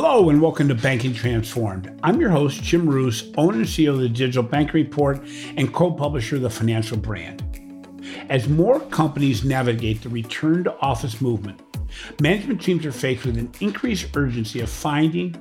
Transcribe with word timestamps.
Hello 0.00 0.30
and 0.30 0.40
welcome 0.40 0.68
to 0.68 0.76
Banking 0.76 1.12
Transformed. 1.12 1.92
I'm 2.04 2.20
your 2.20 2.30
host, 2.30 2.62
Jim 2.62 2.84
Marous, 2.84 3.24
owner 3.36 3.56
and 3.56 3.66
CEO 3.66 3.94
of 3.94 3.98
the 3.98 4.08
Digital 4.08 4.44
Banking 4.44 4.74
Report 4.74 5.18
and 5.56 5.74
co 5.74 5.90
publisher 5.90 6.36
of 6.36 6.42
the 6.42 6.50
Financial 6.50 6.96
Brand. 6.96 7.42
As 8.28 8.48
more 8.48 8.78
companies 8.78 9.42
navigate 9.42 10.00
the 10.00 10.08
return 10.08 10.62
to 10.62 10.78
office 10.78 11.20
movement, 11.20 11.60
management 12.20 12.62
teams 12.62 12.86
are 12.86 12.92
faced 12.92 13.26
with 13.26 13.38
an 13.38 13.50
increased 13.58 14.16
urgency 14.16 14.60
of 14.60 14.70
finding, 14.70 15.34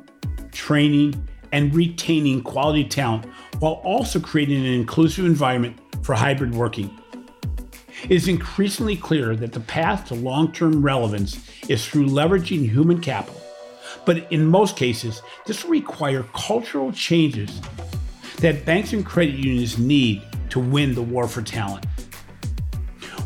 training, 0.51 1.27
and 1.51 1.75
retaining 1.75 2.41
quality 2.41 2.83
talent 2.83 3.25
while 3.59 3.79
also 3.83 4.19
creating 4.19 4.65
an 4.65 4.73
inclusive 4.73 5.27
environment 5.27 5.79
for 6.01 6.15
hybrid 6.15 6.55
working. 6.55 6.99
It 8.05 8.11
is 8.11 8.27
increasingly 8.27 8.95
clear 8.95 9.35
that 9.35 9.53
the 9.53 9.59
path 9.59 10.07
to 10.07 10.15
long 10.15 10.51
term 10.51 10.81
relevance 10.81 11.47
is 11.69 11.85
through 11.85 12.07
leveraging 12.07 12.71
human 12.71 13.01
capital 13.01 13.36
but 14.07 14.25
in 14.31 14.45
most 14.45 14.77
cases, 14.77 15.21
this 15.45 15.65
will 15.65 15.71
require 15.71 16.23
cultural 16.33 16.93
changes 16.93 17.61
that 18.37 18.65
banks 18.65 18.93
and 18.93 19.05
credit 19.05 19.35
unions 19.35 19.77
need 19.77 20.23
to 20.49 20.61
win 20.61 20.95
the 20.95 21.01
war 21.01 21.27
for 21.27 21.41
talent. 21.41 21.85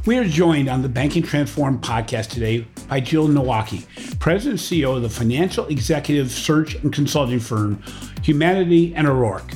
We 0.07 0.17
are 0.17 0.25
joined 0.25 0.69
on 0.69 0.81
the 0.81 0.89
Banking 0.89 1.21
Transform 1.21 1.79
podcast 1.79 2.31
today 2.31 2.65
by 2.89 2.99
Jill 2.99 3.27
Nowacki, 3.27 3.85
President 4.19 4.59
and 4.59 4.81
CEO 4.81 4.95
of 4.95 5.03
the 5.03 5.09
financial 5.09 5.67
executive 5.67 6.31
search 6.31 6.73
and 6.73 6.91
consulting 6.91 7.39
firm 7.39 7.77
Humanidei 8.23 8.93
and 8.95 9.05
O'Rourke. 9.05 9.51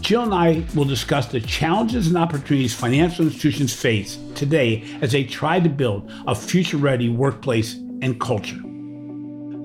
Jill 0.00 0.22
and 0.22 0.32
I 0.32 0.64
will 0.76 0.84
discuss 0.84 1.26
the 1.26 1.40
challenges 1.40 2.06
and 2.06 2.16
opportunities 2.16 2.72
financial 2.72 3.24
institutions 3.24 3.74
face 3.74 4.16
today 4.36 4.84
as 5.02 5.10
they 5.10 5.24
try 5.24 5.58
to 5.58 5.68
build 5.68 6.12
a 6.28 6.36
future 6.36 6.76
ready 6.76 7.08
workplace 7.08 7.74
and 8.00 8.20
culture. 8.20 8.60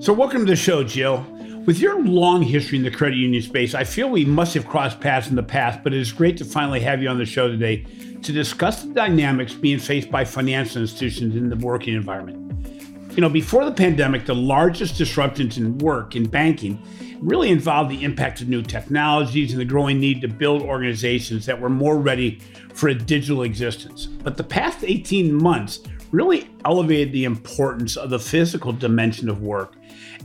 So, 0.04 0.12
welcome 0.12 0.44
to 0.44 0.52
the 0.52 0.54
show, 0.54 0.84
Jill. 0.84 1.24
With 1.64 1.78
your 1.78 1.98
long 1.98 2.42
history 2.42 2.76
in 2.76 2.84
the 2.84 2.90
credit 2.90 3.16
union 3.16 3.40
space, 3.40 3.74
I 3.74 3.84
feel 3.84 4.10
we 4.10 4.26
must 4.26 4.52
have 4.52 4.66
crossed 4.66 5.00
paths 5.00 5.30
in 5.30 5.34
the 5.34 5.42
past, 5.42 5.82
but 5.82 5.94
it 5.94 5.98
is 5.98 6.12
great 6.12 6.36
to 6.36 6.44
finally 6.44 6.80
have 6.80 7.00
you 7.02 7.08
on 7.08 7.16
the 7.16 7.24
show 7.24 7.48
today 7.48 7.86
to 8.20 8.30
discuss 8.30 8.82
the 8.82 8.92
dynamics 8.92 9.54
being 9.54 9.78
faced 9.78 10.10
by 10.10 10.22
financial 10.22 10.82
institutions 10.82 11.34
in 11.36 11.48
the 11.48 11.56
working 11.56 11.94
environment. 11.94 13.16
You 13.16 13.22
know, 13.22 13.30
before 13.30 13.64
the 13.64 13.72
pandemic, 13.72 14.26
the 14.26 14.34
largest 14.34 14.98
disruptions 14.98 15.56
in 15.56 15.78
work 15.78 16.16
in 16.16 16.28
banking 16.28 16.82
really 17.22 17.48
involved 17.48 17.90
the 17.90 18.04
impact 18.04 18.42
of 18.42 18.48
new 18.50 18.60
technologies 18.60 19.52
and 19.52 19.60
the 19.60 19.64
growing 19.64 20.00
need 20.00 20.20
to 20.20 20.28
build 20.28 20.60
organizations 20.60 21.46
that 21.46 21.58
were 21.58 21.70
more 21.70 21.96
ready 21.96 22.40
for 22.74 22.90
a 22.90 22.94
digital 22.94 23.42
existence. 23.42 24.04
But 24.04 24.36
the 24.36 24.44
past 24.44 24.84
18 24.84 25.32
months 25.32 25.80
really 26.10 26.50
elevated 26.66 27.14
the 27.14 27.24
importance 27.24 27.96
of 27.96 28.10
the 28.10 28.18
physical 28.18 28.70
dimension 28.70 29.30
of 29.30 29.40
work 29.40 29.76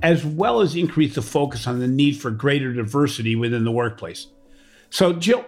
as 0.02 0.26
well 0.26 0.62
as 0.62 0.76
increase 0.76 1.16
the 1.16 1.22
focus 1.22 1.68
on 1.68 1.80
the 1.80 1.88
need 1.88 2.14
for 2.14 2.32
greater 2.32 2.74
diversity 2.74 3.36
within 3.36 3.64
the 3.64 3.72
workplace. 3.72 4.28
So, 4.90 5.14
Jill, 5.14 5.46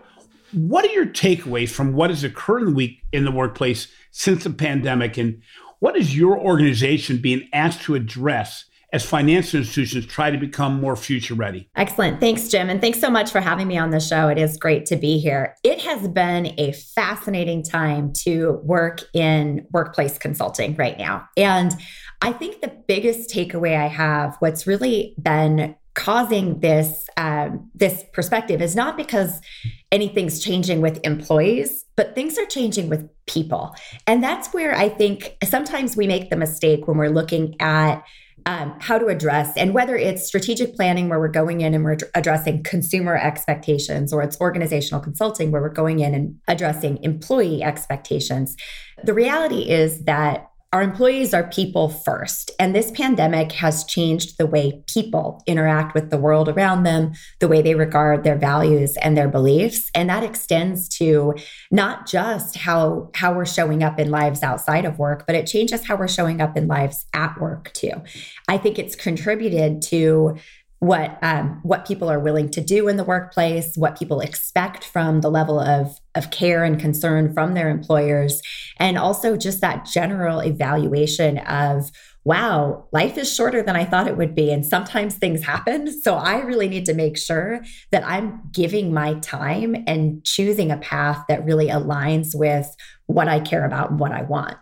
what 0.51 0.85
are 0.85 0.93
your 0.93 1.07
takeaways 1.07 1.69
from 1.69 1.93
what 1.93 2.09
has 2.09 2.23
occurred 2.23 2.59
in 2.59 2.69
the 2.69 2.75
week 2.75 3.01
in 3.11 3.25
the 3.25 3.31
workplace 3.31 3.87
since 4.11 4.43
the 4.43 4.49
pandemic, 4.49 5.17
and 5.17 5.41
what 5.79 5.95
is 5.95 6.15
your 6.15 6.37
organization 6.37 7.17
being 7.17 7.47
asked 7.53 7.83
to 7.83 7.95
address 7.95 8.65
as 8.93 9.05
financial 9.05 9.59
institutions 9.59 10.05
try 10.05 10.29
to 10.29 10.37
become 10.37 10.79
more 10.79 10.95
future 10.95 11.33
ready. 11.33 11.69
Excellent. 11.75 12.19
Thanks, 12.19 12.49
Jim. 12.49 12.69
And 12.69 12.81
thanks 12.81 12.99
so 12.99 13.09
much 13.09 13.31
for 13.31 13.39
having 13.39 13.67
me 13.67 13.77
on 13.77 13.91
the 13.91 13.99
show. 13.99 14.27
It 14.27 14.37
is 14.37 14.57
great 14.57 14.85
to 14.87 14.97
be 14.97 15.17
here. 15.17 15.55
It 15.63 15.79
has 15.81 16.07
been 16.09 16.53
a 16.59 16.73
fascinating 16.73 17.63
time 17.63 18.11
to 18.23 18.59
work 18.63 19.01
in 19.13 19.65
workplace 19.71 20.17
consulting 20.17 20.75
right 20.75 20.97
now. 20.97 21.27
And 21.37 21.73
I 22.21 22.31
think 22.31 22.61
the 22.61 22.71
biggest 22.87 23.29
takeaway 23.29 23.75
I 23.75 23.87
have, 23.87 24.35
what's 24.39 24.67
really 24.67 25.15
been 25.21 25.75
causing 25.93 26.59
this 26.59 27.09
um, 27.17 27.69
this 27.75 28.03
perspective 28.13 28.61
is 28.61 28.75
not 28.75 28.95
because 28.95 29.41
anything's 29.91 30.39
changing 30.39 30.81
with 30.81 30.99
employees 31.03 31.85
but 31.97 32.15
things 32.15 32.37
are 32.37 32.45
changing 32.45 32.89
with 32.89 33.09
people. 33.27 33.75
And 34.07 34.23
that's 34.23 34.53
where 34.53 34.73
i 34.73 34.87
think 34.87 35.35
sometimes 35.43 35.97
we 35.97 36.07
make 36.07 36.29
the 36.29 36.37
mistake 36.37 36.87
when 36.87 36.97
we're 36.97 37.09
looking 37.09 37.55
at 37.59 38.03
um, 38.45 38.75
how 38.79 38.97
to 38.97 39.07
address 39.07 39.55
and 39.55 39.73
whether 39.73 39.95
it's 39.95 40.25
strategic 40.25 40.75
planning 40.75 41.09
where 41.09 41.19
we're 41.19 41.27
going 41.27 41.61
in 41.61 41.73
and 41.73 41.83
we're 41.83 41.97
addressing 42.15 42.63
consumer 42.63 43.15
expectations 43.15 44.11
or 44.11 44.23
it's 44.23 44.39
organizational 44.41 45.01
consulting 45.01 45.51
where 45.51 45.61
we're 45.61 45.69
going 45.69 45.99
in 45.99 46.13
and 46.13 46.39
addressing 46.47 47.01
employee 47.03 47.61
expectations. 47.61 48.55
The 49.03 49.13
reality 49.13 49.69
is 49.69 50.05
that 50.05 50.50
our 50.73 50.81
employees 50.81 51.33
are 51.33 51.49
people 51.49 51.89
first. 51.89 52.49
And 52.57 52.73
this 52.73 52.91
pandemic 52.91 53.51
has 53.53 53.83
changed 53.83 54.37
the 54.37 54.45
way 54.45 54.81
people 54.87 55.43
interact 55.45 55.93
with 55.93 56.09
the 56.09 56.17
world 56.17 56.47
around 56.47 56.83
them, 56.83 57.11
the 57.39 57.49
way 57.49 57.61
they 57.61 57.75
regard 57.75 58.23
their 58.23 58.37
values 58.37 58.95
and 59.01 59.17
their 59.17 59.27
beliefs. 59.27 59.91
And 59.93 60.09
that 60.09 60.23
extends 60.23 60.87
to 60.97 61.35
not 61.71 62.07
just 62.07 62.55
how, 62.55 63.09
how 63.15 63.33
we're 63.33 63.45
showing 63.45 63.83
up 63.83 63.99
in 63.99 64.11
lives 64.11 64.43
outside 64.43 64.85
of 64.85 64.97
work, 64.97 65.25
but 65.27 65.35
it 65.35 65.45
changes 65.45 65.85
how 65.85 65.97
we're 65.97 66.07
showing 66.07 66.39
up 66.39 66.55
in 66.55 66.67
lives 66.67 67.05
at 67.13 67.39
work 67.41 67.73
too. 67.73 68.01
I 68.47 68.57
think 68.57 68.79
it's 68.79 68.95
contributed 68.95 69.81
to 69.83 70.37
what 70.81 71.19
um, 71.21 71.59
what 71.61 71.85
people 71.85 72.09
are 72.09 72.19
willing 72.19 72.49
to 72.49 72.59
do 72.59 72.87
in 72.87 72.97
the 72.97 73.03
workplace, 73.03 73.75
what 73.75 73.97
people 73.97 74.19
expect 74.19 74.83
from 74.83 75.21
the 75.21 75.29
level 75.29 75.59
of 75.59 75.95
of 76.15 76.31
care 76.31 76.63
and 76.63 76.79
concern 76.79 77.33
from 77.33 77.53
their 77.53 77.69
employers, 77.69 78.41
and 78.77 78.97
also 78.97 79.37
just 79.37 79.61
that 79.61 79.85
general 79.85 80.39
evaluation 80.39 81.37
of 81.37 81.91
wow, 82.23 82.87
life 82.91 83.17
is 83.17 83.33
shorter 83.33 83.63
than 83.63 83.75
I 83.75 83.85
thought 83.85 84.07
it 84.07 84.17
would 84.17 84.35
be. 84.35 84.51
And 84.51 84.63
sometimes 84.63 85.15
things 85.15 85.43
happen. 85.43 85.91
So 86.01 86.15
I 86.15 86.41
really 86.41 86.67
need 86.67 86.85
to 86.85 86.93
make 86.93 87.17
sure 87.17 87.63
that 87.91 88.05
I'm 88.05 88.41
giving 88.51 88.93
my 88.93 89.15
time 89.15 89.75
and 89.87 90.23
choosing 90.23 90.71
a 90.71 90.77
path 90.77 91.23
that 91.29 91.43
really 91.43 91.67
aligns 91.67 92.35
with 92.35 92.67
what 93.07 93.27
I 93.27 93.39
care 93.39 93.65
about 93.65 93.89
and 93.89 93.99
what 93.99 94.11
I 94.11 94.21
want. 94.21 94.55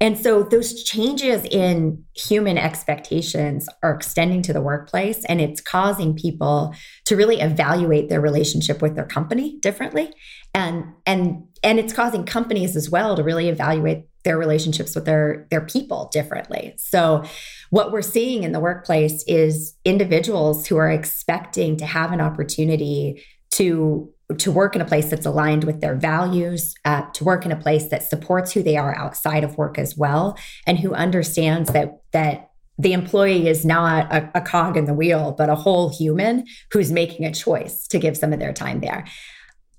And 0.00 0.16
so 0.16 0.42
those 0.44 0.84
changes 0.84 1.44
in 1.44 2.04
human 2.14 2.56
expectations 2.56 3.68
are 3.82 3.92
extending 3.92 4.42
to 4.42 4.52
the 4.52 4.60
workplace 4.60 5.24
and 5.24 5.40
it's 5.40 5.60
causing 5.60 6.14
people 6.14 6.74
to 7.06 7.16
really 7.16 7.40
evaluate 7.40 8.08
their 8.08 8.20
relationship 8.20 8.80
with 8.80 8.94
their 8.94 9.06
company 9.06 9.58
differently. 9.60 10.10
And 10.54 10.84
and 11.04 11.44
and 11.64 11.80
it's 11.80 11.92
causing 11.92 12.24
companies 12.24 12.76
as 12.76 12.88
well 12.88 13.16
to 13.16 13.24
really 13.24 13.48
evaluate 13.48 14.04
their 14.22 14.38
relationships 14.38 14.94
with 14.94 15.04
their 15.04 15.46
their 15.50 15.62
people 15.62 16.10
differently. 16.12 16.74
So 16.76 17.24
what 17.70 17.90
we're 17.90 18.02
seeing 18.02 18.44
in 18.44 18.52
the 18.52 18.60
workplace 18.60 19.24
is 19.26 19.74
individuals 19.84 20.66
who 20.66 20.76
are 20.76 20.90
expecting 20.90 21.76
to 21.78 21.86
have 21.86 22.12
an 22.12 22.20
opportunity 22.20 23.24
to 23.52 24.12
to 24.36 24.52
work 24.52 24.74
in 24.74 24.82
a 24.82 24.84
place 24.84 25.08
that's 25.08 25.24
aligned 25.24 25.64
with 25.64 25.80
their 25.80 25.94
values, 25.94 26.74
uh, 26.84 27.02
to 27.12 27.24
work 27.24 27.46
in 27.46 27.52
a 27.52 27.56
place 27.56 27.88
that 27.88 28.02
supports 28.02 28.52
who 28.52 28.62
they 28.62 28.76
are 28.76 28.96
outside 28.96 29.42
of 29.42 29.56
work 29.56 29.78
as 29.78 29.96
well, 29.96 30.36
and 30.66 30.78
who 30.78 30.92
understands 30.92 31.72
that 31.72 32.02
that 32.12 32.50
the 32.78 32.92
employee 32.92 33.48
is 33.48 33.64
not 33.64 34.12
a, 34.12 34.30
a 34.34 34.40
cog 34.40 34.76
in 34.76 34.84
the 34.84 34.94
wheel, 34.94 35.34
but 35.36 35.48
a 35.48 35.54
whole 35.56 35.88
human 35.88 36.46
who's 36.70 36.92
making 36.92 37.26
a 37.26 37.34
choice 37.34 37.88
to 37.88 37.98
give 37.98 38.16
some 38.16 38.32
of 38.32 38.38
their 38.38 38.52
time 38.52 38.80
there. 38.80 39.04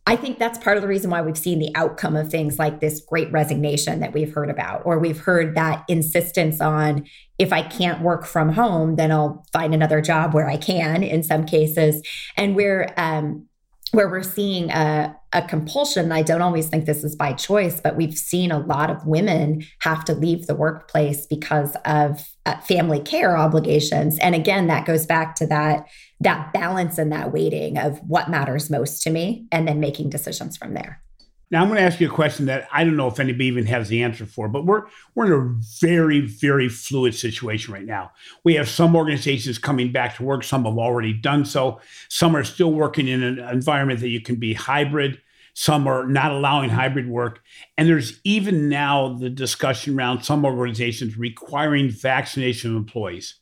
I 0.05 0.15
think 0.15 0.39
that's 0.39 0.57
part 0.57 0.75
of 0.75 0.81
the 0.81 0.87
reason 0.87 1.11
why 1.11 1.21
we've 1.21 1.37
seen 1.37 1.59
the 1.59 1.71
outcome 1.75 2.15
of 2.15 2.31
things 2.31 2.57
like 2.57 2.79
this 2.79 2.99
great 2.99 3.31
resignation 3.31 3.99
that 3.99 4.11
we've 4.11 4.33
heard 4.33 4.49
about, 4.49 4.81
or 4.83 4.97
we've 4.97 5.19
heard 5.19 5.53
that 5.53 5.85
insistence 5.87 6.59
on 6.59 7.05
if 7.37 7.53
I 7.53 7.61
can't 7.61 8.01
work 8.01 8.25
from 8.25 8.49
home, 8.53 8.95
then 8.95 9.11
I'll 9.11 9.45
find 9.53 9.73
another 9.73 10.01
job 10.01 10.33
where 10.33 10.49
I 10.49 10.57
can 10.57 11.03
in 11.03 11.21
some 11.21 11.45
cases. 11.45 12.01
And 12.35 12.55
we're 12.55 12.91
um, 12.97 13.47
where 13.91 14.09
we're 14.09 14.23
seeing 14.23 14.69
a, 14.71 15.15
a 15.33 15.41
compulsion. 15.41 16.11
I 16.11 16.21
don't 16.21 16.41
always 16.41 16.67
think 16.67 16.85
this 16.85 17.03
is 17.03 17.15
by 17.15 17.33
choice, 17.33 17.81
but 17.81 17.95
we've 17.95 18.17
seen 18.17 18.51
a 18.51 18.59
lot 18.59 18.89
of 18.89 19.05
women 19.05 19.65
have 19.81 20.05
to 20.05 20.13
leave 20.13 20.47
the 20.47 20.55
workplace 20.55 21.25
because 21.25 21.75
of 21.85 22.27
uh, 22.45 22.59
family 22.61 22.99
care 22.99 23.37
obligations. 23.37 24.19
And 24.19 24.35
again, 24.35 24.67
that 24.67 24.85
goes 24.85 25.05
back 25.05 25.35
to 25.35 25.47
that 25.47 25.87
that 26.21 26.51
balance 26.51 26.97
and 26.97 27.11
that 27.13 27.31
weighting 27.31 27.77
of 27.77 27.97
what 27.99 28.29
matters 28.29 28.69
most 28.69 29.01
to 29.03 29.09
me, 29.09 29.47
and 29.51 29.67
then 29.67 29.79
making 29.79 30.09
decisions 30.09 30.57
from 30.57 30.73
there. 30.73 31.01
Now 31.51 31.61
I'm 31.61 31.67
going 31.67 31.77
to 31.77 31.83
ask 31.83 31.99
you 31.99 32.07
a 32.07 32.13
question 32.13 32.45
that 32.45 32.67
I 32.71 32.83
don't 32.83 32.95
know 32.95 33.07
if 33.07 33.19
anybody 33.19 33.45
even 33.45 33.65
has 33.65 33.89
the 33.89 34.03
answer 34.03 34.25
for, 34.25 34.47
but 34.47 34.65
we're 34.65 34.83
we're 35.15 35.25
in 35.25 35.31
a 35.33 35.59
very 35.79 36.21
very 36.21 36.69
fluid 36.69 37.15
situation 37.15 37.73
right 37.73 37.85
now. 37.85 38.11
We 38.43 38.55
have 38.55 38.69
some 38.69 38.95
organizations 38.95 39.57
coming 39.57 39.91
back 39.91 40.15
to 40.17 40.23
work, 40.23 40.43
some 40.43 40.65
have 40.65 40.77
already 40.77 41.13
done 41.13 41.45
so. 41.45 41.81
Some 42.07 42.35
are 42.35 42.43
still 42.43 42.71
working 42.71 43.07
in 43.07 43.23
an 43.23 43.39
environment 43.39 43.99
that 44.01 44.09
you 44.09 44.21
can 44.21 44.35
be 44.35 44.53
hybrid. 44.53 45.19
Some 45.55 45.87
are 45.87 46.07
not 46.07 46.31
allowing 46.31 46.69
hybrid 46.69 47.09
work, 47.09 47.41
and 47.77 47.89
there's 47.89 48.21
even 48.23 48.69
now 48.69 49.17
the 49.17 49.29
discussion 49.29 49.97
around 49.97 50.23
some 50.23 50.45
organizations 50.45 51.17
requiring 51.17 51.89
vaccination 51.89 52.71
of 52.71 52.77
employees. 52.77 53.35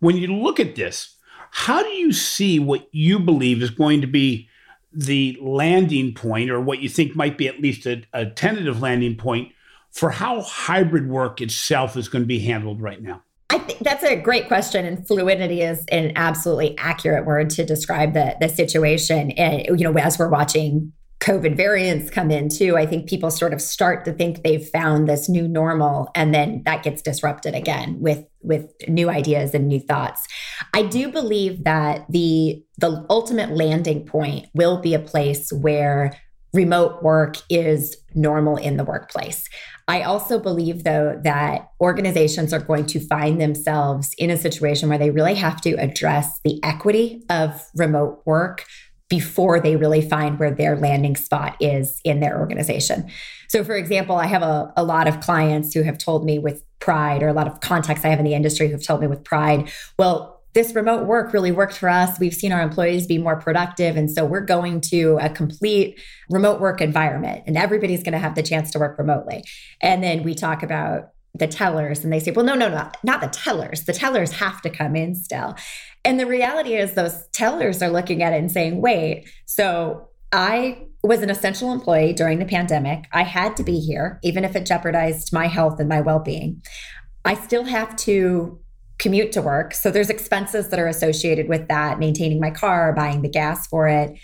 When 0.00 0.16
you 0.16 0.26
look 0.34 0.58
at 0.58 0.74
this, 0.74 1.16
how 1.52 1.82
do 1.82 1.88
you 1.90 2.12
see 2.12 2.58
what 2.58 2.88
you 2.92 3.18
believe 3.18 3.62
is 3.62 3.70
going 3.70 4.00
to 4.00 4.06
be 4.06 4.48
the 4.94 5.38
landing 5.40 6.14
point, 6.14 6.50
or 6.50 6.60
what 6.60 6.80
you 6.80 6.88
think 6.88 7.16
might 7.16 7.38
be 7.38 7.48
at 7.48 7.60
least 7.60 7.86
a, 7.86 8.02
a 8.12 8.26
tentative 8.26 8.80
landing 8.80 9.16
point 9.16 9.52
for 9.90 10.10
how 10.10 10.42
hybrid 10.42 11.08
work 11.08 11.40
itself 11.40 11.96
is 11.96 12.08
going 12.08 12.22
to 12.22 12.26
be 12.26 12.40
handled 12.40 12.80
right 12.80 13.02
now? 13.02 13.22
I 13.50 13.58
think 13.58 13.80
that's 13.80 14.02
a 14.02 14.16
great 14.16 14.48
question, 14.48 14.86
and 14.86 15.06
fluidity 15.06 15.60
is 15.60 15.84
an 15.92 16.12
absolutely 16.16 16.76
accurate 16.78 17.26
word 17.26 17.50
to 17.50 17.64
describe 17.64 18.14
the 18.14 18.36
the 18.40 18.48
situation. 18.48 19.32
And 19.32 19.78
you 19.78 19.84
know, 19.84 19.98
as 19.98 20.18
we're 20.18 20.30
watching 20.30 20.92
COVID 21.22 21.56
variants 21.56 22.10
come 22.10 22.32
in 22.32 22.48
too, 22.48 22.76
I 22.76 22.84
think 22.84 23.08
people 23.08 23.30
sort 23.30 23.54
of 23.54 23.62
start 23.62 24.04
to 24.06 24.12
think 24.12 24.42
they've 24.42 24.68
found 24.70 25.08
this 25.08 25.28
new 25.28 25.46
normal, 25.46 26.10
and 26.16 26.34
then 26.34 26.62
that 26.64 26.82
gets 26.82 27.00
disrupted 27.00 27.54
again 27.54 28.00
with 28.00 28.24
with 28.42 28.72
new 28.88 29.08
ideas 29.08 29.54
and 29.54 29.68
new 29.68 29.78
thoughts. 29.78 30.26
I 30.74 30.82
do 30.82 31.12
believe 31.12 31.62
that 31.62 32.06
the 32.10 32.64
the 32.78 33.06
ultimate 33.08 33.50
landing 33.50 34.04
point 34.04 34.46
will 34.52 34.78
be 34.78 34.94
a 34.94 34.98
place 34.98 35.52
where 35.52 36.12
remote 36.52 37.02
work 37.04 37.36
is 37.48 37.96
normal 38.14 38.56
in 38.56 38.76
the 38.76 38.84
workplace. 38.84 39.48
I 39.86 40.02
also 40.02 40.38
believe, 40.40 40.84
though, 40.84 41.20
that 41.24 41.68
organizations 41.80 42.52
are 42.52 42.60
going 42.60 42.86
to 42.86 43.00
find 43.00 43.40
themselves 43.40 44.12
in 44.18 44.30
a 44.30 44.36
situation 44.36 44.88
where 44.88 44.98
they 44.98 45.10
really 45.10 45.34
have 45.34 45.60
to 45.62 45.72
address 45.74 46.40
the 46.44 46.62
equity 46.64 47.22
of 47.30 47.64
remote 47.74 48.22
work 48.26 48.64
before 49.12 49.60
they 49.60 49.76
really 49.76 50.00
find 50.00 50.38
where 50.38 50.50
their 50.50 50.74
landing 50.74 51.14
spot 51.16 51.54
is 51.60 52.00
in 52.02 52.20
their 52.20 52.40
organization. 52.40 53.10
So, 53.50 53.62
for 53.62 53.76
example, 53.76 54.16
I 54.16 54.24
have 54.24 54.40
a, 54.40 54.72
a 54.74 54.82
lot 54.82 55.06
of 55.06 55.20
clients 55.20 55.74
who 55.74 55.82
have 55.82 55.98
told 55.98 56.24
me 56.24 56.38
with 56.38 56.64
pride, 56.78 57.22
or 57.22 57.28
a 57.28 57.34
lot 57.34 57.46
of 57.46 57.60
contacts 57.60 58.06
I 58.06 58.08
have 58.08 58.18
in 58.20 58.24
the 58.24 58.32
industry 58.32 58.70
who've 58.70 58.82
told 58.82 59.02
me 59.02 59.06
with 59.06 59.22
pride, 59.22 59.70
well, 59.98 60.42
this 60.54 60.74
remote 60.74 61.06
work 61.06 61.34
really 61.34 61.52
worked 61.52 61.76
for 61.76 61.90
us. 61.90 62.18
We've 62.18 62.32
seen 62.32 62.52
our 62.52 62.62
employees 62.62 63.06
be 63.06 63.18
more 63.18 63.36
productive. 63.36 63.98
And 63.98 64.10
so 64.10 64.24
we're 64.24 64.40
going 64.46 64.80
to 64.92 65.18
a 65.20 65.28
complete 65.28 66.00
remote 66.30 66.58
work 66.58 66.80
environment, 66.80 67.44
and 67.46 67.58
everybody's 67.58 68.02
going 68.02 68.14
to 68.14 68.18
have 68.18 68.34
the 68.34 68.42
chance 68.42 68.70
to 68.70 68.78
work 68.78 68.96
remotely. 68.98 69.44
And 69.82 70.02
then 70.02 70.22
we 70.22 70.34
talk 70.34 70.62
about 70.62 71.10
the 71.34 71.46
tellers, 71.46 72.02
and 72.02 72.10
they 72.10 72.20
say, 72.20 72.30
well, 72.30 72.46
no, 72.46 72.54
no, 72.54 72.70
no, 72.70 72.90
not 73.02 73.20
the 73.20 73.28
tellers. 73.28 73.84
The 73.84 73.92
tellers 73.92 74.32
have 74.32 74.62
to 74.62 74.70
come 74.70 74.96
in 74.96 75.14
still. 75.14 75.54
And 76.04 76.18
the 76.18 76.26
reality 76.26 76.74
is, 76.74 76.94
those 76.94 77.26
tellers 77.28 77.82
are 77.82 77.90
looking 77.90 78.22
at 78.22 78.32
it 78.32 78.38
and 78.38 78.50
saying, 78.50 78.80
wait, 78.80 79.28
so 79.46 80.08
I 80.32 80.86
was 81.02 81.22
an 81.22 81.30
essential 81.30 81.72
employee 81.72 82.12
during 82.12 82.38
the 82.38 82.44
pandemic. 82.44 83.06
I 83.12 83.22
had 83.22 83.56
to 83.56 83.62
be 83.62 83.78
here, 83.78 84.18
even 84.22 84.44
if 84.44 84.56
it 84.56 84.66
jeopardized 84.66 85.32
my 85.32 85.46
health 85.46 85.78
and 85.80 85.88
my 85.88 86.00
well 86.00 86.20
being. 86.20 86.62
I 87.24 87.34
still 87.34 87.64
have 87.64 87.94
to 87.96 88.58
commute 88.98 89.32
to 89.32 89.42
work. 89.42 89.74
So 89.74 89.90
there's 89.90 90.10
expenses 90.10 90.68
that 90.68 90.78
are 90.78 90.86
associated 90.86 91.48
with 91.48 91.68
that, 91.68 91.98
maintaining 91.98 92.40
my 92.40 92.50
car, 92.50 92.92
buying 92.92 93.22
the 93.22 93.28
gas 93.28 93.66
for 93.66 93.88
it. 93.88 94.16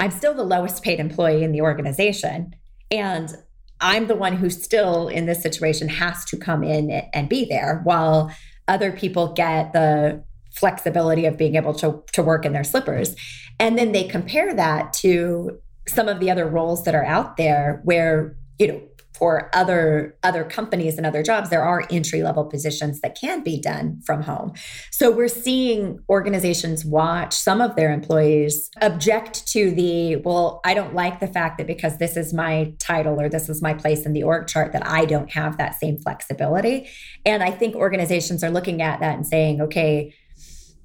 I'm 0.00 0.10
still 0.10 0.34
the 0.34 0.44
lowest 0.44 0.82
paid 0.82 1.00
employee 1.00 1.42
in 1.42 1.52
the 1.52 1.60
organization. 1.60 2.54
And 2.90 3.34
I'm 3.80 4.06
the 4.06 4.14
one 4.14 4.36
who 4.36 4.48
still 4.48 5.08
in 5.08 5.26
this 5.26 5.42
situation 5.42 5.88
has 5.88 6.24
to 6.26 6.36
come 6.36 6.62
in 6.62 6.90
and 6.90 7.28
be 7.28 7.44
there 7.44 7.80
while 7.82 8.32
other 8.68 8.92
people 8.92 9.32
get 9.32 9.72
the 9.72 10.22
flexibility 10.54 11.26
of 11.26 11.36
being 11.36 11.56
able 11.56 11.74
to, 11.74 12.02
to 12.12 12.22
work 12.22 12.44
in 12.44 12.52
their 12.52 12.64
slippers. 12.64 13.14
And 13.58 13.78
then 13.78 13.92
they 13.92 14.04
compare 14.04 14.54
that 14.54 14.92
to 14.94 15.58
some 15.88 16.08
of 16.08 16.20
the 16.20 16.30
other 16.30 16.46
roles 16.46 16.84
that 16.84 16.94
are 16.94 17.04
out 17.04 17.36
there 17.36 17.80
where, 17.84 18.36
you 18.58 18.68
know, 18.68 18.82
for 19.22 19.50
other 19.54 20.16
other 20.22 20.42
companies 20.42 20.96
and 20.96 21.06
other 21.06 21.22
jobs 21.22 21.50
there 21.50 21.62
are 21.62 21.84
entry 21.90 22.22
level 22.22 22.44
positions 22.44 23.00
that 23.02 23.16
can 23.16 23.42
be 23.42 23.60
done 23.60 24.00
from 24.04 24.22
home 24.22 24.52
so 24.90 25.10
we're 25.10 25.28
seeing 25.28 25.98
organizations 26.08 26.84
watch 26.84 27.34
some 27.34 27.60
of 27.60 27.76
their 27.76 27.92
employees 27.92 28.70
object 28.80 29.46
to 29.46 29.70
the 29.72 30.16
well 30.16 30.60
i 30.64 30.74
don't 30.74 30.94
like 30.94 31.20
the 31.20 31.26
fact 31.26 31.58
that 31.58 31.66
because 31.66 31.98
this 31.98 32.16
is 32.16 32.32
my 32.32 32.72
title 32.78 33.20
or 33.20 33.28
this 33.28 33.48
is 33.48 33.62
my 33.62 33.74
place 33.74 34.06
in 34.06 34.12
the 34.12 34.22
org 34.22 34.48
chart 34.48 34.72
that 34.72 34.84
i 34.86 35.04
don't 35.04 35.30
have 35.30 35.56
that 35.56 35.78
same 35.78 35.98
flexibility 35.98 36.88
and 37.24 37.42
i 37.42 37.50
think 37.50 37.76
organizations 37.76 38.42
are 38.42 38.50
looking 38.50 38.82
at 38.82 38.98
that 38.98 39.14
and 39.14 39.26
saying 39.26 39.60
okay 39.60 40.12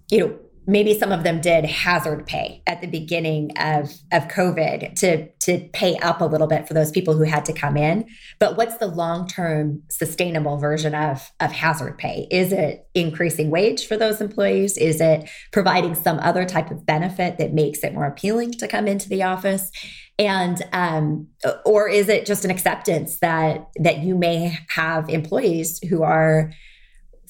you 0.09 0.19
know 0.19 0.39
maybe 0.68 1.00
some 1.00 1.13
of 1.13 1.24
them 1.24 1.39
did 1.39 1.63
hazard 1.63 2.27
pay 2.27 2.62
at 2.68 2.81
the 2.81 2.88
beginning 2.88 3.51
of, 3.57 3.89
of 4.12 4.27
COVID 4.27 4.95
to, 4.95 5.30
to 5.39 5.69
pay 5.71 5.95
up 6.00 6.19
a 6.19 6.25
little 6.25 6.45
bit 6.45 6.68
for 6.68 6.74
those 6.74 6.92
people 6.92 7.15
who 7.15 7.24
had 7.24 7.45
to 7.45 7.54
come 7.54 7.77
in. 7.77 8.06
But 8.38 8.57
what's 8.57 8.77
the 8.77 8.88
long-term 8.88 9.81
sustainable 9.89 10.57
version 10.57 10.94
of, 10.94 11.31
of 11.39 11.54
hazard 11.54 11.98
pay? 11.98 12.27
Is 12.30 12.51
it 12.51 12.86
increasing 12.94 13.50
wage 13.50 13.88
for 13.88 13.95
those 13.95 14.19
employees? 14.19 14.77
Is 14.77 15.00
it 15.00 15.30
providing 15.54 15.95
some 15.95 16.19
other 16.19 16.44
type 16.44 16.69
of 16.69 16.86
benefit 16.86 17.38
that 17.38 17.53
makes 17.53 17.80
it 17.80 17.94
more 17.94 18.06
appealing 18.06 18.51
to 18.53 18.68
come 18.68 18.89
into 18.89 19.07
the 19.07 19.24
office? 19.24 19.71
And 20.19 20.62
um, 20.74 21.27
or 21.63 21.88
is 21.88 22.10
it 22.10 22.25
just 22.25 22.44
an 22.44 22.51
acceptance 22.51 23.19
that 23.19 23.69
that 23.80 24.00
you 24.00 24.18
may 24.18 24.57
have 24.69 25.10
employees 25.10 25.80
who 25.88 26.01
are 26.01 26.51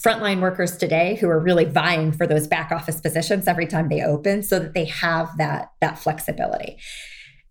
frontline 0.01 0.41
workers 0.41 0.77
today 0.77 1.17
who 1.19 1.27
are 1.27 1.39
really 1.39 1.65
vying 1.65 2.11
for 2.11 2.27
those 2.27 2.47
back 2.47 2.71
office 2.71 3.01
positions 3.01 3.47
every 3.47 3.67
time 3.67 3.89
they 3.89 4.01
open 4.01 4.43
so 4.43 4.59
that 4.59 4.73
they 4.73 4.85
have 4.85 5.29
that 5.37 5.71
that 5.81 5.97
flexibility. 5.99 6.77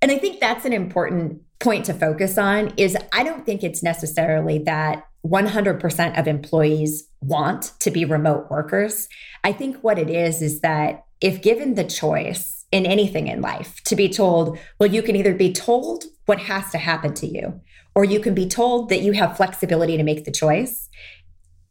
And 0.02 0.12
i 0.12 0.18
think 0.18 0.40
that's 0.40 0.64
an 0.64 0.72
important 0.72 1.40
point 1.58 1.86
to 1.86 1.94
focus 1.94 2.36
on 2.38 2.72
is 2.76 2.96
i 3.12 3.22
don't 3.22 3.46
think 3.46 3.64
it's 3.64 3.82
necessarily 3.82 4.58
that 4.58 5.06
100% 5.26 6.18
of 6.18 6.28
employees 6.28 7.08
want 7.20 7.72
to 7.80 7.90
be 7.90 8.04
remote 8.04 8.50
workers. 8.50 9.08
I 9.44 9.52
think 9.52 9.76
what 9.78 9.98
it 9.98 10.08
is 10.08 10.42
is 10.42 10.60
that 10.60 11.04
if 11.20 11.42
given 11.42 11.74
the 11.74 11.84
choice 11.84 12.64
in 12.72 12.86
anything 12.86 13.26
in 13.26 13.40
life 13.40 13.80
to 13.84 13.94
be 13.94 14.08
told 14.08 14.58
well 14.80 14.90
you 14.90 15.00
can 15.00 15.14
either 15.14 15.34
be 15.34 15.52
told 15.52 16.04
what 16.26 16.40
has 16.40 16.70
to 16.72 16.78
happen 16.78 17.14
to 17.14 17.26
you 17.26 17.60
or 17.94 18.04
you 18.04 18.18
can 18.18 18.34
be 18.34 18.46
told 18.46 18.88
that 18.88 19.02
you 19.02 19.12
have 19.12 19.36
flexibility 19.36 19.96
to 19.96 20.02
make 20.02 20.24
the 20.24 20.32
choice 20.32 20.88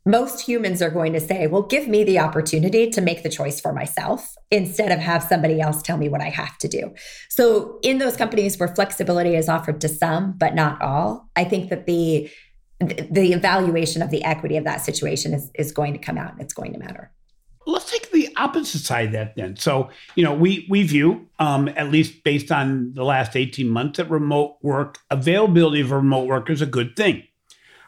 most 0.05 0.41
humans 0.41 0.81
are 0.81 0.91
going 0.91 1.13
to 1.13 1.19
say, 1.19 1.47
well, 1.47 1.63
give 1.63 1.87
me 1.87 2.03
the 2.03 2.19
opportunity 2.19 2.89
to 2.91 3.01
make 3.01 3.23
the 3.23 3.29
choice 3.29 3.59
for 3.59 3.73
myself 3.73 4.35
instead 4.51 4.91
of 4.91 4.99
have 4.99 5.23
somebody 5.23 5.59
else 5.59 5.81
tell 5.81 5.97
me 5.97 6.09
what 6.09 6.21
I 6.21 6.29
have 6.29 6.57
to 6.59 6.67
do. 6.67 6.93
So, 7.29 7.79
in 7.81 7.97
those 7.97 8.15
companies 8.15 8.57
where 8.59 8.73
flexibility 8.73 9.35
is 9.35 9.49
offered 9.49 9.81
to 9.81 9.89
some, 9.89 10.33
but 10.37 10.53
not 10.53 10.81
all, 10.81 11.29
I 11.35 11.43
think 11.43 11.69
that 11.69 11.85
the 11.85 12.29
the 12.79 13.31
evaluation 13.31 14.01
of 14.01 14.11
the 14.11 14.21
equity 14.25 14.57
of 14.57 14.65
that 14.65 14.81
situation 14.81 15.33
is, 15.33 15.49
is 15.55 15.71
going 15.71 15.93
to 15.93 15.99
come 15.99 16.17
out 16.17 16.33
and 16.33 16.41
it's 16.41 16.53
going 16.53 16.73
to 16.73 16.77
matter. 16.77 17.09
Let's 17.65 17.89
take 17.89 18.11
the 18.11 18.27
opposite 18.35 18.81
side 18.81 19.07
of 19.07 19.11
that 19.13 19.37
then. 19.37 19.55
So, 19.55 19.89
you 20.15 20.25
know, 20.25 20.33
we 20.33 20.67
we 20.69 20.83
view, 20.83 21.27
um, 21.39 21.69
at 21.69 21.89
least 21.89 22.23
based 22.23 22.51
on 22.51 22.93
the 22.93 23.03
last 23.03 23.35
18 23.35 23.67
months, 23.67 23.97
that 23.97 24.09
remote 24.09 24.57
work, 24.61 24.99
availability 25.09 25.81
of 25.81 25.91
remote 25.91 26.27
work 26.27 26.49
is 26.49 26.61
a 26.61 26.67
good 26.67 26.95
thing 26.95 27.23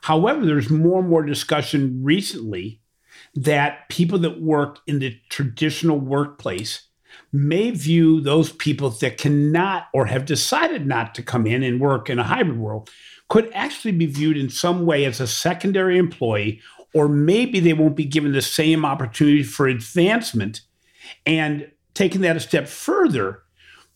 However, 0.01 0.45
there's 0.45 0.69
more 0.69 0.99
and 0.99 1.09
more 1.09 1.23
discussion 1.23 2.01
recently 2.03 2.81
that 3.35 3.89
people 3.89 4.19
that 4.19 4.41
work 4.41 4.79
in 4.87 4.99
the 4.99 5.19
traditional 5.29 5.99
workplace 5.99 6.87
may 7.31 7.71
view 7.71 8.21
those 8.21 8.51
people 8.51 8.89
that 8.89 9.17
cannot 9.17 9.87
or 9.93 10.05
have 10.05 10.25
decided 10.25 10.85
not 10.85 11.15
to 11.15 11.23
come 11.23 11.45
in 11.45 11.63
and 11.63 11.79
work 11.79 12.09
in 12.09 12.19
a 12.19 12.23
hybrid 12.23 12.57
world 12.57 12.89
could 13.29 13.51
actually 13.53 13.91
be 13.91 14.05
viewed 14.05 14.37
in 14.37 14.49
some 14.49 14.85
way 14.85 15.03
as 15.03 15.19
a 15.19 15.27
secondary 15.27 15.97
employee, 15.97 16.61
or 16.93 17.09
maybe 17.09 17.59
they 17.59 17.73
won't 17.73 17.95
be 17.95 18.05
given 18.05 18.31
the 18.31 18.41
same 18.41 18.85
opportunity 18.85 19.43
for 19.43 19.67
advancement. 19.67 20.61
And 21.25 21.69
taking 21.93 22.21
that 22.21 22.37
a 22.37 22.39
step 22.39 22.67
further, 22.67 23.43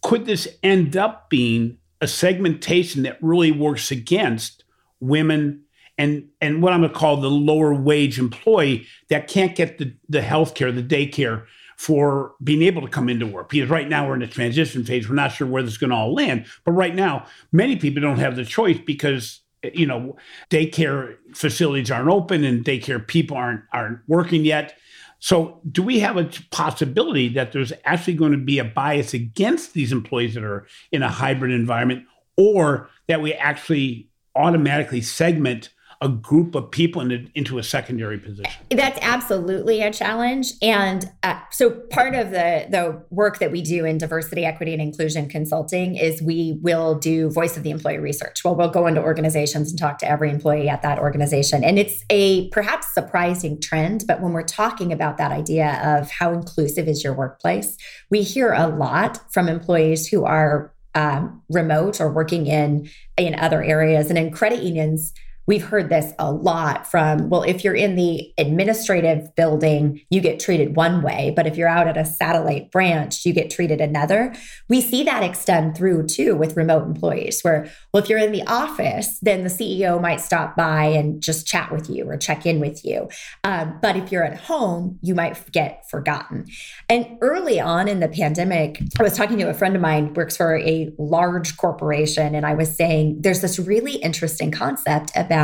could 0.01 0.25
this 0.25 0.47
end 0.63 0.97
up 0.97 1.29
being 1.29 1.77
a 2.01 2.07
segmentation 2.07 3.03
that 3.03 3.21
really 3.21 3.51
works 3.51 3.91
against 3.91 4.63
women 4.99 5.63
and 6.01 6.27
and 6.41 6.63
what 6.63 6.73
I'm 6.73 6.81
going 6.81 6.91
to 6.91 6.97
call 6.97 7.17
the 7.17 7.29
lower 7.29 7.75
wage 7.75 8.17
employee 8.17 8.87
that 9.09 9.27
can't 9.27 9.55
get 9.55 9.77
the 9.77 9.93
the 10.09 10.21
health 10.21 10.55
care, 10.55 10.71
the 10.71 10.81
daycare 10.81 11.45
for 11.77 12.33
being 12.43 12.63
able 12.63 12.81
to 12.81 12.87
come 12.87 13.07
into 13.07 13.27
work. 13.27 13.49
Because 13.49 13.69
right 13.69 13.87
now 13.87 14.07
we're 14.07 14.15
in 14.15 14.21
a 14.23 14.27
transition 14.27 14.83
phase. 14.83 15.07
We're 15.07 15.15
not 15.15 15.31
sure 15.31 15.47
where 15.47 15.61
this 15.61 15.73
is 15.73 15.77
going 15.77 15.91
to 15.91 15.95
all 15.95 16.13
land. 16.13 16.45
But 16.65 16.71
right 16.71 16.95
now, 16.95 17.25
many 17.51 17.75
people 17.75 18.01
don't 18.01 18.19
have 18.19 18.35
the 18.35 18.45
choice 18.45 18.79
because 18.83 19.41
you 19.75 19.85
know 19.85 20.17
daycare 20.49 21.17
facilities 21.35 21.91
aren't 21.91 22.09
open 22.09 22.43
and 22.43 22.65
daycare 22.65 23.05
people 23.05 23.37
aren't 23.37 23.61
aren't 23.71 23.99
working 24.07 24.43
yet. 24.43 24.75
So, 25.19 25.61
do 25.71 25.83
we 25.83 25.99
have 25.99 26.17
a 26.17 26.31
possibility 26.49 27.29
that 27.29 27.51
there's 27.51 27.71
actually 27.85 28.15
going 28.15 28.31
to 28.31 28.39
be 28.39 28.57
a 28.57 28.65
bias 28.65 29.13
against 29.13 29.73
these 29.73 29.91
employees 29.91 30.33
that 30.33 30.43
are 30.43 30.65
in 30.91 31.03
a 31.03 31.09
hybrid 31.09 31.51
environment, 31.51 32.05
or 32.37 32.89
that 33.07 33.21
we 33.21 33.33
actually 33.33 34.09
automatically 34.35 35.01
segment 35.01 35.69
a 36.01 36.09
group 36.09 36.55
of 36.55 36.71
people 36.71 36.99
in 36.99 37.29
into 37.35 37.59
a 37.59 37.63
secondary 37.63 38.17
position. 38.17 38.51
That's 38.71 38.97
absolutely 39.03 39.81
a 39.81 39.93
challenge. 39.93 40.51
And 40.61 41.09
uh, 41.21 41.39
so 41.51 41.69
part 41.69 42.15
of 42.15 42.31
the, 42.31 42.65
the 42.69 43.03
work 43.11 43.37
that 43.37 43.51
we 43.51 43.61
do 43.61 43.85
in 43.85 43.99
diversity, 43.99 44.43
equity, 44.43 44.73
and 44.73 44.81
inclusion 44.81 45.29
consulting 45.29 45.95
is 45.95 46.19
we 46.21 46.57
will 46.63 46.95
do 46.95 47.29
voice 47.29 47.55
of 47.55 47.61
the 47.61 47.69
employee 47.69 47.99
research. 47.99 48.43
Well, 48.43 48.55
we'll 48.55 48.69
go 48.69 48.87
into 48.87 48.99
organizations 48.99 49.69
and 49.69 49.77
talk 49.77 49.99
to 49.99 50.09
every 50.09 50.31
employee 50.31 50.67
at 50.67 50.81
that 50.81 50.97
organization. 50.97 51.63
And 51.63 51.77
it's 51.77 52.03
a 52.09 52.49
perhaps 52.49 52.91
surprising 52.93 53.61
trend, 53.61 54.05
but 54.07 54.21
when 54.21 54.33
we're 54.33 54.41
talking 54.41 54.91
about 54.91 55.17
that 55.19 55.31
idea 55.31 55.99
of 55.99 56.09
how 56.09 56.33
inclusive 56.33 56.87
is 56.87 57.03
your 57.03 57.13
workplace, 57.13 57.77
we 58.09 58.23
hear 58.23 58.53
a 58.53 58.67
lot 58.67 59.19
from 59.31 59.47
employees 59.47 60.07
who 60.07 60.25
are 60.25 60.73
um, 60.95 61.41
remote 61.49 62.01
or 62.01 62.11
working 62.11 62.47
in 62.47 62.89
in 63.17 63.35
other 63.35 63.63
areas 63.63 64.09
and 64.09 64.17
in 64.17 64.31
credit 64.31 64.61
unions 64.61 65.13
we've 65.51 65.65
heard 65.65 65.89
this 65.89 66.13
a 66.17 66.31
lot 66.31 66.89
from, 66.89 67.27
well, 67.27 67.43
if 67.43 67.61
you're 67.61 67.75
in 67.75 67.97
the 67.97 68.33
administrative 68.37 69.35
building, 69.35 69.99
you 70.09 70.21
get 70.21 70.39
treated 70.39 70.77
one 70.77 71.01
way, 71.01 71.33
but 71.35 71.45
if 71.45 71.57
you're 71.57 71.67
out 71.67 71.89
at 71.89 71.97
a 71.97 72.05
satellite 72.05 72.71
branch, 72.71 73.25
you 73.25 73.33
get 73.33 73.49
treated 73.49 73.81
another. 73.81 74.33
We 74.69 74.79
see 74.79 75.03
that 75.03 75.23
extend 75.23 75.75
through 75.75 76.07
too 76.07 76.37
with 76.37 76.55
remote 76.55 76.85
employees, 76.85 77.41
where, 77.41 77.69
well, 77.93 78.01
if 78.01 78.07
you're 78.07 78.17
in 78.17 78.31
the 78.31 78.47
office, 78.47 79.19
then 79.21 79.43
the 79.43 79.49
CEO 79.49 80.01
might 80.01 80.21
stop 80.21 80.55
by 80.55 80.85
and 80.85 81.21
just 81.21 81.45
chat 81.45 81.69
with 81.69 81.89
you 81.89 82.09
or 82.09 82.15
check 82.15 82.45
in 82.45 82.61
with 82.61 82.85
you. 82.85 83.09
Um, 83.43 83.77
but 83.81 83.97
if 83.97 84.09
you're 84.09 84.23
at 84.23 84.39
home, 84.39 84.99
you 85.01 85.13
might 85.13 85.51
get 85.51 85.83
forgotten. 85.89 86.45
And 86.87 87.17
early 87.19 87.59
on 87.59 87.89
in 87.89 87.99
the 87.99 88.07
pandemic, 88.07 88.81
I 88.97 89.03
was 89.03 89.17
talking 89.17 89.37
to 89.39 89.49
a 89.49 89.53
friend 89.53 89.75
of 89.75 89.81
mine 89.81 90.13
works 90.13 90.37
for 90.37 90.55
a 90.59 90.93
large 90.97 91.57
corporation, 91.57 92.35
and 92.35 92.45
I 92.45 92.53
was 92.53 92.73
saying 92.73 93.17
there's 93.19 93.41
this 93.41 93.59
really 93.59 93.95
interesting 93.95 94.49
concept 94.49 95.11
about 95.13 95.40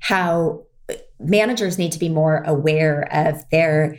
how 0.00 0.64
managers 1.18 1.78
need 1.78 1.92
to 1.92 1.98
be 1.98 2.08
more 2.08 2.42
aware 2.46 3.08
of 3.12 3.48
their 3.50 3.96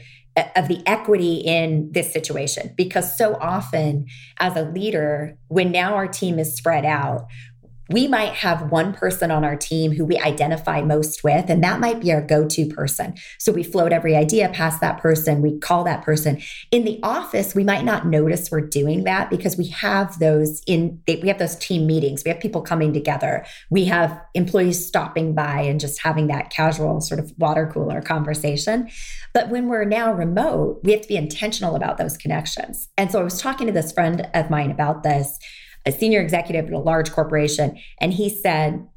of 0.55 0.70
the 0.70 0.81
equity 0.86 1.36
in 1.36 1.91
this 1.91 2.13
situation. 2.13 2.74
Because 2.77 3.17
so 3.17 3.36
often 3.36 4.05
as 4.39 4.55
a 4.55 4.63
leader 4.63 5.38
when 5.48 5.72
now 5.72 5.96
our 5.96 6.08
team 6.08 6.39
is 6.39 6.55
spread 6.55 6.86
out 6.86 7.27
we 7.91 8.07
might 8.07 8.33
have 8.33 8.71
one 8.71 8.93
person 8.93 9.31
on 9.31 9.43
our 9.43 9.55
team 9.55 9.91
who 9.91 10.05
we 10.05 10.17
identify 10.17 10.81
most 10.81 11.24
with, 11.24 11.50
and 11.50 11.63
that 11.63 11.79
might 11.79 12.00
be 12.00 12.12
our 12.12 12.21
go 12.21 12.48
to 12.48 12.65
person. 12.67 13.15
So 13.39 13.51
we 13.51 13.63
float 13.63 13.91
every 13.91 14.15
idea 14.15 14.50
past 14.50 14.81
that 14.81 15.00
person, 15.00 15.41
we 15.41 15.60
call 15.60 15.83
that 15.83 16.03
person. 16.03 16.41
In 16.71 16.83
the 16.83 17.00
office, 17.03 17.55
we 17.55 17.63
might 17.63 17.86
not 17.86 18.07
notice 18.07 18.50
we're 18.51 18.62
doing 18.62 19.03
that 19.03 19.29
because 19.29 19.57
we 19.57 19.67
have 19.67 20.19
those 20.19 20.62
in, 20.67 21.01
we 21.07 21.27
have 21.27 21.39
those 21.39 21.55
team 21.55 21.88
meetings, 21.88 22.24
we 22.24 22.31
have 22.31 22.39
people 22.39 22.62
coming 22.62 22.93
together, 22.93 23.45
we 23.69 23.86
have 23.86 24.19
employees 24.33 24.86
stopping 24.86 25.33
by 25.33 25.62
and 25.62 25.79
just 25.79 26.01
having 26.01 26.27
that 26.27 26.50
casual 26.50 27.01
sort 27.01 27.19
of 27.19 27.31
water 27.38 27.69
cooler 27.71 28.01
conversation. 28.01 28.89
But 29.33 29.50
when 29.50 29.67
we're 29.67 29.86
now 29.86 30.13
remote, 30.13 30.81
we 30.83 30.91
have 30.91 31.01
to 31.01 31.07
be 31.07 31.17
intentional 31.17 31.75
about 31.75 31.98
those 31.98 32.17
connections. 32.17 32.89
And 32.98 33.12
so 33.12 33.19
I 33.19 33.24
was 33.24 33.41
talking 33.41 33.67
to 33.67 33.74
this 33.74 33.91
friend 33.91 34.27
of 34.33 34.50
mine 34.50 34.71
about 34.71 35.03
this 35.03 35.38
a 35.86 35.92
senior 35.92 36.22
executive 36.22 36.68
at 36.68 36.74
a 36.74 36.80
large 36.80 37.12
corporation. 37.12 37.78
And 38.00 38.14
he 38.14 38.30
said, 38.30 38.88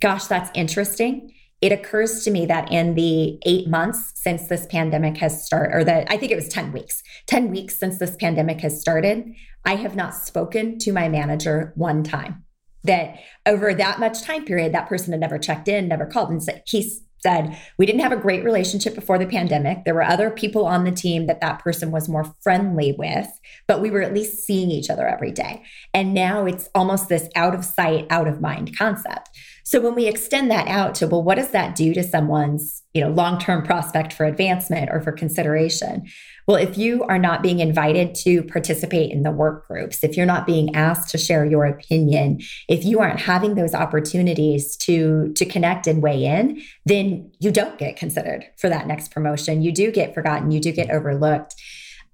Gosh, 0.00 0.26
that's 0.26 0.50
interesting. 0.54 1.32
It 1.60 1.72
occurs 1.72 2.24
to 2.24 2.30
me 2.30 2.44
that 2.46 2.70
in 2.70 2.94
the 2.94 3.38
eight 3.46 3.68
months 3.68 4.12
since 4.16 4.48
this 4.48 4.66
pandemic 4.66 5.16
has 5.18 5.46
started, 5.46 5.74
or 5.74 5.84
that 5.84 6.06
I 6.10 6.18
think 6.18 6.30
it 6.30 6.36
was 6.36 6.48
10 6.48 6.72
weeks, 6.72 7.02
10 7.26 7.50
weeks 7.50 7.78
since 7.78 7.98
this 7.98 8.16
pandemic 8.16 8.60
has 8.60 8.78
started, 8.78 9.32
I 9.64 9.76
have 9.76 9.96
not 9.96 10.14
spoken 10.14 10.78
to 10.80 10.92
my 10.92 11.08
manager 11.08 11.72
one 11.76 12.02
time. 12.02 12.44
That 12.82 13.18
over 13.46 13.72
that 13.72 13.98
much 13.98 14.20
time 14.20 14.44
period, 14.44 14.74
that 14.74 14.88
person 14.88 15.12
had 15.12 15.20
never 15.20 15.38
checked 15.38 15.68
in, 15.68 15.88
never 15.88 16.04
called. 16.04 16.28
And 16.28 16.42
said, 16.42 16.62
he's 16.66 17.00
said 17.24 17.58
we 17.78 17.86
didn't 17.86 18.02
have 18.02 18.12
a 18.12 18.16
great 18.16 18.44
relationship 18.44 18.94
before 18.94 19.18
the 19.18 19.26
pandemic. 19.26 19.84
There 19.84 19.94
were 19.94 20.02
other 20.02 20.30
people 20.30 20.66
on 20.66 20.84
the 20.84 20.92
team 20.92 21.26
that 21.26 21.40
that 21.40 21.58
person 21.58 21.90
was 21.90 22.08
more 22.08 22.32
friendly 22.42 22.92
with, 22.92 23.28
but 23.66 23.80
we 23.80 23.90
were 23.90 24.02
at 24.02 24.14
least 24.14 24.44
seeing 24.44 24.70
each 24.70 24.90
other 24.90 25.08
every 25.08 25.32
day. 25.32 25.62
And 25.94 26.12
now 26.12 26.44
it's 26.44 26.68
almost 26.74 27.08
this 27.08 27.28
out 27.34 27.54
of 27.54 27.64
sight, 27.64 28.06
out 28.10 28.28
of 28.28 28.42
mind 28.42 28.76
concept. 28.76 29.30
So 29.64 29.80
when 29.80 29.94
we 29.94 30.06
extend 30.06 30.50
that 30.50 30.68
out 30.68 30.94
to, 30.96 31.06
well, 31.06 31.22
what 31.22 31.36
does 31.36 31.50
that 31.52 31.74
do 31.74 31.94
to 31.94 32.02
someone's, 32.02 32.82
you 32.92 33.00
know, 33.00 33.08
long-term 33.08 33.64
prospect 33.64 34.12
for 34.12 34.26
advancement 34.26 34.90
or 34.92 35.00
for 35.00 35.10
consideration? 35.10 36.04
Well, 36.46 36.56
if 36.56 36.76
you 36.76 37.04
are 37.04 37.18
not 37.18 37.42
being 37.42 37.60
invited 37.60 38.14
to 38.16 38.42
participate 38.42 39.10
in 39.10 39.22
the 39.22 39.30
work 39.30 39.66
groups, 39.66 40.04
if 40.04 40.16
you're 40.16 40.26
not 40.26 40.46
being 40.46 40.74
asked 40.74 41.10
to 41.10 41.18
share 41.18 41.46
your 41.46 41.64
opinion, 41.64 42.40
if 42.68 42.84
you 42.84 43.00
aren't 43.00 43.20
having 43.20 43.54
those 43.54 43.74
opportunities 43.74 44.76
to 44.78 45.32
to 45.34 45.44
connect 45.44 45.86
and 45.86 46.02
weigh 46.02 46.24
in, 46.24 46.60
then 46.84 47.30
you 47.38 47.50
don't 47.50 47.78
get 47.78 47.96
considered 47.96 48.44
for 48.58 48.68
that 48.68 48.86
next 48.86 49.10
promotion. 49.10 49.62
You 49.62 49.72
do 49.72 49.90
get 49.90 50.14
forgotten, 50.14 50.50
you 50.50 50.60
do 50.60 50.72
get 50.72 50.90
overlooked. 50.90 51.54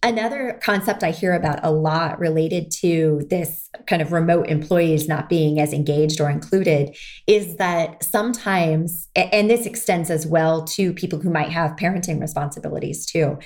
Another 0.02 0.58
concept 0.62 1.02
I 1.02 1.10
hear 1.10 1.34
about 1.34 1.60
a 1.62 1.70
lot 1.70 2.18
related 2.18 2.70
to 2.80 3.20
this 3.28 3.68
kind 3.86 4.00
of 4.00 4.12
remote 4.12 4.48
employees 4.48 5.06
not 5.06 5.28
being 5.28 5.60
as 5.60 5.74
engaged 5.74 6.22
or 6.22 6.30
included 6.30 6.96
is 7.26 7.56
that 7.56 8.02
sometimes, 8.02 9.08
and 9.14 9.50
this 9.50 9.66
extends 9.66 10.08
as 10.08 10.26
well 10.26 10.64
to 10.64 10.94
people 10.94 11.18
who 11.18 11.28
might 11.28 11.50
have 11.50 11.72
parenting 11.72 12.18
responsibilities 12.18 13.04
too. 13.04 13.38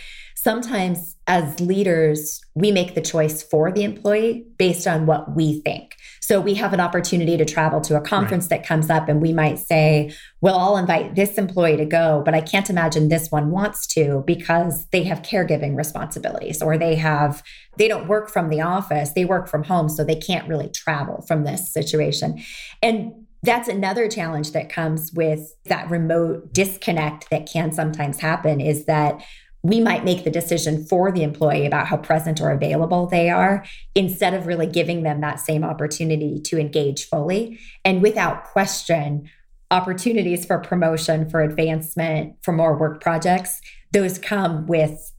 Sometimes, 0.45 1.17
as 1.27 1.59
leaders, 1.59 2.39
we 2.55 2.71
make 2.71 2.95
the 2.95 3.01
choice 3.01 3.43
for 3.43 3.73
the 3.73 3.83
employee 3.83 4.45
based 4.59 4.87
on 4.87 5.07
what 5.07 5.35
we 5.35 5.63
think. 5.63 5.97
So 6.21 6.39
we 6.39 6.53
have 6.53 6.75
an 6.75 6.81
opportunity 6.81 7.39
to 7.39 7.47
travel 7.47 7.81
to 7.81 7.97
a 7.97 8.03
conference 8.03 8.45
right. 8.45 8.61
that 8.61 8.67
comes 8.67 8.91
up, 8.91 9.09
and 9.09 9.23
we 9.23 9.33
might 9.33 9.59
say, 9.59 10.13
Well, 10.43 10.59
I'll 10.59 10.77
invite 10.77 11.15
this 11.15 11.39
employee 11.39 11.79
to 11.79 11.87
go, 11.87 12.21
but 12.27 12.35
I 12.35 12.43
can't 12.43 12.69
imagine 12.69 13.09
this 13.09 13.31
one 13.31 13.53
wants 13.53 13.87
to 13.95 14.23
because 14.27 14.87
they 14.89 15.03
have 15.05 15.23
caregiving 15.23 15.79
responsibilities 15.79 16.61
or 16.61 16.77
they 16.77 16.97
have, 16.97 17.43
they 17.79 17.89
don't 17.89 18.07
work 18.07 18.29
from 18.29 18.51
the 18.51 18.61
office, 18.61 19.13
they 19.15 19.25
work 19.25 19.49
from 19.49 19.65
home. 19.65 19.89
So 19.89 20.05
they 20.05 20.15
can't 20.15 20.47
really 20.47 20.69
travel 20.69 21.25
from 21.27 21.45
this 21.45 21.73
situation. 21.73 22.43
And 22.83 23.15
that's 23.43 23.69
another 23.69 24.09
challenge 24.09 24.53
that 24.53 24.71
comes 24.71 25.13
with 25.13 25.55
that 25.67 25.91
remote 25.91 26.53
disconnect 26.53 27.29
that 27.31 27.47
can 27.47 27.73
sometimes 27.73 28.19
happen 28.19 28.61
is 28.61 28.87
that 28.87 29.23
we 29.65 29.81
might 29.81 30.05
make 30.05 30.25
the 30.25 30.31
decision 30.31 30.85
for 30.85 31.11
the 31.11 31.23
employee 31.23 31.67
about 31.67 31.87
how 31.87 31.97
present 31.97 32.41
or 32.41 32.51
available 32.51 33.07
they 33.07 33.31
are 33.31 33.65
instead 33.95 34.35
of 34.35 34.47
really 34.47 34.67
giving 34.67 35.03
them 35.03 35.23
that 35.23 35.41
same 35.41 35.65
opportunity 35.65 36.39
to 36.39 36.59
engage 36.59 37.09
fully. 37.09 37.59
And 37.83 38.03
without 38.03 38.45
question, 38.45 39.29
opportunities 39.71 40.45
for 40.45 40.59
promotion, 40.59 41.31
for 41.31 41.41
advancement, 41.41 42.37
for 42.43 42.53
more 42.53 42.77
work 42.77 43.01
projects, 43.01 43.61
those 43.93 44.19
come 44.19 44.67
with 44.67 45.11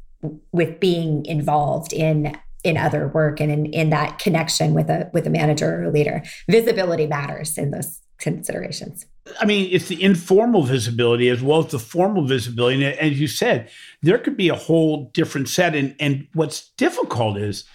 with 0.52 0.80
being 0.80 1.26
involved 1.26 1.92
in 1.92 2.38
in 2.64 2.78
other 2.78 3.08
work 3.10 3.40
and 3.40 3.52
in, 3.52 3.66
in 3.68 3.90
that 3.90 4.20
connection 4.20 4.74
with 4.76 4.90
a 4.90 5.10
with 5.12 5.26
a 5.26 5.30
manager 5.32 5.82
or 5.82 5.84
a 5.86 5.92
leader. 5.92 6.22
Visibility 6.48 7.08
matters 7.08 7.58
in 7.58 7.72
those 7.72 8.00
considerations. 8.20 9.08
I 9.40 9.46
mean, 9.46 9.70
it's 9.72 9.88
the 9.88 10.02
informal 10.02 10.64
visibility 10.64 11.30
as 11.30 11.42
well 11.42 11.66
as 11.66 11.72
the 11.72 11.80
formal 11.80 12.26
visibility. 12.26 12.86
And 12.86 13.00
as 13.00 13.20
you 13.20 13.28
said, 13.28 13.70
there 14.02 14.18
could 14.18 14.38
be 14.38 14.50
a 14.50 14.56
whole 14.56 15.10
different 15.14 15.50
set. 15.50 15.76
And, 15.76 15.96
and 16.00 16.28
what's 16.34 16.70
difficult 16.78 17.38
is 17.38 17.66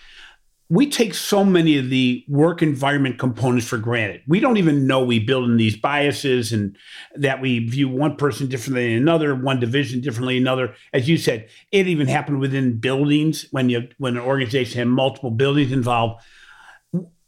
we 0.71 0.89
take 0.89 1.15
so 1.15 1.45
many 1.45 1.77
of 1.77 1.91
the 1.91 2.25
work 2.29 2.63
environment 2.63 3.19
components 3.19 3.67
for 3.67 3.77
granted. 3.77 4.23
We 4.29 4.39
don't 4.39 4.57
even 4.57 4.87
know 4.87 5.03
we 5.03 5.19
build 5.19 5.51
in 5.51 5.57
these 5.57 5.77
biases 5.77 6.53
and 6.53 6.77
that 7.17 7.41
we 7.41 7.67
view 7.67 7.89
one 7.89 8.15
person 8.15 8.47
differently 8.47 8.89
than 8.89 9.03
another, 9.03 9.35
one 9.35 9.59
division 9.59 10.01
differently 10.01 10.35
than 10.39 10.45
another. 10.45 10.75
As 10.93 11.09
you 11.09 11.19
said, 11.19 11.49
it 11.73 11.89
even 11.89 12.07
happened 12.07 12.39
within 12.39 12.79
buildings 12.79 13.47
when 13.51 13.69
you 13.69 13.89
when 13.99 14.17
an 14.17 14.23
organization 14.23 14.79
had 14.79 14.87
multiple 14.87 15.33
buildings 15.33 15.73
involved 15.73 16.23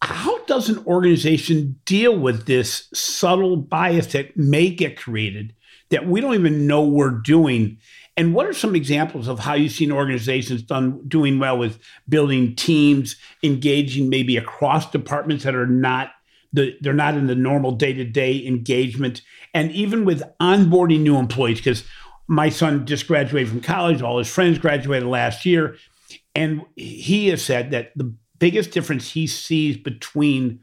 how 0.02 0.44
does 0.46 0.68
an 0.68 0.84
organization 0.86 1.80
deal 1.84 2.18
with 2.18 2.46
this 2.46 2.88
subtle 2.92 3.56
bias 3.56 4.08
that 4.08 4.36
may 4.36 4.68
get 4.68 4.98
created 4.98 5.54
that 5.90 6.06
we 6.06 6.20
don't 6.20 6.34
even 6.34 6.66
know 6.66 6.82
we're 6.82 7.10
doing? 7.10 7.78
And 8.16 8.34
what 8.34 8.46
are 8.46 8.52
some 8.52 8.74
examples 8.74 9.28
of 9.28 9.38
how 9.38 9.54
you've 9.54 9.72
seen 9.72 9.92
organizations 9.92 10.62
done 10.62 11.00
doing 11.08 11.38
well 11.38 11.56
with 11.56 11.78
building 12.08 12.54
teams, 12.56 13.16
engaging 13.42 14.08
maybe 14.08 14.36
across 14.36 14.90
departments 14.90 15.44
that 15.44 15.54
are 15.54 15.66
not 15.66 16.10
the, 16.52 16.76
they're 16.82 16.92
not 16.92 17.16
in 17.16 17.28
the 17.28 17.34
normal 17.34 17.72
day-to-day 17.72 18.46
engagement, 18.46 19.22
and 19.54 19.70
even 19.72 20.04
with 20.04 20.22
onboarding 20.40 21.00
new 21.00 21.16
employees? 21.16 21.58
Because 21.58 21.84
my 22.26 22.48
son 22.48 22.86
just 22.86 23.06
graduated 23.06 23.48
from 23.48 23.60
college, 23.60 24.02
all 24.02 24.18
his 24.18 24.28
friends 24.28 24.58
graduated 24.58 25.08
last 25.08 25.46
year, 25.46 25.76
and 26.34 26.62
he 26.76 27.28
has 27.28 27.42
said 27.42 27.70
that 27.70 27.92
the 27.96 28.14
biggest 28.42 28.72
difference 28.72 29.12
he 29.12 29.24
sees 29.24 29.76
between 29.76 30.58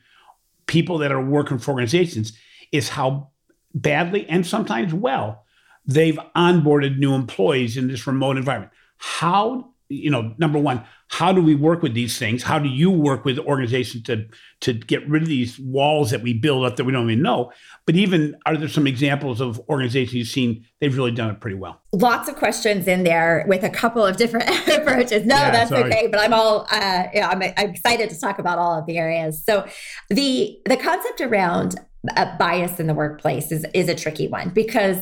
people 0.68 0.98
that 0.98 1.14
are 1.14 1.24
working 1.24 1.58
for 1.58 1.72
organizations 1.72 2.38
is 2.74 2.90
how 2.90 3.30
badly 3.74 4.28
and 4.28 4.46
sometimes 4.46 4.94
well 4.94 5.46
they've 5.86 6.20
onboarded 6.36 6.98
new 6.98 7.14
employees 7.14 7.78
in 7.78 7.88
this 7.88 8.06
remote 8.06 8.36
environment. 8.36 8.74
How 8.98 9.69
you 9.90 10.12
know, 10.12 10.34
number 10.38 10.60
one, 10.60 10.84
how 11.08 11.34
do 11.34 11.42
we 11.42 11.56
work 11.56 11.82
with 11.82 11.96
these 11.96 12.20
things? 12.20 12.44
How 12.44 12.60
do 12.60 12.70
you 12.70 12.92
work 12.92 13.26
with 13.26 13.40
organizations 13.40 14.04
to 14.04 14.28
to 14.62 14.74
get 14.74 15.08
rid 15.10 15.24
of 15.24 15.28
these 15.28 15.60
walls 15.60 16.12
that 16.12 16.22
we 16.22 16.34
build 16.34 16.64
up 16.66 16.76
that 16.76 16.84
we 16.84 16.92
don't 16.92 17.10
even 17.10 17.24
know? 17.24 17.52
But 17.88 17.96
even 17.96 18.36
are 18.46 18.56
there 18.56 18.68
some 18.68 18.86
examples 18.86 19.42
of 19.42 19.60
organizations 19.68 20.14
you've 20.14 20.28
seen 20.28 20.66
they've 20.80 20.96
really 20.96 21.12
done 21.12 21.32
it 21.32 21.42
pretty 21.42 21.58
well? 21.58 21.82
Lots 21.92 22.30
of 22.30 22.36
questions 22.36 22.88
in 22.88 23.04
there 23.04 23.44
with 23.48 23.64
a 23.64 23.70
couple 23.70 24.06
of 24.06 24.18
different 24.18 24.48
approaches. 24.70 25.26
No, 25.26 25.36
yeah, 25.36 25.52
that's 25.52 25.72
sorry. 25.72 25.92
okay. 25.92 26.08
But 26.08 26.20
I'm 26.20 26.34
all 26.34 26.68
uh, 26.70 27.06
yeah, 27.12 27.30
I'm, 27.30 27.42
I'm 27.42 27.72
excited 27.72 28.12
to 28.12 28.20
talk 28.20 28.38
about 28.38 28.60
all 28.60 28.78
of 28.78 28.86
the 28.86 28.98
areas. 28.98 29.44
So 29.44 29.68
the 30.10 30.60
the 30.66 30.78
concept 30.78 31.20
around 31.20 31.80
uh, 32.16 32.38
bias 32.38 32.80
in 32.80 32.86
the 32.86 32.94
workplace 32.94 33.52
is 33.52 33.66
is 33.74 33.90
a 33.90 33.96
tricky 33.96 34.28
one 34.28 34.50
because 34.50 35.00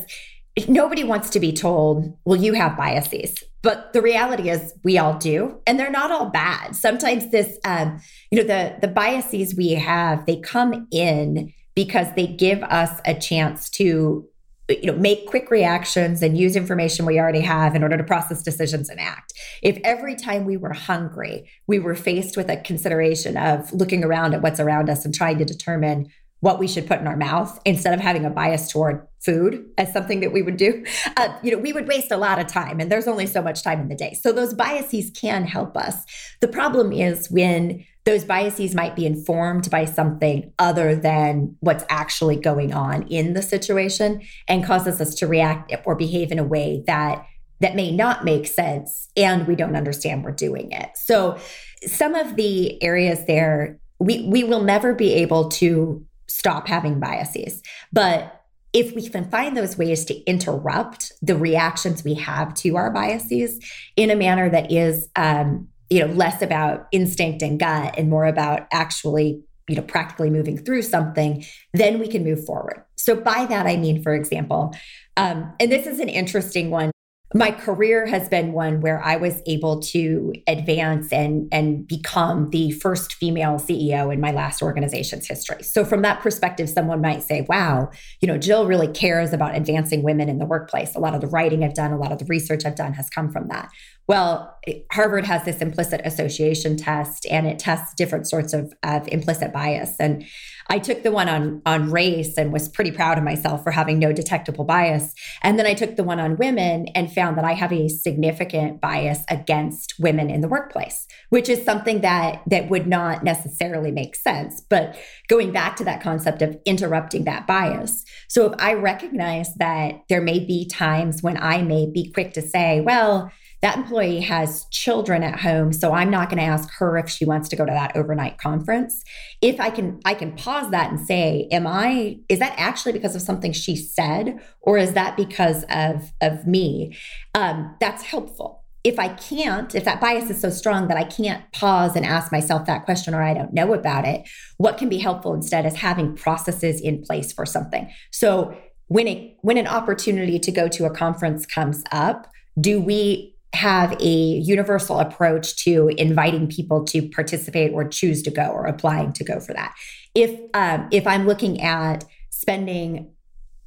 nobody 0.67 1.03
wants 1.03 1.29
to 1.32 1.39
be 1.39 1.51
told, 1.51 2.17
well, 2.25 2.39
you 2.39 2.53
have 2.53 2.77
biases. 2.77 3.44
But 3.61 3.91
the 3.93 4.01
reality 4.01 4.49
is 4.49 4.73
we 4.83 4.97
all 4.97 5.17
do, 5.17 5.59
and 5.65 5.79
they're 5.79 5.91
not 5.91 6.11
all 6.11 6.29
bad. 6.29 6.75
Sometimes 6.75 7.31
this, 7.31 7.57
um, 7.65 7.99
you 8.31 8.39
know, 8.39 8.47
the 8.47 8.77
the 8.79 8.87
biases 8.87 9.55
we 9.55 9.71
have, 9.71 10.25
they 10.25 10.39
come 10.39 10.87
in 10.91 11.53
because 11.75 12.07
they 12.15 12.27
give 12.27 12.63
us 12.63 13.01
a 13.05 13.13
chance 13.13 13.69
to 13.69 14.27
you 14.69 14.91
know 14.91 14.97
make 14.97 15.27
quick 15.27 15.49
reactions 15.49 16.21
and 16.21 16.37
use 16.37 16.55
information 16.55 17.05
we 17.05 17.19
already 17.19 17.39
have 17.39 17.75
in 17.75 17.83
order 17.83 17.97
to 17.97 18.03
process 18.03 18.43
decisions 18.43 18.89
and 18.89 18.99
act 18.99 19.33
if 19.63 19.79
every 19.83 20.15
time 20.15 20.43
we 20.43 20.57
were 20.57 20.73
hungry 20.73 21.49
we 21.67 21.79
were 21.79 21.95
faced 21.95 22.35
with 22.35 22.49
a 22.49 22.57
consideration 22.57 23.37
of 23.37 23.71
looking 23.71 24.03
around 24.03 24.33
at 24.33 24.41
what's 24.41 24.59
around 24.59 24.89
us 24.89 25.05
and 25.05 25.13
trying 25.13 25.37
to 25.37 25.45
determine 25.45 26.07
what 26.41 26.59
we 26.59 26.67
should 26.67 26.85
put 26.85 26.99
in 26.99 27.07
our 27.07 27.15
mouth 27.15 27.59
instead 27.65 27.93
of 27.93 27.99
having 27.99 28.25
a 28.25 28.29
bias 28.29 28.71
toward 28.71 29.06
food 29.19 29.65
as 29.77 29.91
something 29.91 30.19
that 30.19 30.31
we 30.31 30.41
would 30.41 30.57
do 30.57 30.86
uh, 31.17 31.29
you 31.43 31.51
know 31.51 31.57
we 31.57 31.74
would 31.74 31.88
waste 31.88 32.12
a 32.12 32.17
lot 32.17 32.39
of 32.39 32.47
time 32.47 32.79
and 32.79 32.91
there's 32.91 33.07
only 33.07 33.25
so 33.25 33.41
much 33.41 33.63
time 33.63 33.79
in 33.79 33.88
the 33.88 33.95
day 33.95 34.13
so 34.13 34.31
those 34.31 34.53
biases 34.53 35.09
can 35.12 35.45
help 35.45 35.75
us 35.75 36.03
the 36.39 36.47
problem 36.47 36.91
is 36.91 37.29
when 37.31 37.83
those 38.05 38.24
biases 38.24 38.74
might 38.74 38.95
be 38.95 39.05
informed 39.05 39.69
by 39.69 39.83
something 39.83 40.53
other 40.59 40.95
than 40.95 41.55
what's 41.59 41.83
actually 41.89 42.38
going 42.38 42.74
on 42.74 43.03
in 43.07 43.33
the 43.33 43.41
situation 43.41 44.21
and 44.47 44.65
causes 44.65 45.01
us 45.01 45.13
to 45.15 45.27
react 45.27 45.74
or 45.86 45.95
behave 45.95 46.31
in 46.31 46.39
a 46.39 46.43
way 46.43 46.83
that 46.88 47.25
that 47.59 47.75
may 47.75 47.91
not 47.91 48.24
make 48.24 48.45
sense 48.45 49.09
and 49.17 49.47
we 49.47 49.55
don't 49.55 49.75
understand 49.75 50.24
we're 50.24 50.31
doing 50.31 50.71
it 50.71 50.89
so 50.95 51.38
some 51.86 52.15
of 52.15 52.36
the 52.36 52.81
areas 52.83 53.25
there 53.25 53.79
we 54.00 54.27
we 54.27 54.43
will 54.43 54.63
never 54.63 54.93
be 54.93 55.13
able 55.13 55.50
to 55.50 56.05
stop 56.27 56.67
having 56.67 57.00
biases. 57.00 57.62
But 57.91 58.37
if 58.74 58.93
we 58.95 59.07
can 59.07 59.29
find 59.29 59.55
those 59.55 59.77
ways 59.77 60.05
to 60.05 60.15
interrupt 60.25 61.13
the 61.21 61.36
reactions 61.36 62.03
we 62.03 62.13
have 62.15 62.53
to 62.55 62.75
our 62.75 62.91
biases 62.91 63.63
in 63.95 64.09
a 64.09 64.15
manner 64.15 64.50
that 64.50 64.71
is, 64.71 65.09
um, 65.15 65.67
you 65.89 66.00
know, 66.00 66.13
less 66.13 66.41
about 66.41 66.88
instinct 66.91 67.41
and 67.41 67.59
gut 67.59 67.95
and 67.97 68.09
more 68.09 68.25
about 68.25 68.67
actually, 68.71 69.41
you 69.67 69.75
know, 69.75 69.81
practically 69.81 70.29
moving 70.29 70.57
through 70.57 70.81
something, 70.81 71.43
then 71.74 72.00
we 72.00 72.07
can 72.07 72.24
move 72.24 72.45
forward. 72.45 72.83
So 72.97 73.15
by 73.15 73.45
that 73.45 73.65
I 73.65 73.77
mean, 73.77 74.03
for 74.03 74.13
example, 74.13 74.75
um, 75.15 75.53
and 75.59 75.71
this 75.71 75.88
is 75.88 76.00
an 76.00 76.09
interesting 76.09 76.69
one 76.69 76.91
my 77.34 77.51
career 77.51 78.05
has 78.05 78.29
been 78.29 78.53
one 78.53 78.79
where 78.79 79.03
I 79.03 79.17
was 79.17 79.41
able 79.46 79.81
to 79.81 80.34
advance 80.48 81.12
and 81.12 81.50
and 81.51 81.86
become 81.86 82.51
the 82.51 82.72
first 82.72 83.15
female 83.15 83.55
CEO 83.55 84.13
in 84.13 84.22
my 84.22 84.31
last 84.31 84.62
organization's 84.62 85.27
history. 85.27 85.62
So 85.63 85.84
from 85.84 86.03
that 86.03 86.22
perspective 86.22 86.69
someone 86.69 87.01
might 87.01 87.24
say, 87.24 87.46
"Wow, 87.50 87.91
you 88.22 88.27
know, 88.27 88.38
Jill 88.38 88.65
really 88.65 88.88
cares 88.88 89.34
about 89.34 89.55
advancing 89.55 90.03
women 90.03 90.29
in 90.29 90.39
the 90.39 90.46
workplace. 90.46 90.96
A 90.96 91.00
lot 91.00 91.15
of 91.15 91.22
the 91.22 91.27
writing 91.27 91.65
I've 91.65 91.74
done, 91.74 91.91
a 91.91 91.98
lot 91.98 92.13
of 92.13 92.19
the 92.19 92.25
research 92.25 92.65
I've 92.65 92.75
done 92.75 92.93
has 92.93 93.10
come 93.10 93.29
from 93.29 93.50
that." 93.50 93.69
Well, 94.07 94.57
Harvard 94.93 95.25
has 95.25 95.43
this 95.43 95.62
implicit 95.62 96.00
association 96.05 96.77
test 96.77 97.25
and 97.29 97.46
it 97.46 97.60
tests 97.60 97.93
different 97.93 98.25
sorts 98.27 98.53
of, 98.53 98.74
of 98.84 99.05
implicit 99.10 99.51
bias 99.51 99.96
and 100.00 100.25
I 100.69 100.79
took 100.79 101.03
the 101.03 101.12
one 101.12 101.29
on 101.29 101.62
on 101.65 101.91
race 101.91 102.38
and 102.38 102.51
was 102.51 102.69
pretty 102.69 102.91
proud 102.91 103.17
of 103.17 103.24
myself 103.24 103.63
for 103.63 103.71
having 103.71 104.00
no 104.00 104.12
detectable 104.12 104.65
bias. 104.65 105.13
And 105.41 105.57
then 105.57 105.65
I 105.65 105.74
took 105.74 105.95
the 105.95 106.03
one 106.03 106.19
on 106.19 106.38
women 106.38 106.88
and 106.95 107.12
found 107.12 107.38
that 107.38 107.45
I 107.45 107.53
have 107.53 107.71
a 107.71 107.88
significant 107.88 108.81
bias 108.81 109.24
against 109.29 109.93
women 110.00 110.29
in 110.29 110.41
the 110.41 110.47
workplace, 110.47 111.07
which 111.29 111.50
is 111.50 111.63
something 111.63 112.01
that 112.01 112.41
that 112.47 112.69
would 112.69 112.88
not 112.88 113.24
necessarily 113.24 113.91
make 113.91 114.15
sense. 114.15 114.62
But 114.69 114.97
going 115.27 115.51
back 115.51 115.75
to 115.77 115.83
that 115.86 116.01
concept 116.01 116.41
of 116.41 116.57
interrupting 116.65 117.24
that 117.25 117.47
bias. 117.47 118.03
So 118.27 118.51
if 118.51 118.59
I 118.59 118.74
recognize 118.74 119.53
that 119.55 120.01
there 120.09 120.21
may 120.21 120.39
be 120.39 120.67
times 120.67 121.24
when 121.24 121.38
I 121.38 121.62
may 121.62 121.89
be 121.89 122.12
quick 122.12 122.33
to 122.33 122.41
say, 122.41 122.81
well, 122.81 123.31
that 123.61 123.77
employee 123.77 124.21
has 124.21 124.65
children 124.71 125.23
at 125.23 125.39
home 125.39 125.73
so 125.73 125.93
i'm 125.93 126.09
not 126.09 126.29
going 126.29 126.37
to 126.37 126.43
ask 126.43 126.69
her 126.77 126.97
if 126.97 127.09
she 127.09 127.25
wants 127.25 127.49
to 127.49 127.55
go 127.55 127.65
to 127.65 127.71
that 127.71 127.95
overnight 127.95 128.37
conference. 128.37 129.03
If 129.41 129.59
i 129.59 129.69
can 129.69 129.99
i 130.05 130.13
can 130.13 130.35
pause 130.35 130.71
that 130.71 130.91
and 130.91 131.05
say 131.05 131.47
am 131.51 131.67
i 131.67 132.19
is 132.29 132.39
that 132.39 132.53
actually 132.57 132.93
because 132.93 133.15
of 133.15 133.21
something 133.21 133.51
she 133.51 133.75
said 133.75 134.39
or 134.62 134.77
is 134.77 134.93
that 134.93 135.17
because 135.17 135.63
of 135.69 136.12
of 136.21 136.45
me? 136.45 136.97
Um, 137.34 137.75
that's 137.79 138.03
helpful. 138.03 138.63
If 138.84 138.99
I 138.99 139.10
can't, 139.10 139.75
if 139.75 139.84
that 139.86 139.99
bias 139.99 140.29
is 140.29 140.39
so 140.39 140.49
strong 140.49 140.88
that 140.88 140.97
I 140.97 141.03
can't 141.03 141.43
pause 141.51 141.95
and 141.95 142.05
ask 142.05 142.32
myself 142.32 142.65
that 142.67 142.86
question 142.86 143.13
or 143.13 143.21
I 143.21 143.34
don't 143.34 143.53
know 143.53 143.73
about 143.73 144.05
it, 144.05 144.27
what 144.58 144.77
can 144.77 144.88
be 144.88 144.97
helpful 144.97 145.34
instead 145.34 145.65
is 145.65 145.75
having 145.75 146.15
processes 146.15 146.79
in 146.79 147.01
place 147.01 147.34
for 147.34 147.45
something. 147.45 147.91
So 148.12 148.58
when 148.88 149.08
a 149.08 149.36
when 149.41 149.58
an 149.58 149.67
opportunity 149.67 150.39
to 150.39 150.51
go 150.51 150.67
to 150.69 150.86
a 150.86 150.89
conference 150.89 151.45
comes 151.45 151.84
up, 151.91 152.32
do 152.60 152.79
we 152.79 153.37
have 153.53 153.99
a 154.01 154.05
universal 154.05 154.99
approach 154.99 155.55
to 155.63 155.89
inviting 155.97 156.47
people 156.47 156.83
to 156.86 157.07
participate 157.10 157.71
or 157.73 157.88
choose 157.88 158.21
to 158.23 158.31
go 158.31 158.47
or 158.47 158.65
applying 158.65 159.13
to 159.13 159.23
go 159.23 159.39
for 159.39 159.53
that. 159.53 159.73
If 160.13 160.39
um, 160.53 160.88
if 160.91 161.07
I'm 161.07 161.25
looking 161.25 161.62
at 161.62 162.03
spending, 162.29 163.12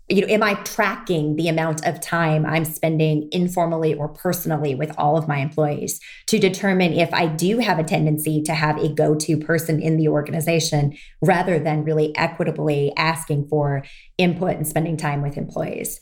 you 0.08 0.20
know, 0.20 0.28
am 0.28 0.42
I 0.42 0.54
tracking 0.54 1.36
the 1.36 1.48
amount 1.48 1.86
of 1.86 2.00
time 2.00 2.44
I'm 2.44 2.64
spending 2.64 3.28
informally 3.32 3.94
or 3.94 4.08
personally 4.08 4.74
with 4.74 4.92
all 4.98 5.16
of 5.16 5.26
my 5.26 5.38
employees 5.38 6.00
to 6.26 6.38
determine 6.38 6.92
if 6.92 7.12
I 7.14 7.26
do 7.26 7.58
have 7.58 7.78
a 7.78 7.84
tendency 7.84 8.42
to 8.42 8.54
have 8.54 8.76
a 8.78 8.88
go-to 8.88 9.38
person 9.38 9.80
in 9.80 9.96
the 9.96 10.08
organization 10.08 10.96
rather 11.22 11.58
than 11.58 11.84
really 11.84 12.16
equitably 12.16 12.92
asking 12.96 13.48
for 13.48 13.84
input 14.18 14.56
and 14.56 14.68
spending 14.68 14.96
time 14.96 15.22
with 15.22 15.36
employees. 15.36 16.00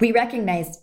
We 0.00 0.12
recognize 0.12 0.78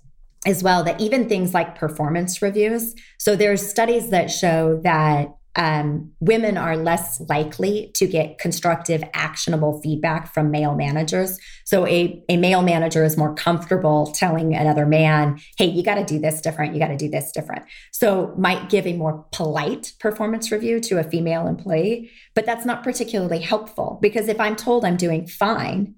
as 0.45 0.63
well 0.63 0.83
that 0.83 0.99
even 0.99 1.29
things 1.29 1.53
like 1.53 1.77
performance 1.77 2.41
reviews. 2.41 2.95
So 3.17 3.35
there's 3.35 3.67
studies 3.67 4.09
that 4.09 4.29
show 4.29 4.79
that 4.83 5.29
um, 5.55 6.11
women 6.19 6.57
are 6.57 6.75
less 6.75 7.21
likely 7.29 7.91
to 7.95 8.07
get 8.07 8.39
constructive, 8.39 9.03
actionable 9.13 9.79
feedback 9.81 10.33
from 10.33 10.49
male 10.49 10.73
managers. 10.73 11.37
So 11.65 11.85
a, 11.85 12.23
a 12.27 12.37
male 12.37 12.63
manager 12.63 13.03
is 13.03 13.17
more 13.17 13.35
comfortable 13.35 14.07
telling 14.15 14.55
another 14.55 14.85
man, 14.85 15.39
hey, 15.57 15.65
you 15.65 15.83
got 15.83 15.95
to 15.95 16.05
do 16.05 16.19
this 16.19 16.41
different, 16.41 16.73
you 16.73 16.79
got 16.79 16.87
to 16.87 16.97
do 16.97 17.09
this 17.09 17.31
different. 17.31 17.65
So 17.91 18.33
might 18.35 18.69
give 18.69 18.87
a 18.87 18.93
more 18.93 19.25
polite 19.31 19.93
performance 19.99 20.51
review 20.51 20.79
to 20.81 20.97
a 20.97 21.03
female 21.03 21.45
employee, 21.45 22.09
but 22.33 22.45
that's 22.45 22.65
not 22.65 22.83
particularly 22.83 23.39
helpful 23.39 23.99
because 24.01 24.27
if 24.27 24.39
I'm 24.39 24.55
told 24.55 24.83
I'm 24.83 24.97
doing 24.97 25.27
fine, 25.27 25.93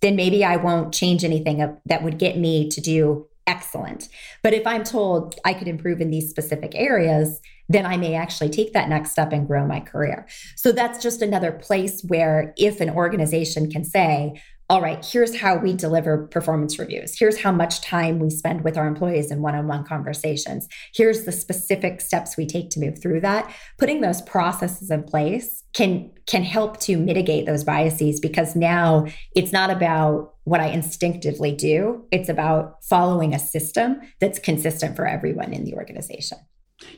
then 0.00 0.16
maybe 0.16 0.44
I 0.44 0.56
won't 0.56 0.92
change 0.92 1.24
anything 1.24 1.78
that 1.86 2.02
would 2.02 2.18
get 2.18 2.36
me 2.38 2.68
to 2.70 2.80
do 2.80 3.28
excellent. 3.46 4.08
But 4.42 4.54
if 4.54 4.66
I'm 4.66 4.84
told 4.84 5.36
I 5.44 5.54
could 5.54 5.68
improve 5.68 6.00
in 6.00 6.10
these 6.10 6.30
specific 6.30 6.72
areas, 6.74 7.40
then 7.68 7.86
I 7.86 7.96
may 7.96 8.14
actually 8.14 8.50
take 8.50 8.72
that 8.72 8.88
next 8.88 9.12
step 9.12 9.32
and 9.32 9.46
grow 9.46 9.66
my 9.66 9.80
career. 9.80 10.26
So 10.54 10.72
that's 10.72 11.02
just 11.02 11.22
another 11.22 11.52
place 11.52 12.02
where 12.02 12.54
if 12.56 12.80
an 12.80 12.90
organization 12.90 13.70
can 13.70 13.84
say, 13.84 14.40
all 14.68 14.82
right, 14.82 15.04
here's 15.04 15.36
how 15.36 15.56
we 15.56 15.74
deliver 15.74 16.26
performance 16.26 16.76
reviews. 16.76 17.16
Here's 17.16 17.38
how 17.38 17.52
much 17.52 17.80
time 17.82 18.18
we 18.18 18.30
spend 18.30 18.64
with 18.64 18.76
our 18.76 18.88
employees 18.88 19.30
in 19.30 19.40
one 19.40 19.54
on 19.54 19.68
one 19.68 19.84
conversations. 19.84 20.66
Here's 20.92 21.24
the 21.24 21.30
specific 21.30 22.00
steps 22.00 22.36
we 22.36 22.46
take 22.46 22.70
to 22.70 22.80
move 22.80 23.00
through 23.00 23.20
that. 23.20 23.54
Putting 23.78 24.00
those 24.00 24.22
processes 24.22 24.90
in 24.90 25.04
place 25.04 25.62
can, 25.72 26.10
can 26.26 26.42
help 26.42 26.80
to 26.80 26.96
mitigate 26.96 27.46
those 27.46 27.62
biases 27.62 28.18
because 28.18 28.56
now 28.56 29.06
it's 29.36 29.52
not 29.52 29.70
about 29.70 30.34
what 30.42 30.60
I 30.60 30.66
instinctively 30.66 31.52
do, 31.52 32.04
it's 32.10 32.28
about 32.28 32.82
following 32.84 33.34
a 33.34 33.38
system 33.38 34.00
that's 34.20 34.40
consistent 34.40 34.96
for 34.96 35.06
everyone 35.06 35.52
in 35.52 35.64
the 35.64 35.74
organization. 35.74 36.38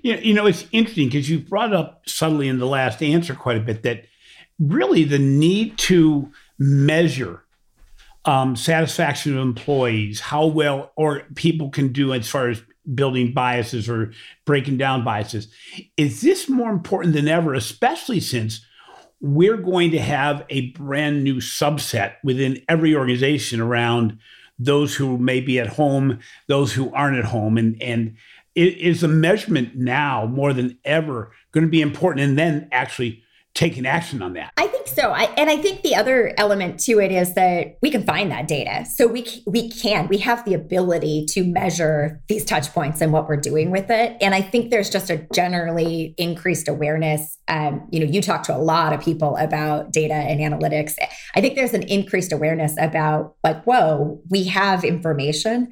Yeah, 0.03 0.17
you 0.17 0.33
know, 0.33 0.47
it's 0.47 0.67
interesting 0.73 1.09
because 1.09 1.29
you 1.29 1.41
brought 1.41 1.75
up 1.75 2.03
subtly 2.09 2.49
in 2.49 2.59
the 2.59 2.67
last 2.67 3.03
answer 3.03 3.35
quite 3.35 3.59
a 3.59 3.61
bit 3.61 3.83
that 3.83 4.07
really 4.59 5.05
the 5.05 5.19
need 5.19 5.77
to 5.79 6.31
measure 6.59 7.45
um, 8.29 8.57
satisfaction 8.57 9.33
of 9.33 9.43
employees, 9.43 10.21
how 10.21 10.45
well 10.45 10.93
or 10.97 11.23
people 11.35 11.71
can 11.71 11.95
do 11.95 12.13
as 12.13 12.29
far 12.29 12.51
as 12.51 12.63
building 12.95 13.33
biases 13.33 13.89
or 13.89 14.13
breaking 14.45 14.77
down 14.77 15.03
biases. 15.03 15.49
Is 15.97 16.21
this 16.21 16.47
more 16.47 16.69
important 16.69 17.15
than 17.15 17.27
ever, 17.27 17.55
especially 17.55 18.21
since 18.21 18.65
we're 19.23 19.57
going 19.57 19.93
to 19.93 19.99
have 19.99 20.45
a 20.51 20.71
brand 20.73 21.25
new 21.25 21.37
subset 21.37 22.17
within 22.23 22.61
every 22.69 22.95
organization 22.95 23.63
around 23.63 24.19
those 24.59 24.95
who 24.95 25.17
may 25.17 25.41
be 25.41 25.59
at 25.59 25.67
home, 25.67 26.19
those 26.49 26.75
who 26.75 26.93
aren't 26.93 27.17
at 27.17 27.25
home, 27.25 27.57
and 27.57 27.81
and 27.81 28.15
is 28.55 29.03
a 29.03 29.09
measurement 29.09 29.75
now 29.75 30.27
more 30.27 30.53
than 30.53 30.79
ever 30.85 31.33
going 31.53 31.65
to 31.65 31.71
be 31.71 31.81
important, 31.81 32.29
and 32.29 32.39
then 32.39 32.69
actually 32.73 33.23
taking 33.55 33.87
action 33.87 34.23
on 34.23 34.35
that. 34.35 34.53
I 34.57 34.69
think 34.69 34.87
so. 34.87 35.11
I, 35.11 35.25
and 35.37 35.51
I 35.51 35.57
think 35.57 35.83
the 35.83 35.97
other 35.97 36.33
element 36.37 36.79
to 36.81 37.01
it 37.01 37.11
is 37.11 37.35
that 37.35 37.77
we 37.83 37.91
can 37.91 38.05
find 38.05 38.31
that 38.31 38.47
data. 38.47 38.87
So 38.87 39.07
we 39.07 39.27
we 39.47 39.71
can 39.71 40.07
we 40.09 40.19
have 40.19 40.45
the 40.45 40.55
ability 40.55 41.27
to 41.31 41.45
measure 41.45 42.21
these 42.29 42.45
touch 42.45 42.73
points 42.73 43.01
and 43.01 43.13
what 43.13 43.29
we're 43.29 43.37
doing 43.37 43.71
with 43.71 43.91
it. 43.91 44.17
And 44.21 44.35
I 44.35 44.43
think 44.43 44.71
there's 44.71 44.91
just 44.91 45.11
a 45.11 45.27
generally 45.35 46.15
increased 46.19 46.69
awareness. 46.69 47.37
Um, 47.49 47.89
you 47.91 48.01
know, 48.01 48.07
you 48.07 48.23
talk 48.23 48.45
to 48.45 48.57
a 48.57 48.59
lot 48.59 48.93
of 48.93 49.01
people 49.01 49.37
about 49.37 49.93
data 49.93 50.15
and 50.15 50.41
analytics. 50.41 50.95
I 51.35 51.41
think 51.41 51.57
there's 51.57 51.75
an 51.75 51.83
increased 51.85 52.33
awareness 52.33 52.77
about 52.79 53.35
like, 53.43 53.65
whoa, 53.65 54.21
we 54.31 54.45
have 54.45 54.85
information 54.85 55.69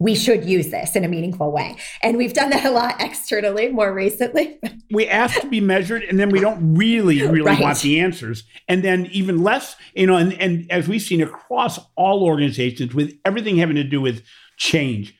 we 0.00 0.14
should 0.14 0.46
use 0.46 0.70
this 0.70 0.96
in 0.96 1.04
a 1.04 1.08
meaningful 1.08 1.52
way. 1.52 1.76
And 2.02 2.16
we've 2.16 2.32
done 2.32 2.48
that 2.50 2.64
a 2.64 2.70
lot 2.70 3.00
externally 3.00 3.68
more 3.68 3.92
recently. 3.92 4.58
we 4.90 5.06
ask 5.06 5.38
to 5.42 5.46
be 5.46 5.60
measured 5.60 6.02
and 6.04 6.18
then 6.18 6.30
we 6.30 6.40
don't 6.40 6.74
really, 6.74 7.22
really 7.22 7.42
right. 7.42 7.60
want 7.60 7.78
the 7.80 8.00
answers. 8.00 8.44
And 8.66 8.82
then 8.82 9.06
even 9.12 9.44
less, 9.44 9.76
you 9.94 10.06
know, 10.06 10.16
and, 10.16 10.32
and 10.40 10.68
as 10.72 10.88
we've 10.88 11.02
seen 11.02 11.20
across 11.20 11.78
all 11.96 12.24
organizations 12.24 12.94
with 12.94 13.12
everything 13.26 13.58
having 13.58 13.76
to 13.76 13.84
do 13.84 14.00
with 14.00 14.24
change, 14.56 15.14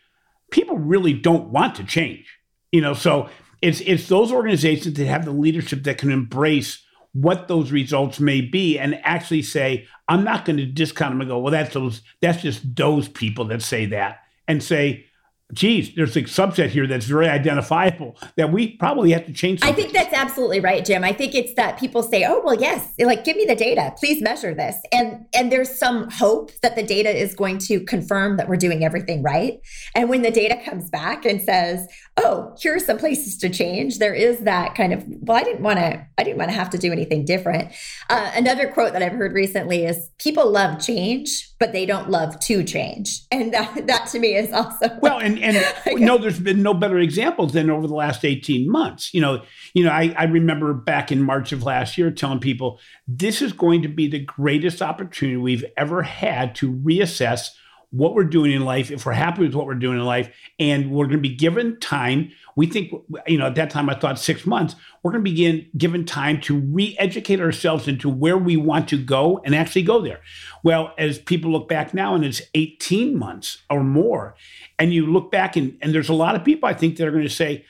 people 0.50 0.78
really 0.78 1.12
don't 1.12 1.50
want 1.50 1.74
to 1.74 1.84
change. 1.84 2.26
You 2.72 2.80
know, 2.80 2.94
so 2.94 3.28
it's 3.60 3.80
it's 3.80 4.08
those 4.08 4.32
organizations 4.32 4.96
that 4.96 5.06
have 5.06 5.26
the 5.26 5.32
leadership 5.32 5.82
that 5.82 5.98
can 5.98 6.10
embrace 6.10 6.82
what 7.12 7.48
those 7.48 7.72
results 7.72 8.18
may 8.20 8.40
be 8.40 8.78
and 8.78 8.98
actually 9.02 9.42
say, 9.42 9.86
I'm 10.08 10.24
not 10.24 10.44
going 10.44 10.56
to 10.58 10.66
discount 10.66 11.12
them 11.12 11.20
and 11.20 11.28
go, 11.28 11.40
well, 11.40 11.50
that's 11.50 11.74
those, 11.74 12.02
that's 12.22 12.40
just 12.40 12.76
those 12.76 13.08
people 13.08 13.46
that 13.46 13.62
say 13.62 13.86
that 13.86 14.20
and 14.50 14.60
say, 14.60 15.06
geez, 15.52 15.94
there's 15.94 16.16
a 16.16 16.22
subset 16.22 16.68
here 16.68 16.86
that's 16.86 17.06
very 17.06 17.28
identifiable 17.28 18.16
that 18.36 18.52
we 18.52 18.76
probably 18.76 19.12
have 19.12 19.26
to 19.26 19.32
change. 19.32 19.60
Something. 19.60 19.72
I 19.72 19.76
think 19.76 19.92
that's 19.92 20.12
absolutely 20.12 20.60
right, 20.60 20.84
Jim. 20.84 21.04
I 21.04 21.12
think 21.12 21.34
it's 21.34 21.54
that 21.54 21.78
people 21.78 22.02
say, 22.02 22.24
"Oh, 22.24 22.42
well, 22.44 22.54
yes, 22.54 22.92
like 22.98 23.24
give 23.24 23.36
me 23.36 23.44
the 23.44 23.54
data, 23.54 23.94
please 23.98 24.20
measure 24.22 24.54
this," 24.54 24.76
and 24.92 25.26
and 25.34 25.50
there's 25.50 25.70
some 25.70 26.10
hope 26.10 26.50
that 26.62 26.76
the 26.76 26.82
data 26.82 27.10
is 27.10 27.34
going 27.34 27.58
to 27.58 27.80
confirm 27.84 28.36
that 28.36 28.48
we're 28.48 28.56
doing 28.56 28.84
everything 28.84 29.22
right. 29.22 29.60
And 29.94 30.08
when 30.08 30.22
the 30.22 30.30
data 30.30 30.58
comes 30.64 30.90
back 30.90 31.24
and 31.24 31.40
says, 31.40 31.86
"Oh, 32.20 32.54
here 32.60 32.74
are 32.74 32.78
some 32.78 32.98
places 32.98 33.36
to 33.38 33.48
change," 33.48 33.98
there 33.98 34.14
is 34.14 34.40
that 34.40 34.74
kind 34.74 34.92
of, 34.92 35.04
"Well, 35.06 35.36
I 35.36 35.42
didn't 35.42 35.62
want 35.62 35.78
to, 35.78 36.06
I 36.18 36.22
didn't 36.22 36.38
want 36.38 36.50
to 36.50 36.56
have 36.56 36.70
to 36.70 36.78
do 36.78 36.92
anything 36.92 37.24
different." 37.24 37.72
Uh, 38.08 38.30
another 38.34 38.68
quote 38.68 38.92
that 38.92 39.02
I've 39.02 39.12
heard 39.12 39.32
recently 39.32 39.84
is, 39.84 40.08
"People 40.18 40.50
love 40.50 40.80
change." 40.80 41.50
but 41.60 41.72
they 41.72 41.84
don't 41.84 42.08
love 42.08 42.40
to 42.40 42.64
change. 42.64 43.20
And 43.30 43.52
that, 43.52 43.86
that 43.86 44.08
to 44.08 44.18
me 44.18 44.34
is 44.34 44.50
also 44.50 44.88
well. 45.02 45.20
And 45.20 45.38
and 45.38 45.64
no, 46.00 46.18
there's 46.18 46.40
been 46.40 46.62
no 46.62 46.74
better 46.74 46.98
examples 46.98 47.52
than 47.52 47.70
over 47.70 47.86
the 47.86 47.94
last 47.94 48.24
eighteen 48.24 48.68
months. 48.68 49.14
You 49.14 49.20
know, 49.20 49.42
you 49.74 49.84
know, 49.84 49.90
I, 49.90 50.14
I 50.16 50.24
remember 50.24 50.72
back 50.72 51.12
in 51.12 51.22
March 51.22 51.52
of 51.52 51.62
last 51.62 51.96
year 51.98 52.10
telling 52.10 52.40
people 52.40 52.80
this 53.06 53.42
is 53.42 53.52
going 53.52 53.82
to 53.82 53.88
be 53.88 54.08
the 54.08 54.18
greatest 54.18 54.80
opportunity 54.80 55.36
we've 55.36 55.64
ever 55.76 56.02
had 56.02 56.54
to 56.56 56.72
reassess 56.72 57.50
what 57.90 58.14
we're 58.14 58.24
doing 58.24 58.52
in 58.52 58.64
life, 58.64 58.90
if 58.90 59.04
we're 59.04 59.12
happy 59.12 59.42
with 59.42 59.54
what 59.54 59.66
we're 59.66 59.74
doing 59.74 59.98
in 59.98 60.04
life, 60.04 60.30
and 60.58 60.90
we're 60.90 61.06
going 61.06 61.18
to 61.18 61.28
be 61.28 61.34
given 61.34 61.78
time. 61.80 62.30
We 62.54 62.66
think, 62.66 62.92
you 63.26 63.38
know, 63.38 63.46
at 63.46 63.56
that 63.56 63.70
time 63.70 63.90
I 63.90 63.94
thought 63.94 64.18
six 64.18 64.46
months. 64.46 64.76
We're 65.02 65.10
going 65.10 65.24
to 65.24 65.30
begin 65.30 65.66
given 65.76 66.04
time 66.04 66.40
to 66.42 66.58
re-educate 66.58 67.40
ourselves 67.40 67.88
into 67.88 68.08
where 68.08 68.38
we 68.38 68.56
want 68.56 68.88
to 68.90 69.02
go 69.02 69.40
and 69.44 69.54
actually 69.54 69.82
go 69.82 70.00
there. 70.00 70.20
Well, 70.62 70.94
as 70.98 71.18
people 71.18 71.50
look 71.50 71.68
back 71.68 71.92
now, 71.92 72.14
and 72.14 72.24
it's 72.24 72.42
18 72.54 73.18
months 73.18 73.58
or 73.68 73.82
more, 73.82 74.36
and 74.78 74.94
you 74.94 75.06
look 75.06 75.32
back 75.32 75.56
and, 75.56 75.76
and 75.82 75.92
there's 75.92 76.08
a 76.08 76.14
lot 76.14 76.36
of 76.36 76.44
people 76.44 76.68
I 76.68 76.74
think 76.74 76.96
that 76.96 77.08
are 77.08 77.12
going 77.12 77.24
to 77.24 77.30
say, 77.30 77.64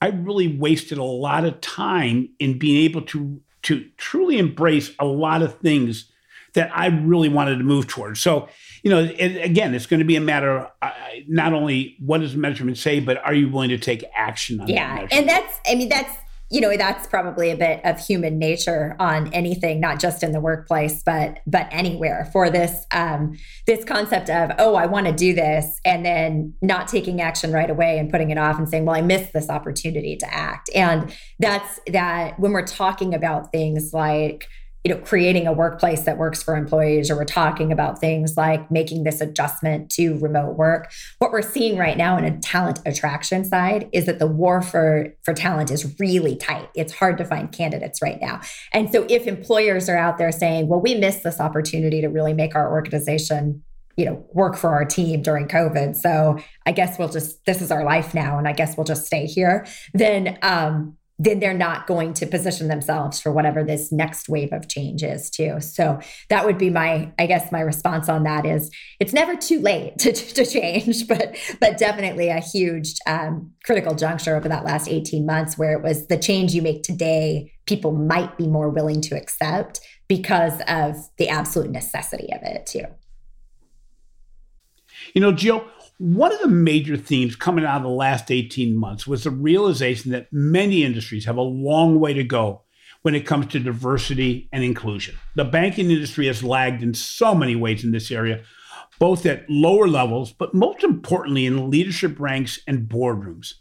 I 0.00 0.08
really 0.08 0.56
wasted 0.56 0.98
a 0.98 1.04
lot 1.04 1.44
of 1.44 1.60
time 1.60 2.28
in 2.38 2.58
being 2.58 2.84
able 2.84 3.02
to 3.02 3.40
to 3.64 3.88
truly 3.96 4.38
embrace 4.38 4.90
a 4.98 5.06
lot 5.06 5.40
of 5.40 5.58
things 5.58 6.12
that 6.52 6.70
I 6.76 6.86
really 6.86 7.28
wanted 7.28 7.56
to 7.56 7.64
move 7.64 7.88
towards. 7.88 8.20
So, 8.20 8.48
you 8.84 8.90
know, 8.90 9.00
it, 9.00 9.42
again, 9.42 9.74
it's 9.74 9.86
going 9.86 10.00
to 10.00 10.04
be 10.04 10.14
a 10.14 10.20
matter 10.20 10.58
of 10.58 10.70
uh, 10.82 10.90
not 11.26 11.54
only 11.54 11.96
what 12.00 12.20
does 12.20 12.34
the 12.34 12.38
measurement 12.38 12.76
say, 12.76 13.00
but 13.00 13.16
are 13.24 13.32
you 13.32 13.48
willing 13.48 13.70
to 13.70 13.78
take 13.78 14.04
action 14.14 14.60
on 14.60 14.68
yeah. 14.68 14.96
that? 14.96 15.10
Yeah. 15.10 15.18
And 15.18 15.28
that's, 15.28 15.58
I 15.66 15.74
mean, 15.74 15.88
that's, 15.88 16.14
you 16.50 16.60
know 16.60 16.76
that's 16.76 17.06
probably 17.06 17.50
a 17.50 17.56
bit 17.56 17.80
of 17.84 17.98
human 17.98 18.38
nature 18.38 18.94
on 19.00 19.32
anything 19.32 19.80
not 19.80 19.98
just 19.98 20.22
in 20.22 20.30
the 20.32 20.40
workplace 20.40 21.02
but 21.02 21.40
but 21.46 21.66
anywhere 21.70 22.28
for 22.32 22.50
this 22.50 22.84
um 22.92 23.36
this 23.66 23.82
concept 23.82 24.28
of 24.28 24.50
oh 24.58 24.74
i 24.74 24.84
want 24.84 25.06
to 25.06 25.12
do 25.12 25.32
this 25.32 25.80
and 25.86 26.04
then 26.04 26.52
not 26.60 26.86
taking 26.86 27.22
action 27.22 27.50
right 27.50 27.70
away 27.70 27.98
and 27.98 28.10
putting 28.10 28.28
it 28.28 28.36
off 28.36 28.58
and 28.58 28.68
saying 28.68 28.84
well 28.84 28.94
i 28.94 29.00
missed 29.00 29.32
this 29.32 29.48
opportunity 29.48 30.16
to 30.16 30.32
act 30.32 30.68
and 30.74 31.16
that's 31.40 31.80
that 31.86 32.38
when 32.38 32.52
we're 32.52 32.66
talking 32.66 33.14
about 33.14 33.50
things 33.50 33.94
like 33.94 34.46
you 34.84 34.94
know 34.94 35.00
creating 35.00 35.46
a 35.46 35.52
workplace 35.52 36.02
that 36.02 36.18
works 36.18 36.42
for 36.42 36.54
employees 36.54 37.10
or 37.10 37.16
we're 37.16 37.24
talking 37.24 37.72
about 37.72 37.98
things 37.98 38.36
like 38.36 38.70
making 38.70 39.04
this 39.04 39.20
adjustment 39.20 39.90
to 39.90 40.18
remote 40.18 40.56
work. 40.56 40.92
What 41.18 41.32
we're 41.32 41.42
seeing 41.42 41.78
right 41.78 41.96
now 41.96 42.18
in 42.18 42.24
a 42.24 42.38
talent 42.40 42.80
attraction 42.84 43.44
side 43.44 43.88
is 43.92 44.04
that 44.04 44.18
the 44.18 44.26
war 44.26 44.60
for 44.60 45.14
for 45.22 45.32
talent 45.32 45.70
is 45.70 45.98
really 45.98 46.36
tight. 46.36 46.68
It's 46.74 46.92
hard 46.92 47.16
to 47.18 47.24
find 47.24 47.50
candidates 47.50 48.02
right 48.02 48.20
now. 48.20 48.40
And 48.72 48.92
so 48.92 49.06
if 49.08 49.26
employers 49.26 49.88
are 49.88 49.96
out 49.96 50.18
there 50.18 50.30
saying 50.30 50.68
well 50.68 50.80
we 50.80 50.94
missed 50.94 51.22
this 51.22 51.40
opportunity 51.40 52.02
to 52.02 52.08
really 52.08 52.34
make 52.34 52.54
our 52.54 52.70
organization 52.70 53.62
you 53.96 54.04
know 54.04 54.26
work 54.34 54.56
for 54.56 54.70
our 54.70 54.84
team 54.84 55.22
during 55.22 55.46
covid 55.46 55.94
so 55.94 56.36
i 56.66 56.72
guess 56.72 56.98
we'll 56.98 57.08
just 57.08 57.44
this 57.44 57.62
is 57.62 57.70
our 57.70 57.84
life 57.84 58.12
now 58.12 58.38
and 58.38 58.48
i 58.48 58.52
guess 58.52 58.76
we'll 58.76 58.84
just 58.84 59.06
stay 59.06 59.24
here 59.24 59.64
then 59.92 60.36
um 60.42 60.96
then 61.18 61.38
they're 61.38 61.54
not 61.54 61.86
going 61.86 62.12
to 62.14 62.26
position 62.26 62.68
themselves 62.68 63.20
for 63.20 63.30
whatever 63.30 63.62
this 63.62 63.92
next 63.92 64.28
wave 64.28 64.52
of 64.52 64.68
change 64.68 65.02
is 65.02 65.30
too. 65.30 65.60
So 65.60 66.00
that 66.28 66.44
would 66.44 66.58
be 66.58 66.70
my 66.70 67.12
i 67.18 67.26
guess 67.26 67.50
my 67.52 67.60
response 67.60 68.08
on 68.08 68.24
that 68.24 68.44
is 68.44 68.70
it's 69.00 69.12
never 69.12 69.36
too 69.36 69.60
late 69.60 69.98
to, 69.98 70.12
to 70.12 70.44
change 70.44 71.06
but 71.08 71.36
but 71.60 71.78
definitely 71.78 72.28
a 72.28 72.40
huge 72.40 72.94
um, 73.06 73.50
critical 73.64 73.94
juncture 73.94 74.36
over 74.36 74.48
that 74.48 74.64
last 74.64 74.88
18 74.88 75.24
months 75.24 75.56
where 75.56 75.72
it 75.72 75.82
was 75.82 76.06
the 76.08 76.18
change 76.18 76.54
you 76.54 76.62
make 76.62 76.82
today 76.82 77.52
people 77.66 77.92
might 77.92 78.36
be 78.36 78.46
more 78.46 78.68
willing 78.68 79.00
to 79.00 79.16
accept 79.16 79.80
because 80.08 80.60
of 80.68 80.96
the 81.16 81.28
absolute 81.28 81.70
necessity 81.70 82.28
of 82.32 82.42
it 82.42 82.66
too. 82.66 82.84
You 85.14 85.20
know 85.20 85.32
jill 85.32 85.64
one 86.04 86.32
of 86.32 86.40
the 86.40 86.48
major 86.48 86.98
themes 86.98 87.34
coming 87.34 87.64
out 87.64 87.78
of 87.78 87.82
the 87.82 87.88
last 87.88 88.30
18 88.30 88.76
months 88.76 89.06
was 89.06 89.24
the 89.24 89.30
realization 89.30 90.12
that 90.12 90.30
many 90.30 90.84
industries 90.84 91.24
have 91.24 91.38
a 91.38 91.42
long 91.42 91.98
way 91.98 92.12
to 92.12 92.22
go 92.22 92.60
when 93.00 93.14
it 93.14 93.24
comes 93.24 93.46
to 93.46 93.58
diversity 93.58 94.46
and 94.52 94.62
inclusion. 94.62 95.14
The 95.34 95.46
banking 95.46 95.90
industry 95.90 96.26
has 96.26 96.44
lagged 96.44 96.82
in 96.82 96.92
so 96.92 97.34
many 97.34 97.56
ways 97.56 97.84
in 97.84 97.92
this 97.92 98.10
area, 98.10 98.42
both 98.98 99.24
at 99.24 99.48
lower 99.48 99.88
levels, 99.88 100.30
but 100.30 100.52
most 100.52 100.84
importantly 100.84 101.46
in 101.46 101.70
leadership 101.70 102.20
ranks 102.20 102.60
and 102.66 102.86
boardrooms. 102.86 103.54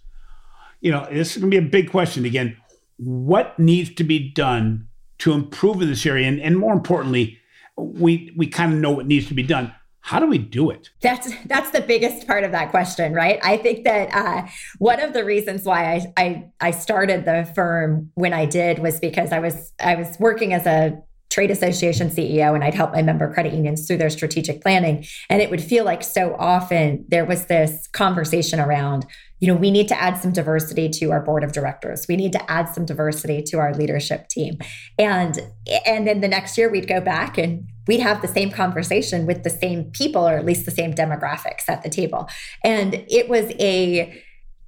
You 0.81 0.91
know, 0.91 1.07
this 1.09 1.37
is 1.37 1.41
going 1.41 1.49
to 1.49 1.61
be 1.61 1.65
a 1.65 1.69
big 1.69 1.91
question 1.91 2.25
again. 2.25 2.57
What 2.97 3.57
needs 3.57 3.95
to 3.95 4.03
be 4.03 4.31
done 4.33 4.89
to 5.19 5.31
improve 5.31 5.81
in 5.81 5.87
this 5.87 6.05
area? 6.05 6.27
And, 6.27 6.41
and 6.41 6.59
more 6.59 6.73
importantly, 6.73 7.39
we, 7.77 8.33
we 8.35 8.47
kind 8.47 8.73
of 8.73 8.79
know 8.79 8.91
what 8.91 9.07
needs 9.07 9.29
to 9.29 9.33
be 9.33 9.43
done 9.43 9.73
how 10.03 10.19
do 10.19 10.27
we 10.27 10.37
do 10.37 10.69
it? 10.69 10.89
That's 11.01 11.33
that's 11.45 11.71
the 11.71 11.81
biggest 11.81 12.27
part 12.27 12.43
of 12.43 12.51
that 12.51 12.69
question 12.69 13.13
right? 13.13 13.39
I 13.41 13.57
think 13.57 13.85
that 13.85 14.13
uh, 14.13 14.47
one 14.77 14.99
of 14.99 15.13
the 15.13 15.23
reasons 15.23 15.63
why 15.63 15.93
I, 15.93 16.13
I 16.17 16.45
i 16.59 16.71
started 16.71 17.25
the 17.25 17.49
firm 17.55 18.11
when 18.15 18.33
i 18.33 18.45
did 18.45 18.79
was 18.79 18.99
because 18.99 19.31
i 19.31 19.39
was 19.39 19.73
i 19.79 19.95
was 19.95 20.17
working 20.19 20.53
as 20.53 20.65
a 20.65 21.01
trade 21.29 21.51
association 21.51 22.09
ceo 22.09 22.53
and 22.53 22.63
i'd 22.63 22.73
help 22.73 22.91
my 22.93 23.01
member 23.01 23.33
credit 23.33 23.53
unions 23.53 23.87
through 23.87 23.97
their 23.97 24.09
strategic 24.09 24.61
planning. 24.61 25.05
And 25.29 25.41
it 25.41 25.49
would 25.49 25.63
feel 25.63 25.85
like 25.85 26.03
so 26.03 26.35
often 26.37 27.05
there 27.07 27.25
was 27.25 27.45
this 27.47 27.87
conversation 27.87 28.59
around 28.59 29.05
you 29.43 29.47
know 29.47 29.55
we 29.55 29.71
need 29.71 29.89
to 29.89 30.01
add 30.01 30.17
some 30.17 30.31
diversity 30.31 30.87
to 30.87 31.11
our 31.11 31.19
board 31.19 31.43
of 31.43 31.51
directors. 31.51 32.05
We 32.07 32.15
need 32.15 32.31
to 32.31 32.49
add 32.49 32.69
some 32.69 32.85
diversity 32.85 33.43
to 33.47 33.57
our 33.57 33.73
leadership 33.73 34.29
team. 34.29 34.57
And 34.97 35.37
and 35.85 36.07
then 36.07 36.21
the 36.21 36.29
next 36.29 36.57
year 36.57 36.71
we'd 36.71 36.87
go 36.87 37.01
back 37.01 37.37
and 37.37 37.67
we'd 37.85 37.99
have 37.99 38.21
the 38.21 38.29
same 38.29 38.51
conversation 38.51 39.25
with 39.25 39.43
the 39.43 39.49
same 39.49 39.91
people 39.91 40.25
or 40.25 40.37
at 40.37 40.45
least 40.45 40.63
the 40.63 40.71
same 40.71 40.93
demographics 40.93 41.67
at 41.67 41.83
the 41.83 41.89
table. 41.89 42.29
And 42.63 43.03
it 43.09 43.27
was 43.27 43.51
a 43.59 44.17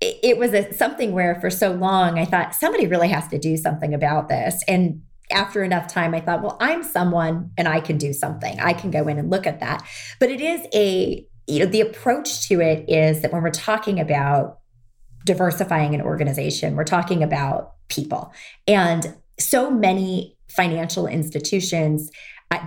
it 0.01 0.37
was 0.37 0.53
a, 0.53 0.73
something 0.73 1.13
where 1.13 1.39
for 1.39 1.49
so 1.49 1.71
long 1.71 2.19
i 2.19 2.25
thought 2.25 2.53
somebody 2.53 2.85
really 2.85 3.07
has 3.07 3.29
to 3.29 3.39
do 3.39 3.55
something 3.55 3.93
about 3.93 4.27
this. 4.27 4.61
And 4.67 5.03
after 5.31 5.63
enough 5.63 5.87
time 5.87 6.13
i 6.13 6.19
thought 6.19 6.41
well 6.41 6.57
i'm 6.59 6.83
someone 6.83 7.49
and 7.57 7.69
i 7.69 7.79
can 7.79 7.97
do 7.97 8.11
something. 8.11 8.59
I 8.59 8.73
can 8.73 8.91
go 8.91 9.07
in 9.07 9.17
and 9.19 9.29
look 9.29 9.47
at 9.47 9.61
that. 9.61 9.87
But 10.19 10.31
it 10.31 10.41
is 10.41 10.67
a 10.73 11.25
you 11.47 11.59
know 11.59 11.65
the 11.65 11.79
approach 11.79 12.49
to 12.49 12.59
it 12.59 12.89
is 12.89 13.21
that 13.21 13.31
when 13.31 13.41
we're 13.41 13.51
talking 13.51 14.01
about 14.01 14.59
diversifying 15.25 15.93
an 15.93 16.01
organization 16.01 16.75
we're 16.75 16.85
talking 16.85 17.21
about 17.21 17.73
people 17.89 18.31
and 18.67 19.13
so 19.37 19.69
many 19.69 20.37
financial 20.47 21.07
institutions 21.07 22.09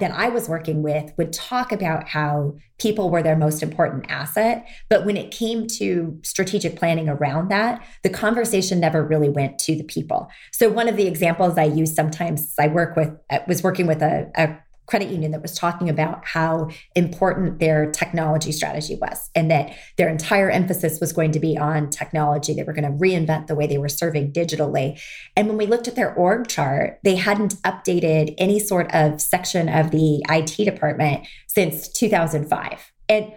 that 0.01 0.11
I 0.11 0.29
was 0.29 0.49
working 0.49 0.83
with 0.83 1.13
would 1.17 1.33
talk 1.33 1.73
about 1.73 2.09
how 2.09 2.57
people 2.79 3.11
were 3.11 3.23
their 3.23 3.37
most 3.37 3.63
important 3.63 4.07
asset. 4.09 4.67
But 4.89 5.07
when 5.07 5.17
it 5.17 5.31
came 5.31 5.67
to 5.79 6.19
strategic 6.23 6.77
planning 6.77 7.09
around 7.09 7.49
that, 7.51 7.85
the 8.03 8.11
conversation 8.11 8.81
never 8.81 9.05
really 9.05 9.29
went 9.29 9.59
to 9.61 9.77
the 9.77 9.85
people. 9.85 10.29
So, 10.53 10.69
one 10.69 10.89
of 10.89 10.97
the 10.97 11.07
examples 11.07 11.57
I 11.57 11.65
use 11.65 11.95
sometimes 11.95 12.53
I 12.59 12.69
work 12.69 12.97
with 12.97 13.17
uh, 13.31 13.39
was 13.47 13.63
working 13.63 13.87
with 13.87 14.03
a, 14.03 14.31
a 14.37 14.57
credit 14.89 15.11
union 15.11 15.31
that 15.33 15.43
was 15.43 15.55
talking 15.55 15.89
about 15.89 16.27
how 16.27 16.69
important 16.95 17.59
their 17.61 17.91
technology 17.93 18.51
strategy 18.51 18.97
was 18.97 19.31
and 19.35 19.51
that 19.51 19.77
their 19.97 20.09
entire 20.09 20.51
emphasis 20.51 20.99
was 20.99 21.13
going 21.13 21.31
to 21.31 21.39
be 21.39 21.57
on 21.57 21.91
technology. 21.91 22.55
They 22.55 22.63
were 22.63 22.73
going 22.73 22.91
to 22.91 22.99
reinvent 22.99 23.47
the 23.47 23.55
way 23.55 23.67
they 23.67 23.79
were 23.79 23.89
serving 23.89 24.33
digitally. 24.33 25.01
And 25.37 25.47
when 25.47 25.59
we 25.59 25.67
looked 25.67 25.89
at 25.89 25.95
their 25.95 26.15
org 26.15 26.49
chart, 26.49 26.99
they 27.05 27.17
hadn't 27.17 27.61
updated 27.63 28.35
any 28.39 28.59
sort 28.59 28.93
of 28.95 29.21
section 29.21 29.69
of 29.69 29.91
the 29.91 30.25
IT 30.29 30.65
department 30.65 31.27
since 31.47 31.89
2005. 31.89 32.93
And 33.09 33.33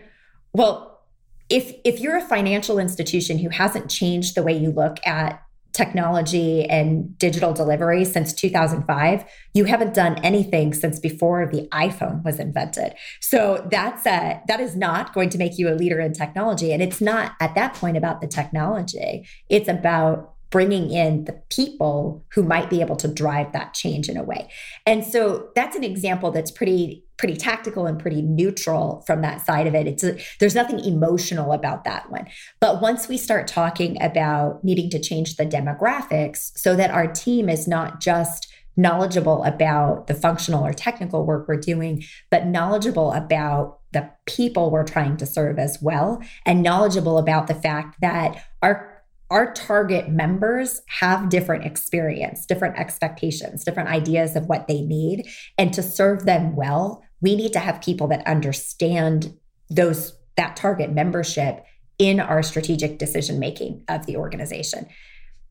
well, 0.54 1.02
if 1.50 1.76
if 1.84 2.00
you're 2.00 2.18
a 2.18 2.22
financial 2.22 2.80
institution 2.80 3.38
who 3.38 3.50
hasn't 3.50 3.90
changed 3.90 4.36
the 4.36 4.44
way 4.44 4.58
you 4.58 4.72
look 4.72 4.98
at 5.06 5.44
technology 5.82 6.66
and 6.70 7.18
digital 7.18 7.54
delivery 7.54 8.06
since 8.06 8.34
2005 8.34 9.26
you 9.54 9.66
haven't 9.66 9.94
done 9.94 10.18
anything 10.24 10.74
since 10.74 11.00
before 11.00 11.48
the 11.52 11.68
iphone 11.74 12.24
was 12.24 12.40
invented. 12.40 12.94
So 13.20 13.68
that's 13.70 14.06
a, 14.06 14.42
that 14.48 14.60
is 14.60 14.76
not 14.76 15.14
going 15.14 15.30
to 15.32 15.38
make 15.38 15.58
you 15.58 15.70
a 15.70 15.76
leader 15.76 16.00
in 16.00 16.14
technology. 16.14 16.72
And 16.72 16.82
it's 16.82 17.02
not 17.02 17.34
at 17.40 17.56
that 17.56 17.74
point 17.74 17.98
about 17.98 18.22
the 18.22 18.28
technology. 18.28 19.28
It's 19.50 19.68
about 19.68 20.34
bringing 20.52 20.92
in 20.92 21.26
the 21.26 21.42
people 21.50 22.26
who 22.34 22.44
might 22.44 22.70
be 22.70 22.82
able 22.82 22.98
to 22.98 23.08
drive 23.08 23.52
that 23.54 23.74
change 23.74 24.10
in 24.10 24.18
a 24.18 24.24
way. 24.24 24.50
And 24.86 25.04
so 25.04 25.50
that's 25.56 25.76
an 25.76 25.84
example 25.84 26.32
that's 26.32 26.52
pretty 26.52 27.06
pretty 27.22 27.38
tactical 27.38 27.86
and 27.86 28.00
pretty 28.00 28.24
neutral 28.24 29.04
from 29.06 29.22
that 29.22 29.46
side 29.46 29.68
of 29.68 29.76
it. 29.76 29.86
It's 29.86 30.04
a, 30.04 30.18
there's 30.40 30.56
nothing 30.56 30.80
emotional 30.80 31.52
about 31.52 31.84
that 31.84 32.10
one. 32.10 32.28
But 32.60 32.82
once 32.82 33.08
we 33.08 33.16
start 33.16 33.48
talking 33.48 34.02
about 34.02 34.64
needing 34.64 34.90
to 34.90 35.00
change 35.00 35.36
the 35.36 35.46
demographics 35.46 36.52
so 36.58 36.76
that 36.76 36.90
our 36.90 37.06
team 37.06 37.48
is 37.48 37.68
not 37.68 38.02
just 38.02 38.52
knowledgeable 38.76 39.44
about 39.44 40.08
the 40.08 40.16
functional 40.16 40.66
or 40.66 40.74
technical 40.74 41.24
work 41.24 41.48
we're 41.48 41.58
doing, 41.58 42.04
but 42.32 42.48
knowledgeable 42.48 43.12
about 43.12 43.78
the 43.94 44.10
people 44.26 44.72
we're 44.72 44.84
trying 44.84 45.16
to 45.18 45.28
serve 45.28 45.60
as 45.60 45.78
well, 45.80 46.24
and 46.48 46.64
knowledgeable 46.64 47.20
about 47.20 47.46
the 47.46 47.54
fact 47.54 48.02
that 48.02 48.44
our 48.64 48.92
our 49.32 49.54
target 49.54 50.10
members 50.10 50.82
have 50.88 51.30
different 51.30 51.66
experience, 51.66 52.46
different 52.46 52.78
expectations, 52.78 53.64
different 53.64 53.88
ideas 53.88 54.36
of 54.36 54.46
what 54.48 54.68
they 54.68 54.82
need. 54.82 55.26
And 55.58 55.74
to 55.74 55.82
serve 55.82 56.26
them 56.26 56.54
well, 56.54 57.02
we 57.22 57.36
need 57.36 57.54
to 57.54 57.60
have 57.60 57.82
people 57.82 58.08
that 58.08 58.26
understand 58.28 59.38
those 59.70 60.18
that 60.38 60.56
target 60.56 60.92
membership 60.92 61.66
in 61.98 62.20
our 62.20 62.42
strategic 62.42 62.98
decision 62.98 63.38
making 63.40 63.84
of 63.88 64.06
the 64.06 64.18
organization. 64.18 64.88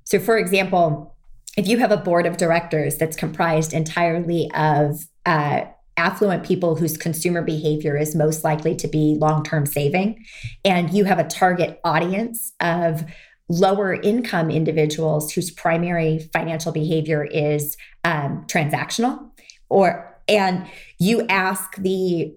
So 0.05 0.19
for 0.19 0.37
example, 0.37 1.15
if 1.57 1.69
you 1.69 1.79
have 1.79 1.93
a 1.93 1.97
board 1.97 2.27
of 2.27 2.37
directors 2.37 2.97
that's 2.97 3.17
comprised 3.17 3.73
entirely 3.73 4.51
of 4.55 5.01
uh, 5.27 5.63
affluent 5.97 6.45
people 6.45 6.77
whose 6.77 6.97
consumer 6.97 7.43
behavior 7.43 7.97
is 7.97 8.15
most 8.15 8.43
likely 8.43 8.75
to 8.77 8.89
be 8.89 9.17
long 9.21 9.45
term 9.45 9.67
saving, 9.67 10.25
and 10.65 10.93
you 10.93 11.05
have 11.05 11.19
a 11.19 11.25
target 11.25 11.81
audience 11.85 12.53
of 12.61 13.05
lower 13.49 13.95
income 13.95 14.51
individuals 14.51 15.33
whose 15.33 15.51
primary 15.51 16.21
financial 16.33 16.73
behavior 16.73 17.25
is 17.25 17.77
um, 18.05 18.45
transactional 18.47 19.31
or 19.69 20.10
and 20.31 20.67
you 20.99 21.27
ask 21.29 21.77
the, 21.77 22.33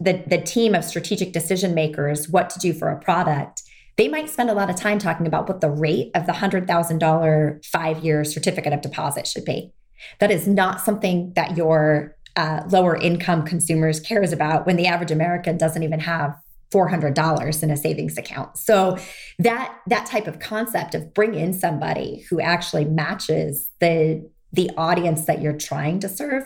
the 0.00 0.24
the 0.26 0.42
team 0.44 0.74
of 0.74 0.84
strategic 0.84 1.32
decision 1.32 1.74
makers 1.74 2.28
what 2.28 2.50
to 2.50 2.58
do 2.58 2.72
for 2.72 2.88
a 2.88 2.98
product 2.98 3.62
they 3.98 4.08
might 4.08 4.30
spend 4.30 4.48
a 4.48 4.54
lot 4.54 4.70
of 4.70 4.76
time 4.76 4.98
talking 4.98 5.26
about 5.26 5.46
what 5.46 5.60
the 5.60 5.70
rate 5.70 6.10
of 6.14 6.24
the 6.24 6.32
$100000 6.32 7.66
five 7.66 7.98
year 8.04 8.24
certificate 8.24 8.72
of 8.72 8.80
deposit 8.80 9.26
should 9.26 9.44
be 9.44 9.72
that 10.18 10.30
is 10.30 10.48
not 10.48 10.80
something 10.80 11.32
that 11.34 11.56
your 11.56 12.16
uh, 12.34 12.62
lower 12.70 12.96
income 12.96 13.44
consumers 13.44 14.00
cares 14.00 14.32
about 14.32 14.66
when 14.66 14.76
the 14.76 14.86
average 14.86 15.10
american 15.10 15.56
doesn't 15.56 15.82
even 15.82 16.00
have 16.00 16.34
$400 16.72 17.62
in 17.62 17.70
a 17.70 17.76
savings 17.76 18.16
account. 18.16 18.56
So 18.56 18.96
that 19.38 19.78
that 19.86 20.06
type 20.06 20.26
of 20.26 20.38
concept 20.38 20.94
of 20.94 21.12
bring 21.12 21.34
in 21.34 21.52
somebody 21.52 22.24
who 22.30 22.40
actually 22.40 22.86
matches 22.86 23.70
the 23.80 24.28
the 24.52 24.70
audience 24.76 25.24
that 25.26 25.40
you're 25.40 25.56
trying 25.56 25.98
to 26.00 26.08
serve, 26.08 26.44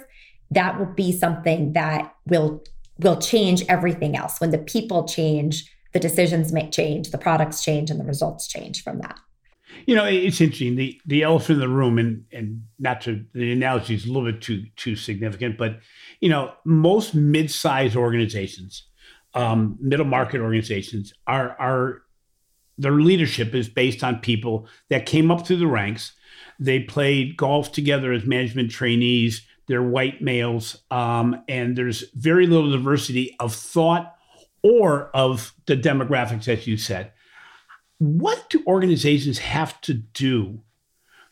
that 0.50 0.78
will 0.78 0.86
be 0.86 1.12
something 1.12 1.72
that 1.72 2.14
will 2.26 2.62
will 2.98 3.16
change 3.16 3.62
everything 3.68 4.16
else. 4.16 4.40
When 4.40 4.50
the 4.50 4.58
people 4.58 5.06
change, 5.06 5.70
the 5.92 6.00
decisions 6.00 6.52
may 6.52 6.70
change, 6.70 7.10
the 7.10 7.18
products 7.18 7.62
change 7.62 7.90
and 7.90 8.00
the 8.00 8.04
results 8.04 8.48
change 8.48 8.82
from 8.82 9.00
that. 9.00 9.18
You 9.84 9.94
know, 9.94 10.04
it's 10.04 10.40
interesting. 10.40 10.76
The 10.76 11.00
the 11.06 11.22
elephant 11.22 11.56
in 11.56 11.60
the 11.60 11.68
room, 11.68 11.98
and 11.98 12.24
and 12.32 12.62
not 12.78 13.00
to 13.02 13.24
the 13.34 13.52
analogy 13.52 13.94
is 13.94 14.04
a 14.04 14.12
little 14.12 14.30
bit 14.30 14.40
too 14.40 14.64
too 14.76 14.96
significant, 14.96 15.58
but 15.58 15.80
you 16.20 16.28
know, 16.28 16.52
most 16.64 17.14
mid-sized 17.14 17.96
organizations 17.96 18.84
um, 19.36 19.76
middle 19.80 20.06
market 20.06 20.40
organizations 20.40 21.12
are 21.26 21.50
are 21.60 22.02
their 22.78 22.92
leadership 22.92 23.54
is 23.54 23.68
based 23.68 24.02
on 24.02 24.18
people 24.18 24.66
that 24.88 25.06
came 25.06 25.30
up 25.30 25.46
through 25.46 25.58
the 25.58 25.66
ranks. 25.66 26.12
They 26.58 26.80
played 26.80 27.36
golf 27.36 27.70
together 27.72 28.12
as 28.12 28.24
management 28.24 28.70
trainees. 28.70 29.46
They're 29.68 29.82
white 29.82 30.22
males, 30.22 30.78
um, 30.90 31.42
and 31.48 31.76
there's 31.76 32.04
very 32.14 32.46
little 32.46 32.70
diversity 32.70 33.36
of 33.40 33.54
thought 33.54 34.14
or 34.62 35.10
of 35.14 35.54
the 35.66 35.76
demographics, 35.76 36.48
as 36.48 36.66
you 36.66 36.76
said. 36.76 37.12
What 37.98 38.50
do 38.50 38.62
organizations 38.66 39.38
have 39.38 39.80
to 39.82 39.94
do 39.94 40.60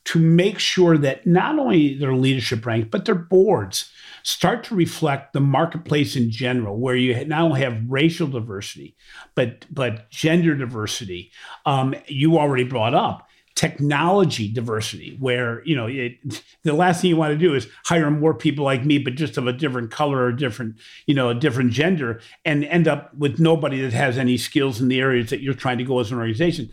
to 0.05 0.19
make 0.19 0.59
sure 0.59 0.99
that 0.99 1.27
not 1.27 1.59
only 1.59 1.97
their 1.97 2.15
leadership 2.15 2.65
ranks, 2.67 2.89
but 2.91 3.07
their 3.07 3.15
boards 3.15 3.91
start 4.23 4.65
to 4.65 4.75
reflect 4.75 5.33
the 5.33 5.41
marketplace 5.41 6.15
in 6.15 6.31
general, 6.31 6.79
where 6.79 6.95
you 6.97 7.25
not 7.25 7.41
only 7.43 7.61
have 7.61 7.83
racial 7.89 8.27
diversity, 8.27 8.97
but 9.35 9.65
but 9.71 10.11
gender 10.11 10.55
diversity. 10.55 11.33
Um, 11.65 11.95
you 12.07 12.39
already 12.39 12.65
brought 12.65 12.95
up 12.95 13.24
technology 13.55 14.49
diversity, 14.49 15.17
where 15.21 15.65
you 15.65 15.77
know 15.77 15.87
it, 15.87 16.19
the 16.63 16.73
last 16.73 17.01
thing 17.01 17.11
you 17.11 17.17
want 17.17 17.33
to 17.33 17.39
do 17.39 17.55
is 17.55 17.69
hire 17.85 18.11
more 18.11 18.35
people 18.35 18.65
like 18.65 18.85
me, 18.85 18.99
but 18.99 19.15
just 19.15 19.37
of 19.37 19.47
a 19.47 19.53
different 19.53 19.91
color 19.91 20.25
or 20.25 20.33
different 20.33 20.77
you 21.07 21.15
know 21.15 21.31
a 21.31 21.35
different 21.35 21.73
gender, 21.73 22.21
and 22.45 22.65
end 22.65 22.89
up 22.89 23.15
with 23.15 23.39
nobody 23.39 23.81
that 23.81 23.93
has 23.93 24.19
any 24.19 24.37
skills 24.37 24.81
in 24.81 24.89
the 24.89 25.01
areas 25.01 25.31
that 25.31 25.41
you're 25.41 25.55
trying 25.55 25.79
to 25.79 25.85
go 25.85 26.01
as 26.01 26.11
an 26.11 26.19
organization 26.19 26.71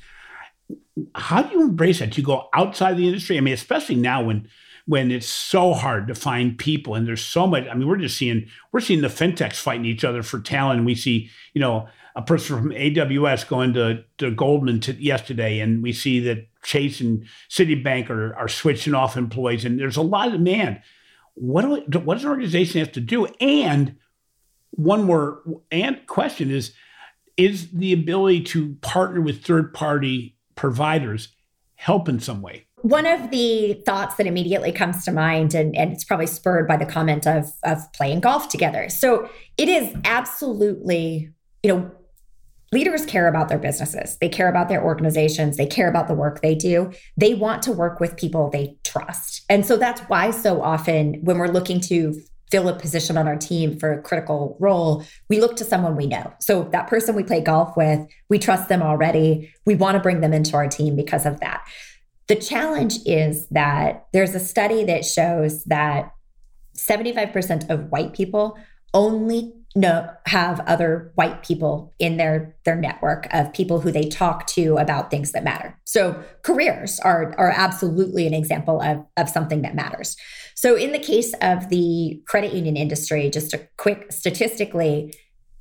how 1.15 1.41
do 1.41 1.54
you 1.54 1.62
embrace 1.62 2.00
that? 2.00 2.12
Do 2.12 2.22
you 2.22 2.26
go 2.26 2.50
outside 2.54 2.98
the 2.98 3.08
industry? 3.08 3.38
I 3.38 3.41
mean, 3.41 3.54
especially 3.54 3.96
now 3.96 4.24
when 4.24 4.48
when 4.86 5.12
it's 5.12 5.28
so 5.28 5.74
hard 5.74 6.08
to 6.08 6.15
find 6.15 6.58
people 6.58 6.96
and 6.96 7.08
there's 7.08 7.24
so 7.24 7.48
much. 7.48 7.67
I 7.67 7.74
mean, 7.76 7.88
we're 7.88 7.98
just 7.98 8.17
seeing 8.17 8.48
we're 8.72 8.80
seeing 8.80 9.02
the 9.02 9.08
fintechs 9.08 9.56
fighting 9.56 9.86
each 9.86 10.04
other 10.04 10.24
for 10.24 10.39
talent. 10.39 10.86
We 10.86 10.96
see, 10.96 11.30
you 11.54 11.62
know, 11.62 11.88
a 12.15 12.21
person 12.21 12.58
from 12.58 12.71
AWS 12.71 13.47
going 13.47 13.74
to, 13.74 14.04
to 14.17 14.32
Goldman 14.32 14.80
to 14.82 14.93
yesterday, 14.93 15.60
and 15.60 15.82
we 15.82 15.93
see 15.93 16.19
that 16.21 16.47
Chase 16.63 17.02
and 17.02 17.26
Citibank 17.50 18.10
are, 18.10 18.36
are 18.36 18.47
switching 18.47 18.93
off 18.93 19.17
employees, 19.17 19.65
and 19.65 19.80
there's 19.80 19.97
a 19.97 20.02
lot 20.02 20.28
of 20.28 20.34
demand. 20.34 20.82
What 21.36 21.89
do, 21.89 22.00
what 22.00 22.15
does 22.15 22.24
an 22.24 22.30
organization 22.30 22.80
have 22.80 22.91
to 22.93 23.02
do? 23.02 23.26
And 23.39 23.95
one 24.71 25.04
more 25.04 25.41
and 25.71 26.06
question 26.08 26.52
is 26.52 26.74
is 27.38 27.71
the 27.71 27.93
ability 27.93 28.41
to 28.41 28.76
partner 28.82 29.21
with 29.21 29.43
third 29.43 29.74
party 29.74 30.38
providers 30.56 31.30
help 31.76 32.08
in 32.08 32.19
some 32.19 32.41
way? 32.41 32.67
One 32.82 33.06
of 33.06 33.32
the 33.32 33.82
thoughts 33.86 34.15
that 34.15 34.28
immediately 34.28 34.71
comes 34.71 35.06
to 35.06 35.12
mind, 35.12 35.54
and, 35.54 35.76
and 35.76 35.91
it's 35.91 36.04
probably 36.04 36.28
spurred 36.28 36.67
by 36.67 36.78
the 36.78 36.86
comment 36.86 37.26
of, 37.28 37.52
of 37.63 37.91
playing 37.93 38.19
golf 38.19 38.50
together. 38.50 38.89
So 38.89 39.30
it 39.58 39.69
is 39.69 39.95
absolutely, 40.04 41.32
you 41.63 41.74
know, 41.74 41.91
leaders 42.72 43.06
care 43.06 43.28
about 43.28 43.50
their 43.50 43.60
businesses, 43.60 44.18
they 44.22 44.30
care 44.30 44.50
about 44.50 44.70
their 44.70 44.84
organizations, 44.84 45.58
they 45.58 45.66
care 45.66 45.90
about 45.90 46.08
the 46.08 46.14
work 46.14 46.42
they 46.42 46.56
do. 46.56 46.92
They 47.18 47.34
want 47.34 47.62
to 47.64 47.72
work 47.72 48.00
with 48.00 48.18
people 48.18 48.50
they 48.50 48.78
trust. 48.84 49.44
And 49.50 49.66
so 49.66 49.78
that's 49.78 50.02
why 50.02 50.32
so 50.32 50.62
often 50.62 51.20
when 51.24 51.38
we're 51.38 51.48
looking 51.48 51.82
to 51.82 52.20
fill 52.50 52.68
a 52.68 52.78
position 52.78 53.18
on 53.18 53.28
our 53.28 53.38
team 53.38 53.80
for 53.80 53.94
a 53.94 54.02
critical 54.02 54.58
role, 54.60 55.06
we 55.30 55.40
look 55.40 55.56
to 55.56 55.64
someone 55.64 55.96
we 55.96 56.06
know. 56.06 56.34
So 56.40 56.64
that 56.72 56.88
person 56.88 57.16
we 57.16 57.24
play 57.24 57.42
golf 57.42 57.76
with, 57.78 58.00
we 58.30 58.40
trust 58.40 58.68
them 58.68 58.82
already. 58.82 59.54
We 59.66 59.76
want 59.76 59.96
to 59.96 60.02
bring 60.02 60.20
them 60.20 60.34
into 60.34 60.56
our 60.56 60.68
team 60.68 60.96
because 60.96 61.26
of 61.26 61.40
that. 61.40 61.66
The 62.28 62.36
challenge 62.36 62.96
is 63.06 63.48
that 63.50 64.08
there's 64.14 64.36
a 64.36 64.40
study 64.40 64.84
that 64.86 65.06
shows 65.06 65.64
that 65.66 66.14
75% 66.78 67.70
of 67.70 67.90
white 67.90 68.14
people 68.14 68.58
only 68.94 69.54
know 69.76 70.10
have 70.26 70.60
other 70.62 71.12
white 71.16 71.44
people 71.44 71.94
in 71.98 72.18
their 72.18 72.56
their 72.66 72.76
network 72.76 73.28
of 73.34 73.54
people 73.54 73.80
who 73.80 73.92
they 73.92 74.04
talk 74.04 74.46
to 74.48 74.78
about 74.78 75.10
things 75.10 75.32
that 75.32 75.44
matter. 75.44 75.78
So 75.86 76.22
careers 76.44 77.00
are 77.00 77.34
are 77.38 77.52
absolutely 77.56 78.28
an 78.28 78.34
example 78.34 78.82
of 78.82 79.06
of 79.18 79.30
something 79.30 79.62
that 79.62 79.76
matters. 79.76 80.18
So 80.56 80.76
in 80.76 80.92
the 80.92 81.00
case 81.00 81.34
of 81.42 81.70
the 81.70 82.22
credit 82.28 82.54
union 82.54 82.78
industry, 82.78 83.30
just 83.30 83.54
a 83.54 83.68
quick 83.78 84.12
statistically 84.12 85.14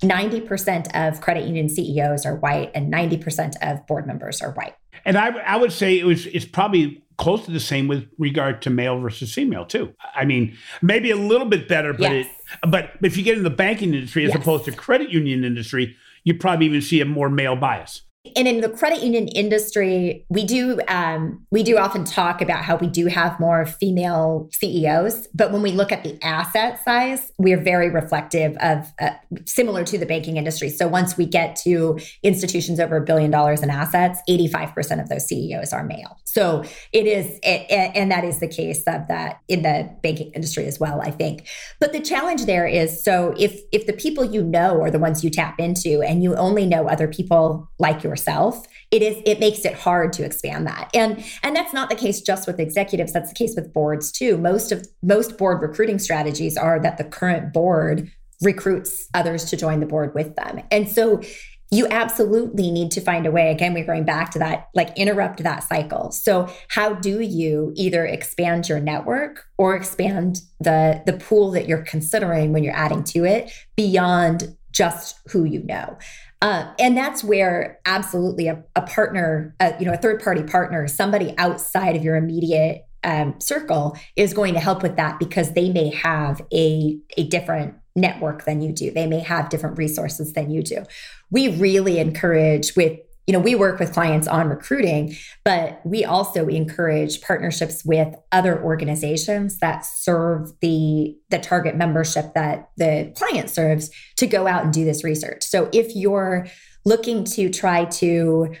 90% 0.03 0.87
of 0.95 1.21
credit 1.21 1.45
union 1.45 1.69
CEOs 1.69 2.25
are 2.25 2.35
white 2.35 2.71
and 2.73 2.91
90% 2.91 3.53
of 3.61 3.85
board 3.85 4.07
members 4.07 4.41
are 4.41 4.51
white. 4.53 4.73
And 5.05 5.17
I, 5.17 5.29
I 5.39 5.57
would 5.57 5.71
say 5.71 5.97
it 5.97 6.05
was 6.05 6.25
it's 6.27 6.45
probably 6.45 7.03
close 7.17 7.45
to 7.45 7.51
the 7.51 7.59
same 7.59 7.87
with 7.87 8.07
regard 8.17 8.61
to 8.63 8.69
male 8.69 8.99
versus 8.99 9.33
female 9.33 9.65
too. 9.65 9.93
I 10.15 10.25
mean, 10.25 10.57
maybe 10.81 11.11
a 11.11 11.15
little 11.15 11.47
bit 11.47 11.67
better, 11.67 11.93
but 11.93 12.01
yes. 12.01 12.25
it 12.25 12.31
but 12.67 12.91
if 13.01 13.17
you 13.17 13.23
get 13.23 13.37
in 13.37 13.43
the 13.43 13.49
banking 13.49 13.93
industry 13.93 14.25
as 14.25 14.29
yes. 14.29 14.41
opposed 14.41 14.65
to 14.65 14.71
credit 14.71 15.09
union 15.09 15.43
industry, 15.43 15.95
you 16.23 16.37
probably 16.37 16.65
even 16.65 16.81
see 16.81 17.01
a 17.01 17.05
more 17.05 17.29
male 17.29 17.55
bias. 17.55 18.03
And 18.35 18.47
in 18.47 18.61
the 18.61 18.69
credit 18.69 19.01
union 19.01 19.27
industry, 19.29 20.27
we 20.29 20.45
do 20.45 20.79
um, 20.87 21.43
we 21.49 21.63
do 21.63 21.79
often 21.79 22.03
talk 22.03 22.39
about 22.39 22.63
how 22.63 22.75
we 22.75 22.85
do 22.85 23.07
have 23.07 23.39
more 23.39 23.65
female 23.65 24.47
CEOs, 24.53 25.27
but 25.33 25.51
when 25.51 25.63
we 25.63 25.71
look 25.71 25.91
at 25.91 26.03
the 26.03 26.23
asset 26.23 26.83
size, 26.83 27.31
we 27.39 27.51
are 27.51 27.59
very 27.59 27.89
reflective 27.89 28.55
of 28.57 28.93
uh, 28.99 29.09
similar 29.45 29.83
to 29.85 29.97
the 29.97 30.05
banking 30.05 30.37
industry. 30.37 30.69
So 30.69 30.87
once 30.87 31.17
we 31.17 31.25
get 31.25 31.55
to 31.63 31.97
institutions 32.21 32.79
over 32.79 32.97
a 32.97 33.01
billion 33.01 33.31
dollars 33.31 33.63
in 33.63 33.71
assets, 33.71 34.19
eighty 34.27 34.47
five 34.47 34.75
percent 34.75 35.01
of 35.01 35.09
those 35.09 35.27
CEOs 35.27 35.73
are 35.73 35.83
male. 35.83 36.20
So 36.33 36.63
it 36.93 37.07
is, 37.07 37.39
it, 37.43 37.69
and 37.95 38.09
that 38.11 38.23
is 38.23 38.39
the 38.39 38.47
case 38.47 38.83
of 38.87 39.07
that 39.07 39.41
in 39.47 39.63
the 39.63 39.89
banking 40.01 40.31
industry 40.31 40.65
as 40.65 40.79
well. 40.79 41.01
I 41.01 41.11
think, 41.11 41.47
but 41.79 41.91
the 41.91 41.99
challenge 41.99 42.45
there 42.45 42.65
is 42.65 43.03
so 43.03 43.33
if 43.37 43.59
if 43.71 43.85
the 43.85 43.93
people 43.93 44.23
you 44.23 44.43
know 44.43 44.81
are 44.81 44.91
the 44.91 44.99
ones 44.99 45.23
you 45.23 45.29
tap 45.29 45.59
into, 45.59 46.01
and 46.01 46.23
you 46.23 46.35
only 46.35 46.65
know 46.65 46.87
other 46.87 47.07
people 47.07 47.69
like 47.79 48.03
yourself 48.03 48.65
it 48.91 49.01
is 49.01 49.21
it 49.25 49.39
makes 49.39 49.63
it 49.65 49.73
hard 49.73 50.13
to 50.13 50.23
expand 50.23 50.67
that. 50.67 50.89
And 50.93 51.23
and 51.43 51.55
that's 51.55 51.73
not 51.73 51.89
the 51.89 51.95
case 51.95 52.21
just 52.21 52.45
with 52.45 52.59
executives. 52.59 53.13
That's 53.13 53.29
the 53.29 53.35
case 53.35 53.53
with 53.55 53.73
boards 53.73 54.11
too. 54.11 54.37
Most 54.37 54.71
of 54.71 54.85
most 55.01 55.37
board 55.37 55.61
recruiting 55.61 55.97
strategies 55.97 56.57
are 56.57 56.79
that 56.81 56.97
the 56.97 57.05
current 57.05 57.53
board 57.53 58.11
recruits 58.41 59.07
others 59.13 59.45
to 59.45 59.55
join 59.55 59.79
the 59.79 59.85
board 59.85 60.13
with 60.13 60.35
them. 60.35 60.61
And 60.71 60.89
so 60.89 61.21
you 61.71 61.87
absolutely 61.87 62.69
need 62.69 62.91
to 62.91 63.01
find 63.01 63.25
a 63.25 63.31
way 63.31 63.49
again 63.49 63.73
we're 63.73 63.85
going 63.85 64.03
back 64.03 64.29
to 64.31 64.39
that 64.39 64.69
like 64.75 64.95
interrupt 64.97 65.41
that 65.43 65.63
cycle. 65.63 66.11
So 66.11 66.49
how 66.67 66.93
do 66.93 67.21
you 67.21 67.71
either 67.75 68.05
expand 68.05 68.67
your 68.67 68.79
network 68.79 69.45
or 69.57 69.75
expand 69.75 70.41
the 70.59 71.01
the 71.05 71.13
pool 71.13 71.51
that 71.51 71.67
you're 71.67 71.83
considering 71.83 72.51
when 72.51 72.63
you're 72.63 72.75
adding 72.75 73.03
to 73.05 73.25
it 73.25 73.51
beyond 73.75 74.55
just 74.71 75.19
who 75.29 75.45
you 75.45 75.63
know? 75.63 75.97
Uh, 76.41 76.73
and 76.79 76.97
that's 76.97 77.23
where 77.23 77.79
absolutely 77.85 78.47
a, 78.47 78.63
a 78.75 78.81
partner, 78.81 79.55
uh, 79.59 79.73
you 79.79 79.85
know, 79.85 79.93
a 79.93 79.97
third 79.97 80.21
party 80.21 80.41
partner, 80.41 80.87
somebody 80.87 81.35
outside 81.37 81.95
of 81.95 82.03
your 82.03 82.15
immediate 82.15 82.85
um, 83.03 83.39
circle 83.39 83.95
is 84.15 84.33
going 84.33 84.53
to 84.55 84.59
help 84.59 84.81
with 84.81 84.95
that 84.95 85.19
because 85.19 85.53
they 85.53 85.69
may 85.69 85.89
have 85.89 86.41
a, 86.51 86.97
a 87.17 87.27
different 87.27 87.75
network 87.95 88.45
than 88.45 88.61
you 88.61 88.71
do. 88.71 88.91
They 88.91 89.07
may 89.07 89.19
have 89.19 89.49
different 89.49 89.77
resources 89.77 90.33
than 90.33 90.51
you 90.51 90.63
do. 90.63 90.83
We 91.29 91.49
really 91.55 91.99
encourage 91.99 92.75
with 92.75 92.99
you 93.27 93.33
know, 93.33 93.39
we 93.39 93.53
work 93.53 93.79
with 93.79 93.93
clients 93.93 94.27
on 94.27 94.49
recruiting, 94.49 95.15
but 95.45 95.79
we 95.85 96.03
also 96.03 96.47
encourage 96.47 97.21
partnerships 97.21 97.85
with 97.85 98.15
other 98.31 98.61
organizations 98.61 99.59
that 99.59 99.85
serve 99.85 100.51
the 100.59 101.15
the 101.29 101.39
target 101.39 101.75
membership 101.75 102.33
that 102.33 102.71
the 102.77 103.13
client 103.15 103.49
serves 103.49 103.91
to 104.17 104.25
go 104.25 104.47
out 104.47 104.63
and 104.65 104.73
do 104.73 104.83
this 104.83 105.03
research. 105.03 105.43
So 105.43 105.69
if 105.71 105.95
you're 105.95 106.47
looking 106.83 107.23
to 107.25 107.49
try 107.49 107.85
to 107.85 108.55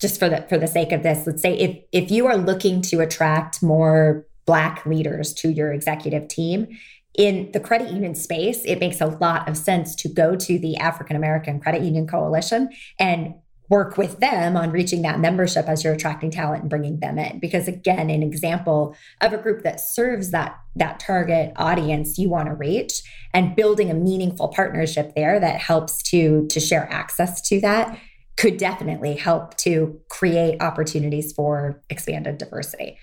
just 0.00 0.18
for 0.18 0.28
the 0.28 0.46
for 0.48 0.58
the 0.58 0.68
sake 0.68 0.92
of 0.92 1.02
this, 1.02 1.26
let's 1.26 1.42
say 1.42 1.58
if 1.58 1.78
if 1.92 2.10
you 2.10 2.26
are 2.26 2.36
looking 2.36 2.82
to 2.82 3.00
attract 3.00 3.62
more 3.62 4.26
black 4.46 4.86
leaders 4.86 5.34
to 5.34 5.50
your 5.50 5.72
executive 5.72 6.28
team, 6.28 6.68
in 7.16 7.50
the 7.52 7.60
credit 7.60 7.92
union 7.92 8.14
space, 8.14 8.64
it 8.64 8.80
makes 8.80 9.00
a 9.00 9.06
lot 9.06 9.48
of 9.48 9.56
sense 9.56 9.94
to 9.96 10.08
go 10.08 10.34
to 10.36 10.58
the 10.58 10.76
African 10.76 11.16
American 11.16 11.60
Credit 11.60 11.82
Union 11.82 12.06
Coalition 12.06 12.70
and 12.98 13.34
work 13.70 13.96
with 13.96 14.20
them 14.20 14.56
on 14.56 14.70
reaching 14.70 15.02
that 15.02 15.18
membership 15.18 15.66
as 15.66 15.82
you're 15.82 15.94
attracting 15.94 16.30
talent 16.30 16.62
and 16.62 16.70
bringing 16.70 17.00
them 17.00 17.18
in. 17.18 17.38
Because 17.38 17.66
again 17.68 18.10
an 18.10 18.22
example 18.22 18.94
of 19.20 19.32
a 19.32 19.38
group 19.38 19.62
that 19.62 19.80
serves 19.80 20.32
that 20.32 20.58
that 20.76 21.00
target 21.00 21.52
audience 21.56 22.18
you 22.18 22.28
want 22.28 22.48
to 22.48 22.54
reach 22.54 23.02
and 23.32 23.56
building 23.56 23.90
a 23.90 23.94
meaningful 23.94 24.48
partnership 24.48 25.14
there 25.14 25.40
that 25.40 25.60
helps 25.60 26.02
to 26.02 26.46
to 26.48 26.60
share 26.60 26.90
access 26.92 27.40
to 27.48 27.60
that 27.60 27.98
could 28.36 28.56
definitely 28.56 29.14
help 29.14 29.56
to 29.56 30.00
create 30.10 30.60
opportunities 30.60 31.32
for 31.32 31.80
expanded 31.88 32.36
diversity 32.36 32.98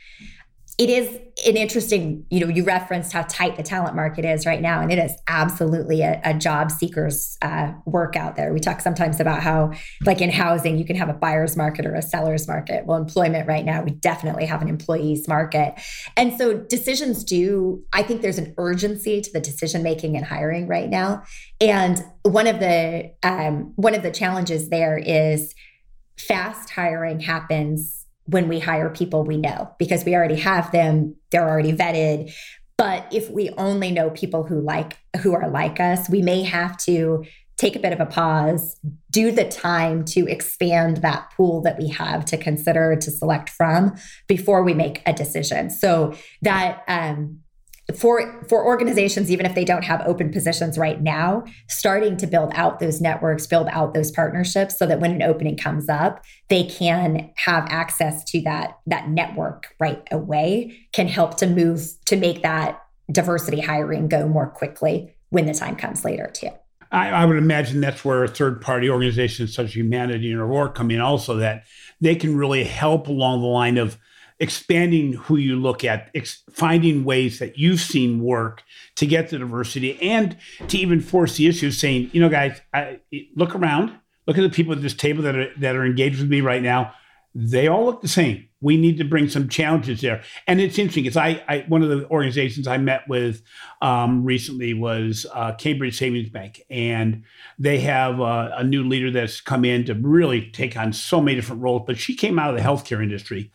it 0.77 0.89
is 0.89 1.07
an 1.45 1.57
interesting, 1.57 2.25
you 2.29 2.39
know, 2.39 2.47
you 2.47 2.63
referenced 2.63 3.11
how 3.13 3.23
tight 3.23 3.55
the 3.55 3.63
talent 3.63 3.95
market 3.95 4.25
is 4.25 4.45
right 4.45 4.61
now, 4.61 4.81
and 4.81 4.91
it 4.91 4.97
is 4.97 5.13
absolutely 5.27 6.01
a, 6.01 6.19
a 6.23 6.33
job 6.33 6.71
seeker's 6.71 7.37
uh, 7.41 7.73
work 7.85 8.15
out 8.15 8.35
there. 8.35 8.53
We 8.53 8.59
talk 8.59 8.81
sometimes 8.81 9.19
about 9.19 9.41
how, 9.41 9.73
like 10.05 10.21
in 10.21 10.31
housing, 10.31 10.77
you 10.77 10.85
can 10.85 10.95
have 10.95 11.09
a 11.09 11.13
buyer's 11.13 11.57
market 11.57 11.85
or 11.85 11.93
a 11.93 12.01
seller's 12.01 12.47
market. 12.47 12.85
Well, 12.85 12.97
employment 12.97 13.47
right 13.47 13.65
now, 13.65 13.83
we 13.83 13.91
definitely 13.91 14.45
have 14.45 14.61
an 14.61 14.69
employee's 14.69 15.27
market. 15.27 15.75
And 16.15 16.37
so 16.37 16.57
decisions 16.57 17.23
do, 17.23 17.83
I 17.93 18.01
think 18.01 18.21
there's 18.21 18.39
an 18.39 18.53
urgency 18.57 19.21
to 19.21 19.31
the 19.31 19.41
decision 19.41 19.83
making 19.83 20.15
and 20.15 20.25
hiring 20.25 20.67
right 20.67 20.89
now. 20.89 21.23
And 21.59 22.03
one 22.23 22.47
of 22.47 22.59
the 22.59 23.11
um, 23.23 23.73
one 23.75 23.93
of 23.93 24.03
the 24.03 24.11
challenges 24.11 24.69
there 24.69 24.97
is 24.97 25.53
fast 26.17 26.69
hiring 26.69 27.19
happens 27.19 28.00
when 28.31 28.47
we 28.47 28.59
hire 28.59 28.89
people 28.89 29.23
we 29.23 29.37
know 29.37 29.69
because 29.77 30.05
we 30.05 30.15
already 30.15 30.39
have 30.39 30.71
them, 30.71 31.15
they're 31.31 31.47
already 31.47 31.73
vetted. 31.73 32.33
But 32.77 33.05
if 33.11 33.29
we 33.29 33.49
only 33.51 33.91
know 33.91 34.09
people 34.09 34.43
who 34.43 34.61
like 34.61 34.97
who 35.21 35.33
are 35.33 35.49
like 35.49 35.79
us, 35.79 36.09
we 36.09 36.21
may 36.21 36.43
have 36.43 36.77
to 36.77 37.23
take 37.57 37.75
a 37.75 37.79
bit 37.79 37.93
of 37.93 37.99
a 37.99 38.05
pause, 38.07 38.79
do 39.11 39.31
the 39.31 39.47
time 39.47 40.03
to 40.03 40.25
expand 40.27 40.97
that 40.97 41.31
pool 41.37 41.61
that 41.61 41.77
we 41.77 41.87
have 41.89 42.25
to 42.25 42.37
consider 42.37 42.95
to 42.95 43.11
select 43.11 43.49
from 43.49 43.93
before 44.27 44.63
we 44.63 44.73
make 44.73 45.03
a 45.05 45.13
decision. 45.13 45.69
So 45.69 46.15
that 46.41 46.83
um, 46.87 47.41
for 47.95 48.45
for 48.47 48.65
organizations 48.65 49.29
even 49.29 49.45
if 49.45 49.53
they 49.55 49.65
don't 49.65 49.83
have 49.83 50.01
open 50.05 50.31
positions 50.31 50.77
right 50.77 51.01
now 51.01 51.43
starting 51.67 52.15
to 52.15 52.27
build 52.27 52.51
out 52.53 52.79
those 52.79 53.01
networks 53.01 53.47
build 53.47 53.67
out 53.71 53.93
those 53.93 54.11
partnerships 54.11 54.77
so 54.77 54.85
that 54.85 55.01
when 55.01 55.11
an 55.11 55.21
opening 55.21 55.57
comes 55.57 55.89
up 55.89 56.23
they 56.47 56.63
can 56.63 57.29
have 57.35 57.65
access 57.69 58.23
to 58.23 58.39
that 58.41 58.77
that 58.85 59.09
network 59.09 59.75
right 59.79 60.07
away 60.11 60.77
can 60.93 61.07
help 61.07 61.35
to 61.35 61.47
move 61.47 61.81
to 62.05 62.15
make 62.15 62.43
that 62.43 62.81
diversity 63.11 63.59
hiring 63.59 64.07
go 64.07 64.27
more 64.27 64.47
quickly 64.47 65.13
when 65.29 65.45
the 65.45 65.53
time 65.53 65.75
comes 65.75 66.05
later 66.05 66.29
too. 66.33 66.49
I, 66.91 67.09
I 67.09 67.25
would 67.25 67.37
imagine 67.37 67.81
that's 67.81 68.03
where 68.03 68.27
third 68.27 68.61
party 68.61 68.89
organizations 68.89 69.55
such 69.55 69.67
as 69.67 69.73
Humanidei 69.73 70.31
and 70.31 70.39
Aurora 70.39 70.71
come 70.71 70.91
in 70.91 70.99
also 70.99 71.37
that 71.37 71.63
they 72.01 72.15
can 72.15 72.35
really 72.35 72.63
help 72.63 73.07
along 73.07 73.41
the 73.41 73.47
line 73.47 73.77
of 73.77 73.97
expanding 74.41 75.13
who 75.13 75.37
you 75.37 75.55
look 75.55 75.85
at, 75.85 76.09
ex- 76.15 76.43
finding 76.49 77.05
ways 77.05 77.37
that 77.37 77.59
you've 77.59 77.79
seen 77.79 78.19
work 78.21 78.63
to 78.95 79.05
get 79.05 79.29
the 79.29 79.37
diversity 79.37 80.01
and 80.01 80.35
to 80.67 80.77
even 80.77 80.99
force 80.99 81.37
the 81.37 81.47
issue, 81.47 81.69
saying, 81.69 82.09
you 82.11 82.19
know, 82.19 82.27
guys, 82.27 82.59
I, 82.73 82.99
look 83.35 83.55
around, 83.55 83.93
look 84.25 84.37
at 84.37 84.41
the 84.41 84.49
people 84.49 84.73
at 84.73 84.81
this 84.81 84.95
table 84.95 85.21
that 85.23 85.35
are, 85.35 85.53
that 85.59 85.75
are 85.75 85.85
engaged 85.85 86.19
with 86.19 86.29
me 86.29 86.41
right 86.41 86.63
now. 86.63 86.91
They 87.33 87.67
all 87.67 87.85
look 87.85 88.01
the 88.01 88.09
same. 88.09 88.49
We 88.59 88.77
need 88.77 88.97
to 88.97 89.05
bring 89.05 89.29
some 89.29 89.47
challenges 89.47 90.01
there. 90.01 90.21
And 90.47 90.59
it's 90.59 90.77
interesting 90.77 91.03
because 91.03 91.17
I, 91.17 91.41
I, 91.47 91.65
one 91.69 91.81
of 91.81 91.89
the 91.89 92.09
organizations 92.09 92.67
I 92.67 92.77
met 92.77 93.07
with 93.07 93.41
um, 93.81 94.25
recently 94.25 94.73
was 94.73 95.25
uh, 95.33 95.53
Cambridge 95.53 95.97
Savings 95.97 96.29
Bank, 96.29 96.61
and 96.69 97.23
they 97.57 97.79
have 97.79 98.19
a 98.19 98.63
new 98.63 98.83
leader 98.83 99.11
that's 99.11 99.39
come 99.39 99.63
in 99.65 99.85
to 99.85 99.93
really 99.93 100.51
take 100.51 100.75
on 100.75 100.91
so 100.93 101.21
many 101.21 101.35
different 101.35 101.61
roles. 101.61 101.83
But 101.87 101.97
she 101.97 102.15
came 102.15 102.37
out 102.37 102.49
of 102.49 102.57
the 102.57 102.63
healthcare 102.63 103.01
industry, 103.01 103.51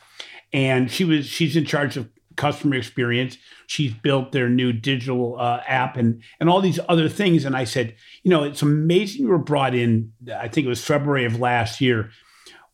and 0.53 0.91
she 0.91 1.05
was 1.05 1.27
she's 1.27 1.57
in 1.57 1.65
charge 1.65 1.97
of 1.97 2.09
customer 2.37 2.77
experience. 2.77 3.39
She's 3.67 3.93
built 3.93 4.33
their 4.33 4.49
new 4.49 4.73
digital 4.73 5.37
uh, 5.39 5.63
app 5.67 5.97
and 5.97 6.23
and 6.39 6.49
all 6.49 6.61
these 6.61 6.79
other 6.89 7.09
things. 7.09 7.45
And 7.45 7.57
I 7.57 7.65
said, 7.65 7.95
you 8.23 8.31
know, 8.31 8.45
it's 8.45 8.63
amazing 8.63 9.23
you 9.23 9.29
were 9.29 9.39
brought 9.39 9.75
in. 9.75 10.13
I 10.35 10.49
think 10.49 10.67
it 10.67 10.69
was 10.69 10.85
February 10.85 11.25
of 11.25 11.41
last 11.41 11.81
year. 11.81 12.11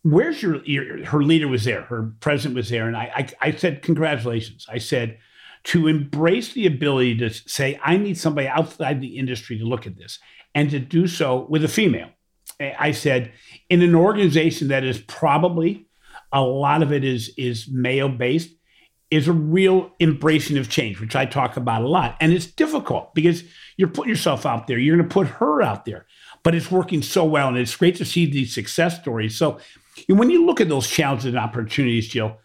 Where's 0.02 0.42
your, 0.42 0.64
your 0.64 1.04
her 1.06 1.22
leader 1.22 1.48
was 1.48 1.64
there, 1.64 1.82
her 1.82 2.12
president 2.20 2.56
was 2.56 2.68
there, 2.68 2.88
and 2.88 2.96
I, 2.96 3.28
I 3.40 3.48
I 3.48 3.50
said 3.52 3.82
congratulations. 3.82 4.66
I 4.68 4.78
said 4.78 5.18
to 5.64 5.86
embrace 5.86 6.52
the 6.54 6.66
ability 6.66 7.16
to 7.18 7.30
say 7.30 7.78
I 7.84 7.96
need 7.96 8.18
somebody 8.18 8.48
outside 8.48 9.00
the 9.00 9.16
industry 9.16 9.58
to 9.58 9.64
look 9.64 9.86
at 9.86 9.96
this 9.96 10.18
and 10.54 10.70
to 10.70 10.80
do 10.80 11.06
so 11.06 11.46
with 11.48 11.64
a 11.64 11.68
female. 11.68 12.10
I 12.60 12.92
said 12.92 13.32
in 13.70 13.82
an 13.82 13.94
organization 13.94 14.68
that 14.68 14.84
is 14.84 14.98
probably 14.98 15.86
a 16.32 16.42
lot 16.42 16.82
of 16.82 16.92
it 16.92 17.04
is 17.04 17.32
is 17.36 17.68
male 17.68 18.08
based 18.08 18.50
is 19.10 19.28
a 19.28 19.32
real 19.32 19.90
embracing 20.00 20.56
of 20.56 20.70
change 20.70 21.00
which 21.00 21.14
i 21.14 21.26
talk 21.26 21.56
about 21.56 21.82
a 21.82 21.88
lot. 21.88 22.16
And 22.20 22.32
it's 22.32 22.46
difficult 22.46 23.14
because 23.14 23.44
you're 23.76 23.88
putting 23.88 24.10
yourself 24.10 24.46
out 24.46 24.66
there. 24.66 24.78
You're 24.78 24.96
going 24.96 25.08
to 25.08 25.12
put 25.12 25.26
her 25.26 25.62
out 25.62 25.84
there 25.84 26.06
but 26.42 26.54
it's 26.54 26.70
working 26.70 27.02
so 27.02 27.24
well 27.24 27.48
and 27.48 27.56
it's 27.56 27.76
great 27.76 27.96
to 27.96 28.04
see 28.04 28.26
these 28.26 28.52
success 28.54 29.00
stories. 29.00 29.36
So 29.36 29.60
when 30.08 30.30
you 30.30 30.44
look 30.44 30.60
at 30.60 30.68
those 30.68 30.88
challenges 30.88 31.26
and 31.26 31.38
opportunities 31.38 32.08
jill 32.08 32.38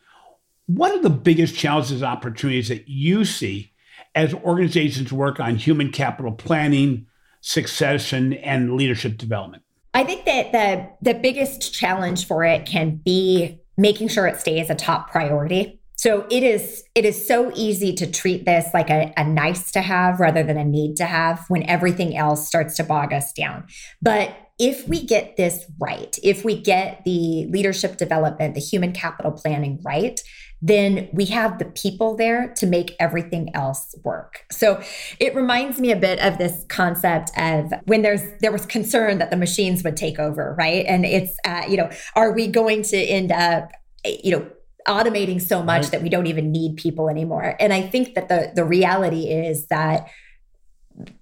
what 0.68 0.92
are 0.92 1.02
the 1.02 1.10
biggest 1.10 1.56
challenges 1.56 2.02
and 2.02 2.04
opportunities 2.04 2.68
that 2.68 2.88
you 2.88 3.26
see 3.26 3.72
as 4.14 4.34
organizations 4.34 5.14
work 5.14 5.40
on 5.40 5.56
human 5.56 5.92
capital 5.92 6.34
planning 6.34 7.08
succession 7.42 8.34
and 8.34 8.74
leadership 8.74 9.18
development? 9.18 9.64
I 9.94 10.04
think 10.04 10.26
that 10.26 10.52
the 10.52 11.14
the 11.14 11.18
biggest 11.18 11.74
challenge 11.74 12.28
for 12.28 12.44
it 12.44 12.66
can 12.66 12.98
be 12.98 13.60
making 13.78 14.08
sure 14.08 14.28
it 14.28 14.40
stays 14.40 14.70
a 14.70 14.76
top 14.76 15.12
priority. 15.12 15.80
So 15.96 16.28
it 16.30 16.44
is 16.44 16.84
it 16.94 17.06
is 17.06 17.28
so 17.28 17.52
easy 17.56 17.94
to 17.96 18.10
treat 18.10 18.46
this 18.46 18.68
like 18.74 18.90
a, 18.92 19.12
a, 19.18 19.24
nice 19.24 19.72
to 19.72 19.82
have 19.82 20.20
rather 20.20 20.44
than 20.44 20.58
a 20.58 20.64
need 20.64 20.96
to 20.98 21.06
have 21.06 21.44
when 21.48 21.64
everything 21.64 22.16
else 22.16 22.48
starts 22.48 22.76
to 22.76 22.84
bog 22.84 23.14
us 23.14 23.34
down. 23.34 23.66
But 24.00 24.36
if 24.60 24.88
we 24.88 25.04
get 25.04 25.38
this 25.38 25.66
right, 25.80 26.18
if 26.24 26.46
we 26.46 26.60
get 26.60 27.04
the 27.04 27.48
leadership 27.50 27.98
development, 27.98 28.54
the 28.54 28.62
human 28.62 28.92
capital 28.92 29.32
planning 29.32 29.80
right, 29.84 30.20
then 30.62 31.08
we 31.14 31.26
have 31.26 31.60
the 31.60 31.66
people 31.66 32.16
there 32.16 32.54
to 32.58 32.66
make 32.66 32.96
everything 33.00 33.54
else 33.56 33.94
work. 34.04 34.46
So 34.52 34.82
it 35.20 35.36
reminds 35.36 35.80
me 35.80 35.92
a 35.92 35.96
bit 35.96 36.20
of 36.20 36.38
this 36.38 36.66
concept 36.68 37.32
of 37.38 37.72
when 37.86 38.02
there's 38.02 38.22
there 38.42 38.52
was 38.52 38.66
concern 38.66 39.20
that 39.20 39.30
the 39.30 39.38
machines 39.38 39.84
would 39.84 39.98
take 39.98 40.20
over, 40.20 40.56
right? 40.58 40.86
And 40.88 41.06
it's 41.06 41.38
uh, 41.46 41.64
you 41.70 41.78
know, 41.78 41.90
are 42.16 42.32
we 42.34 42.48
going 42.48 42.82
to 42.84 42.98
end 42.98 43.32
up 43.32 43.72
you 44.06 44.32
know 44.32 44.50
automating 44.88 45.42
so 45.42 45.62
much 45.62 45.84
right. 45.84 45.92
that 45.92 46.02
we 46.02 46.10
don't 46.10 46.28
even 46.28 46.52
need 46.52 46.78
people 46.78 47.10
anymore? 47.10 47.56
And 47.60 47.72
I 47.72 47.82
think 47.82 48.16
that 48.16 48.30
the 48.30 48.52
the 48.56 48.66
reality 48.66 49.30
is 49.30 49.68
that 49.68 50.08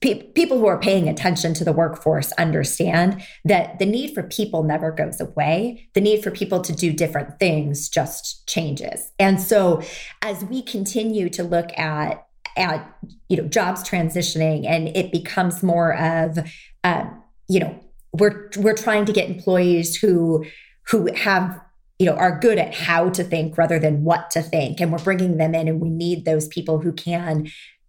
pe- 0.01 0.23
people 0.31 0.59
who 0.59 0.67
are 0.67 0.79
paying 0.79 1.09
attention 1.09 1.53
to 1.55 1.63
the 1.63 1.73
workforce 1.73 2.31
understand 2.33 3.21
that 3.43 3.79
the 3.79 3.85
need 3.85 4.13
for 4.13 4.23
people 4.23 4.63
never 4.63 4.91
goes 4.91 5.19
away. 5.19 5.87
The 5.93 6.01
need 6.01 6.23
for 6.23 6.31
people 6.31 6.61
to 6.61 6.73
do 6.73 6.93
different 6.93 7.39
things 7.39 7.89
just 7.89 8.47
changes. 8.47 9.11
And 9.19 9.41
so 9.41 9.81
as 10.21 10.43
we 10.45 10.61
continue 10.61 11.29
to 11.29 11.43
look 11.43 11.77
at 11.77 12.25
at 12.57 12.89
you 13.27 13.35
know 13.35 13.47
jobs 13.47 13.83
transitioning 13.83 14.65
and 14.65 14.87
it 14.95 15.11
becomes 15.11 15.61
more 15.61 15.93
of 15.97 16.39
uh, 16.83 17.05
you 17.49 17.59
know 17.59 17.77
we're 18.13 18.49
we're 18.57 18.75
trying 18.75 19.03
to 19.05 19.11
get 19.11 19.29
employees 19.29 19.97
who 19.97 20.45
who 20.87 21.13
have 21.13 21.59
you 21.99 22.05
know 22.05 22.15
are 22.15 22.39
good 22.39 22.57
at 22.57 22.73
how 22.73 23.09
to 23.09 23.25
think 23.25 23.57
rather 23.57 23.77
than 23.77 24.05
what 24.05 24.31
to 24.31 24.41
think 24.41 24.79
and 24.79 24.91
we're 24.91 25.03
bringing 25.03 25.37
them 25.37 25.53
in 25.53 25.67
and 25.67 25.81
we 25.81 25.89
need 25.89 26.23
those 26.23 26.47
people 26.47 26.79
who 26.79 26.93
can 26.93 27.47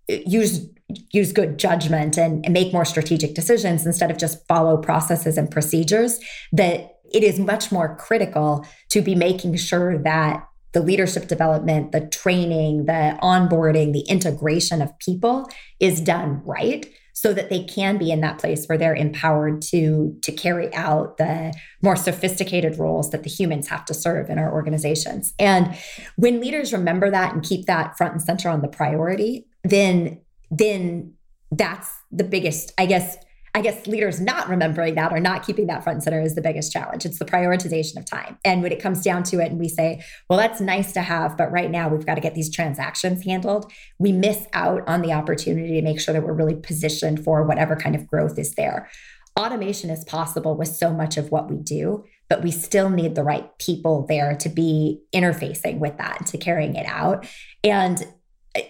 use 0.08 0.68
use 1.12 1.32
good 1.32 1.58
judgment 1.58 2.16
and, 2.16 2.44
and 2.44 2.52
make 2.52 2.72
more 2.72 2.84
strategic 2.84 3.34
decisions 3.34 3.84
instead 3.84 4.10
of 4.10 4.18
just 4.18 4.46
follow 4.46 4.76
processes 4.76 5.36
and 5.36 5.50
procedures 5.50 6.20
that 6.52 6.98
it 7.12 7.22
is 7.22 7.38
much 7.38 7.72
more 7.72 7.96
critical 7.96 8.64
to 8.90 9.00
be 9.00 9.14
making 9.14 9.56
sure 9.56 9.98
that 9.98 10.46
the 10.72 10.82
leadership 10.82 11.26
development, 11.26 11.92
the 11.92 12.06
training, 12.06 12.84
the 12.84 13.18
onboarding, 13.22 13.92
the 13.92 14.04
integration 14.08 14.82
of 14.82 14.96
people 14.98 15.48
is 15.80 16.00
done 16.00 16.42
right 16.44 16.86
so 17.14 17.32
that 17.32 17.48
they 17.48 17.64
can 17.64 17.96
be 17.96 18.10
in 18.10 18.20
that 18.20 18.38
place 18.38 18.66
where 18.66 18.76
they're 18.76 18.94
empowered 18.94 19.62
to 19.62 20.14
to 20.22 20.30
carry 20.30 20.72
out 20.74 21.16
the 21.16 21.54
more 21.80 21.96
sophisticated 21.96 22.78
roles 22.78 23.10
that 23.10 23.22
the 23.22 23.30
humans 23.30 23.68
have 23.68 23.86
to 23.86 23.94
serve 23.94 24.28
in 24.28 24.38
our 24.38 24.52
organizations. 24.52 25.32
And 25.38 25.74
when 26.16 26.40
leaders 26.40 26.74
remember 26.74 27.10
that 27.10 27.32
and 27.32 27.42
keep 27.42 27.64
that 27.66 27.96
front 27.96 28.12
and 28.12 28.22
center 28.22 28.50
on 28.50 28.60
the 28.60 28.68
priority, 28.68 29.46
then 29.64 30.20
then 30.50 31.14
that's 31.50 31.90
the 32.10 32.24
biggest 32.24 32.72
i 32.78 32.86
guess 32.86 33.16
i 33.54 33.60
guess 33.60 33.86
leaders 33.86 34.20
not 34.20 34.48
remembering 34.48 34.94
that 34.94 35.12
or 35.12 35.20
not 35.20 35.46
keeping 35.46 35.66
that 35.66 35.82
front 35.82 35.96
and 35.96 36.02
center 36.02 36.20
is 36.20 36.34
the 36.34 36.42
biggest 36.42 36.70
challenge. 36.70 37.06
It's 37.06 37.18
the 37.18 37.24
prioritization 37.24 37.96
of 37.96 38.04
time. 38.04 38.38
And 38.44 38.62
when 38.62 38.70
it 38.70 38.82
comes 38.82 39.02
down 39.02 39.22
to 39.24 39.40
it 39.40 39.50
and 39.50 39.58
we 39.58 39.68
say 39.68 40.04
well 40.28 40.38
that's 40.38 40.60
nice 40.60 40.92
to 40.92 41.00
have 41.00 41.36
but 41.36 41.50
right 41.50 41.70
now 41.70 41.88
we've 41.88 42.04
got 42.04 42.16
to 42.16 42.20
get 42.20 42.34
these 42.34 42.54
transactions 42.54 43.24
handled 43.24 43.72
we 43.98 44.12
miss 44.12 44.46
out 44.52 44.86
on 44.86 45.00
the 45.00 45.12
opportunity 45.12 45.74
to 45.74 45.82
make 45.82 46.00
sure 46.00 46.12
that 46.12 46.22
we're 46.22 46.34
really 46.34 46.54
positioned 46.54 47.24
for 47.24 47.44
whatever 47.44 47.76
kind 47.76 47.94
of 47.94 48.06
growth 48.06 48.38
is 48.38 48.54
there. 48.56 48.90
Automation 49.38 49.90
is 49.90 50.04
possible 50.04 50.56
with 50.56 50.68
so 50.68 50.92
much 50.92 51.16
of 51.16 51.30
what 51.30 51.50
we 51.50 51.56
do 51.56 52.04
but 52.28 52.42
we 52.42 52.50
still 52.50 52.90
need 52.90 53.14
the 53.14 53.22
right 53.22 53.56
people 53.58 54.04
there 54.08 54.34
to 54.36 54.48
be 54.48 55.00
interfacing 55.14 55.78
with 55.78 55.96
that 55.98 56.26
to 56.26 56.38
carrying 56.38 56.74
it 56.74 56.86
out. 56.86 57.26
And 57.62 58.04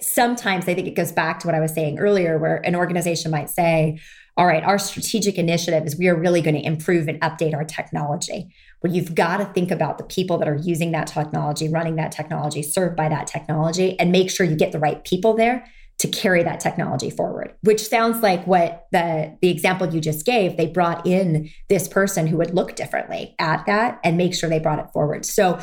sometimes 0.00 0.68
I 0.68 0.74
think 0.74 0.88
it 0.88 0.94
goes 0.94 1.12
back 1.12 1.40
to 1.40 1.46
what 1.46 1.54
I 1.54 1.60
was 1.60 1.72
saying 1.72 1.98
earlier, 1.98 2.38
where 2.38 2.56
an 2.66 2.74
organization 2.74 3.30
might 3.30 3.50
say, 3.50 4.00
all 4.36 4.46
right, 4.46 4.62
our 4.62 4.78
strategic 4.78 5.38
initiative 5.38 5.84
is 5.86 5.96
we 5.96 6.08
are 6.08 6.14
really 6.14 6.42
going 6.42 6.56
to 6.56 6.64
improve 6.64 7.08
and 7.08 7.20
update 7.22 7.54
our 7.54 7.64
technology. 7.64 8.52
Well, 8.82 8.92
you've 8.92 9.14
got 9.14 9.38
to 9.38 9.46
think 9.46 9.70
about 9.70 9.96
the 9.96 10.04
people 10.04 10.36
that 10.38 10.48
are 10.48 10.56
using 10.56 10.92
that 10.92 11.06
technology, 11.06 11.68
running 11.68 11.96
that 11.96 12.12
technology, 12.12 12.62
served 12.62 12.96
by 12.96 13.08
that 13.08 13.26
technology, 13.26 13.98
and 13.98 14.12
make 14.12 14.30
sure 14.30 14.44
you 14.44 14.56
get 14.56 14.72
the 14.72 14.78
right 14.78 15.02
people 15.04 15.34
there 15.34 15.66
to 15.98 16.08
carry 16.08 16.42
that 16.42 16.60
technology 16.60 17.08
forward 17.08 17.54
which 17.62 17.88
sounds 17.88 18.22
like 18.22 18.46
what 18.46 18.86
the 18.92 19.36
the 19.40 19.48
example 19.48 19.88
you 19.88 20.00
just 20.00 20.26
gave 20.26 20.56
they 20.56 20.66
brought 20.66 21.06
in 21.06 21.48
this 21.68 21.88
person 21.88 22.26
who 22.26 22.36
would 22.36 22.54
look 22.54 22.76
differently 22.76 23.34
at 23.38 23.64
that 23.66 23.98
and 24.04 24.16
make 24.16 24.34
sure 24.34 24.50
they 24.50 24.58
brought 24.58 24.78
it 24.78 24.90
forward 24.92 25.24
so 25.24 25.58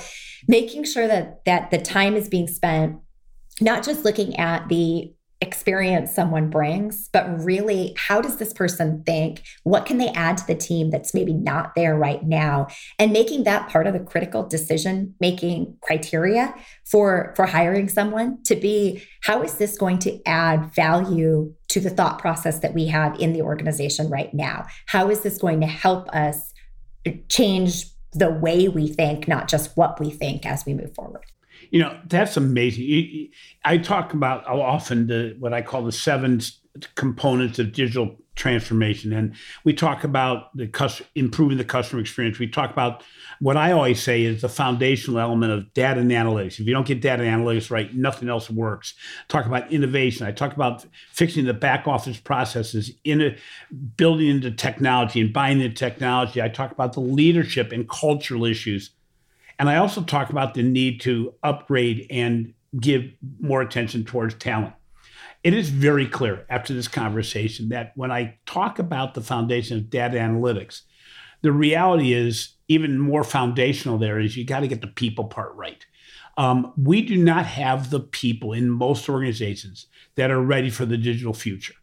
making 0.47 0.84
sure 0.84 1.07
that 1.07 1.45
that 1.45 1.69
the 1.69 1.78
time 1.78 2.15
is 2.15 2.28
being 2.30 2.47
spent 2.47 2.97
not 3.62 3.84
just 3.84 4.04
looking 4.04 4.38
at 4.38 4.68
the 4.70 5.14
experience 5.43 6.16
someone 6.16 6.49
brings, 6.49 7.10
but 7.12 7.28
really 7.43 7.93
how 7.97 8.22
does 8.22 8.38
this 8.38 8.54
person 8.54 9.04
think? 9.06 9.43
What 9.64 9.86
can 9.86 9.97
they 9.97 10.08
add 10.10 10.38
to 10.38 10.47
the 10.47 10.56
team 10.56 10.89
that's 10.89 11.14
maybe 11.14 11.34
not 11.34 11.76
there 11.76 11.95
right 11.97 12.24
now? 12.24 12.68
And 12.97 13.12
making 13.12 13.43
that 13.43 13.70
part 13.70 13.86
of 13.86 13.93
the 13.93 13.99
critical 13.99 14.47
decision 14.47 15.14
making 15.20 15.78
criteria 15.82 16.56
for 16.86 17.34
for 17.36 17.45
hiring 17.45 17.89
someone 17.89 18.41
to 18.43 18.56
be 18.56 19.04
how 19.22 19.43
is 19.43 19.56
this 19.56 19.78
going 19.78 19.99
to 19.99 20.20
add 20.26 20.74
value 20.74 21.54
to 21.70 21.80
the 21.80 21.89
thought 21.89 22.20
process 22.20 22.60
that 22.60 22.74
we 22.74 22.88
have 22.88 23.20
in 23.20 23.34
the 23.34 23.41
organization 23.41 24.10
right 24.10 24.34
now? 24.34 24.66
How 24.88 25.10
is 25.10 25.22
this 25.22 25.38
going 25.38 25.60
to 25.62 25.68
help 25.68 26.08
us 26.10 26.54
change 27.28 27.86
the 28.14 28.32
way 28.32 28.70
we 28.70 28.88
think, 28.88 29.28
not 29.28 29.49
just 29.49 29.76
what 29.76 29.99
we 29.99 30.10
think 30.10 30.45
as 30.45 30.66
we 30.66 30.74
move 30.74 30.95
forward? 30.95 31.26
You 31.74 31.80
know, 31.80 31.99
that's 32.05 32.38
amazing. 32.38 33.30
I 33.65 33.80
talk 33.80 34.13
about 34.13 34.45
often 34.45 35.07
the 35.07 35.36
what 35.39 35.53
I 35.53 35.63
call 35.63 35.84
the 35.84 35.91
seven 35.91 36.39
components 36.93 37.57
of 37.57 37.74
digital 37.74 38.15
transformation, 38.36 39.11
and 39.11 39.36
we 39.63 39.74
talk 39.74 40.03
about 40.03 40.55
the 40.55 40.69
improving 41.15 41.57
the 41.57 41.65
customer 41.65 41.99
experience. 41.99 42.38
We 42.38 42.47
talk 42.47 42.69
about 42.69 43.03
what 43.39 43.57
I 43.57 43.71
always 43.71 44.03
say 44.03 44.21
is 44.21 44.41
the 44.41 44.49
foundational 44.49 45.19
element 45.19 45.51
of 45.51 45.74
data 45.74 45.99
and 45.99 46.11
analytics. 46.11 46.59
If 46.59 46.67
you 46.67 46.74
don't 46.76 46.86
get 46.86 47.01
data 47.01 47.24
and 47.24 47.43
analytics 47.43 47.71
right, 47.71 47.91
nothing 47.91 48.30
else 48.30 48.51
works. 48.51 48.93
Talk 49.28 49.47
about 49.47 49.71
innovation. 49.71 50.28
I 50.28 50.32
talk 50.32 50.53
about 50.53 50.86
fixing 51.11 51.45
the 51.45 51.55
back 51.55 51.88
office 51.88 52.19
processes, 52.19 52.91
in 53.03 53.19
a, 53.19 53.36
building 53.97 54.28
into 54.28 54.51
technology 54.51 55.21
and 55.21 55.34
buying 55.34 55.57
the 55.57 55.69
technology. 55.69 56.39
I 56.39 56.49
talk 56.49 56.71
about 56.71 56.93
the 56.93 57.01
leadership 57.01 57.71
and 57.71 57.89
cultural 57.89 58.45
issues 58.45 58.91
and 59.60 59.70
I 59.70 59.78
also 59.78 60.01
talk 60.04 60.30
about 60.30 60.54
the 60.54 60.64
need 60.64 61.01
to 61.01 61.34
upgrade 61.43 62.08
and 62.10 62.54
give 62.80 63.04
more 63.39 63.62
attention 63.62 64.04
towards 64.04 64.36
talent. 64.36 64.74
It 65.43 65.54
is 65.54 65.70
very 65.70 66.08
clear 66.08 66.45
after 66.49 66.74
this 66.74 66.88
conversation 66.88 67.70
that 67.70 67.91
when 67.95 68.12
I 68.12 68.38
talk 68.45 68.80
about 68.80 69.14
the 69.14 69.22
foundation 69.22 69.78
of 69.78 69.89
data 69.89 70.18
analytics, 70.18 70.82
the 71.41 71.51
reality 71.51 72.14
is 72.14 72.56
even 72.68 72.97
more 72.97 73.24
foundational 73.24 73.97
there 73.97 74.20
is 74.20 74.38
you 74.38 74.45
got 74.45 74.62
to 74.62 74.68
get 74.68 74.82
the 74.82 74.88
people 74.88 75.26
part 75.26 75.54
right. 75.56 75.86
Um, 76.38 76.74
we 76.78 77.01
do 77.01 77.18
not 77.18 77.45
have 77.45 77.89
the 77.89 77.99
people 77.99 78.54
in 78.54 78.70
most 78.70 79.08
organizations 79.08 79.88
that 80.16 80.32
are 80.32 80.41
ready 80.41 80.70
for 80.70 80.86
the 80.86 80.97
digital 80.97 81.34
future. 81.34 81.76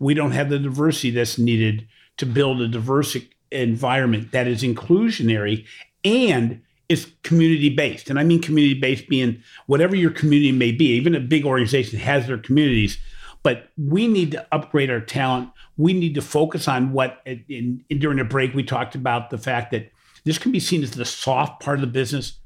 We 0.00 0.14
don't 0.14 0.32
have 0.32 0.48
the 0.48 0.58
diversity 0.58 1.10
that's 1.10 1.38
needed 1.38 1.86
to 2.16 2.26
build 2.26 2.60
a 2.60 2.68
diverse 2.68 3.16
environment 3.50 4.32
that 4.32 4.48
is 4.48 4.62
inclusionary 4.62 5.66
and 6.04 6.62
is 6.92 7.10
community 7.22 7.68
based. 7.68 8.10
And 8.10 8.18
I 8.18 8.24
mean 8.24 8.40
community 8.40 8.78
based 8.78 9.08
being 9.08 9.42
whatever 9.66 9.96
your 9.96 10.10
community 10.10 10.52
may 10.52 10.70
be. 10.70 10.86
Even 10.94 11.14
a 11.14 11.20
big 11.20 11.44
organization 11.44 11.98
has 11.98 12.26
their 12.26 12.38
communities, 12.38 12.98
but 13.42 13.70
we 13.76 14.06
need 14.06 14.30
to 14.32 14.46
upgrade 14.52 14.90
our 14.90 15.00
talent. 15.00 15.50
We 15.76 15.92
need 15.94 16.14
to 16.14 16.22
focus 16.22 16.68
on 16.68 16.92
what, 16.92 17.20
in, 17.24 17.84
in, 17.88 17.98
during 17.98 18.18
the 18.18 18.24
break, 18.24 18.54
we 18.54 18.62
talked 18.62 18.94
about 18.94 19.30
the 19.30 19.38
fact 19.38 19.72
that 19.72 19.90
this 20.24 20.38
can 20.38 20.52
be 20.52 20.60
seen 20.60 20.82
as 20.82 20.92
the 20.92 21.04
soft 21.04 21.62
part 21.62 21.78
of 21.78 21.80
the 21.80 21.86
business. 21.88 22.38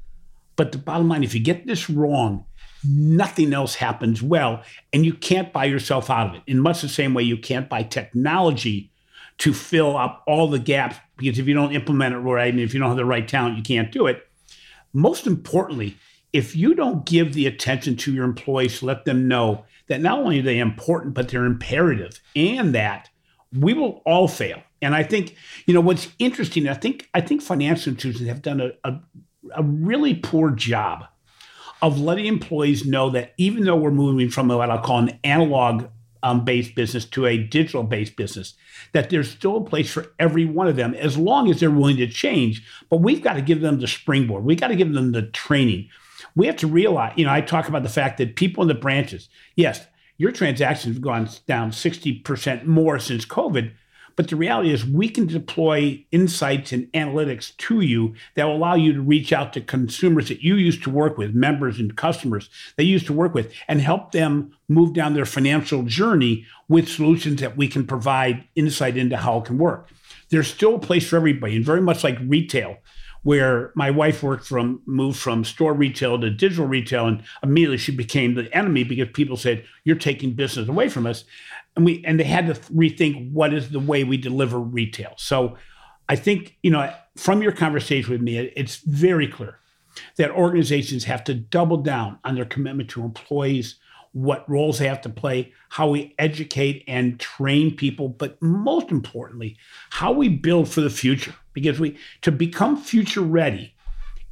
But 0.55 0.71
the 0.71 0.79
bottom 0.79 1.07
line, 1.07 1.23
if 1.23 1.35
you 1.35 1.39
get 1.39 1.67
this 1.67 1.89
wrong, 1.89 2.45
nothing 2.83 3.53
else 3.53 3.75
happens 3.75 4.23
well. 4.23 4.63
And 4.91 5.05
you 5.05 5.13
can't 5.13 5.53
buy 5.53 5.65
yourself 5.65 6.09
out 6.09 6.29
of 6.29 6.35
it. 6.35 6.41
In 6.47 6.59
much 6.59 6.81
the 6.81 6.89
same 6.89 7.13
way 7.13 7.23
you 7.23 7.37
can't 7.37 7.69
buy 7.69 7.83
technology 7.83 8.91
to 9.39 9.53
fill 9.53 9.95
up 9.95 10.23
all 10.25 10.47
the 10.47 10.57
gaps 10.57 10.97
because 11.17 11.39
if 11.39 11.47
you 11.47 11.53
don't 11.53 11.73
implement 11.73 12.15
it 12.15 12.19
right 12.19 12.51
and 12.51 12.59
if 12.59 12.73
you 12.73 12.79
don't 12.79 12.89
have 12.89 12.97
the 12.97 13.05
right 13.05 13.27
talent, 13.27 13.57
you 13.57 13.63
can't 13.63 13.91
do 13.91 14.07
it. 14.07 14.26
Most 14.93 15.27
importantly, 15.27 15.97
if 16.33 16.55
you 16.55 16.75
don't 16.75 17.05
give 17.05 17.33
the 17.33 17.47
attention 17.47 17.95
to 17.97 18.13
your 18.13 18.25
employees 18.25 18.83
let 18.83 19.05
them 19.05 19.27
know 19.27 19.65
that 19.87 20.01
not 20.01 20.19
only 20.19 20.39
are 20.39 20.43
they 20.43 20.59
important, 20.59 21.13
but 21.13 21.29
they're 21.29 21.45
imperative 21.45 22.19
and 22.35 22.75
that 22.75 23.09
we 23.57 23.73
will 23.73 24.01
all 24.05 24.27
fail. 24.27 24.61
And 24.81 24.93
I 24.93 25.03
think, 25.03 25.35
you 25.65 25.73
know, 25.73 25.81
what's 25.81 26.09
interesting, 26.19 26.67
I 26.67 26.73
think, 26.73 27.09
I 27.13 27.21
think 27.21 27.41
financial 27.41 27.93
institutions 27.93 28.27
have 28.27 28.41
done 28.41 28.61
a, 28.61 28.71
a, 28.83 28.99
a 29.55 29.63
really 29.63 30.13
poor 30.15 30.51
job 30.51 31.05
of 31.81 31.99
letting 31.99 32.25
employees 32.25 32.85
know 32.85 33.09
that 33.11 33.33
even 33.37 33.63
though 33.63 33.75
we're 33.75 33.91
moving 33.91 34.29
from 34.29 34.49
what 34.49 34.69
I'll 34.69 34.81
call 34.81 34.99
an 34.99 35.19
analog 35.23 35.85
um, 36.27 36.43
based 36.43 36.75
business 36.75 37.05
to 37.05 37.25
a 37.25 37.37
digital 37.37 37.83
based 37.83 38.15
business, 38.15 38.53
that 38.91 39.09
there's 39.09 39.31
still 39.31 39.57
a 39.57 39.63
place 39.63 39.91
for 39.91 40.07
every 40.19 40.45
one 40.45 40.67
of 40.67 40.75
them 40.75 40.93
as 40.93 41.17
long 41.17 41.49
as 41.49 41.59
they're 41.59 41.71
willing 41.71 41.97
to 41.97 42.07
change. 42.07 42.63
But 42.89 42.97
we've 42.97 43.23
got 43.23 43.33
to 43.33 43.41
give 43.41 43.61
them 43.61 43.79
the 43.79 43.87
springboard, 43.87 44.43
we've 44.43 44.59
got 44.59 44.67
to 44.67 44.75
give 44.75 44.93
them 44.93 45.13
the 45.13 45.23
training. 45.23 45.89
We 46.35 46.47
have 46.47 46.57
to 46.57 46.67
realize, 46.67 47.13
you 47.15 47.25
know, 47.25 47.31
I 47.31 47.41
talk 47.41 47.67
about 47.67 47.83
the 47.83 47.89
fact 47.89 48.17
that 48.17 48.35
people 48.35 48.61
in 48.61 48.67
the 48.67 48.75
branches, 48.75 49.29
yes, 49.55 49.85
your 50.17 50.31
transactions 50.31 50.95
have 50.95 51.01
gone 51.01 51.29
down 51.47 51.71
60% 51.71 52.65
more 52.65 52.99
since 52.99 53.25
COVID, 53.25 53.71
But 54.17 54.29
the 54.29 54.35
reality 54.35 54.73
is, 54.73 54.83
we 54.83 55.09
can 55.09 55.27
deploy 55.27 56.03
insights 56.11 56.73
and 56.73 56.91
analytics 56.91 57.55
to 57.57 57.81
you 57.81 58.15
that 58.33 58.45
will 58.45 58.55
allow 58.55 58.73
you 58.73 58.91
to 58.93 59.01
reach 59.01 59.31
out 59.31 59.53
to 59.53 59.61
consumers 59.61 60.27
that 60.27 60.41
you 60.41 60.55
used 60.55 60.81
to 60.83 60.89
work 60.89 61.19
with, 61.19 61.35
members 61.35 61.79
and 61.79 61.95
customers 61.95 62.49
that 62.75 62.85
you 62.85 62.93
used 62.93 63.05
to 63.05 63.13
work 63.13 63.35
with, 63.35 63.53
and 63.67 63.79
help 63.79 64.11
them 64.11 64.57
move 64.67 64.93
down 64.93 65.13
their 65.13 65.25
financial 65.25 65.83
journey 65.83 66.47
with 66.67 66.89
solutions 66.89 67.39
that 67.41 67.55
we 67.55 67.67
can 67.67 67.85
provide 67.85 68.43
insight 68.55 68.97
into 68.97 69.17
how 69.17 69.37
it 69.37 69.45
can 69.45 69.59
work. 69.59 69.87
There's 70.29 70.47
still 70.47 70.75
a 70.75 70.79
place 70.79 71.07
for 71.07 71.17
everybody, 71.17 71.55
and 71.55 71.63
very 71.63 71.81
much 71.81 72.03
like 72.03 72.17
retail 72.19 72.77
where 73.21 73.71
my 73.75 73.91
wife 73.91 74.23
worked 74.23 74.45
from 74.45 74.81
moved 74.85 75.19
from 75.19 75.43
store 75.43 75.73
retail 75.73 76.19
to 76.19 76.29
digital 76.29 76.65
retail 76.65 77.07
and 77.07 77.21
immediately 77.43 77.77
she 77.77 77.91
became 77.91 78.35
the 78.35 78.55
enemy 78.55 78.85
because 78.85 79.09
people 79.13 79.35
said 79.35 79.65
you're 79.83 79.97
taking 79.97 80.31
business 80.31 80.69
away 80.69 80.87
from 80.87 81.05
us 81.05 81.25
and 81.77 81.85
we 81.85 82.03
and 82.03 82.19
they 82.19 82.25
had 82.25 82.47
to 82.47 82.53
rethink 82.73 83.31
what 83.31 83.53
is 83.53 83.69
the 83.69 83.79
way 83.79 84.03
we 84.03 84.17
deliver 84.17 84.59
retail 84.59 85.13
so 85.15 85.55
i 86.09 86.15
think 86.15 86.57
you 86.61 86.71
know 86.71 86.91
from 87.15 87.41
your 87.41 87.53
conversation 87.53 88.11
with 88.11 88.21
me 88.21 88.37
it's 88.37 88.77
very 88.77 89.27
clear 89.27 89.59
that 90.17 90.31
organizations 90.31 91.05
have 91.05 91.23
to 91.23 91.33
double 91.33 91.77
down 91.77 92.19
on 92.25 92.35
their 92.35 92.45
commitment 92.45 92.89
to 92.89 93.03
employees 93.03 93.79
what 94.17 94.49
roles 94.49 94.79
they 94.79 94.87
have 94.87 95.01
to 95.01 95.09
play, 95.09 95.53
how 95.69 95.89
we 95.89 96.15
educate 96.17 96.83
and 96.87 97.19
train 97.19 97.75
people, 97.75 98.09
but 98.09 98.41
most 98.41 98.89
importantly, 98.89 99.55
how 99.91 100.11
we 100.11 100.27
build 100.27 100.67
for 100.67 100.81
the 100.81 100.89
future. 100.89 101.35
Because 101.53 101.79
we 101.79 101.97
to 102.21 102.31
become 102.31 102.77
future 102.77 103.21
ready 103.21 103.75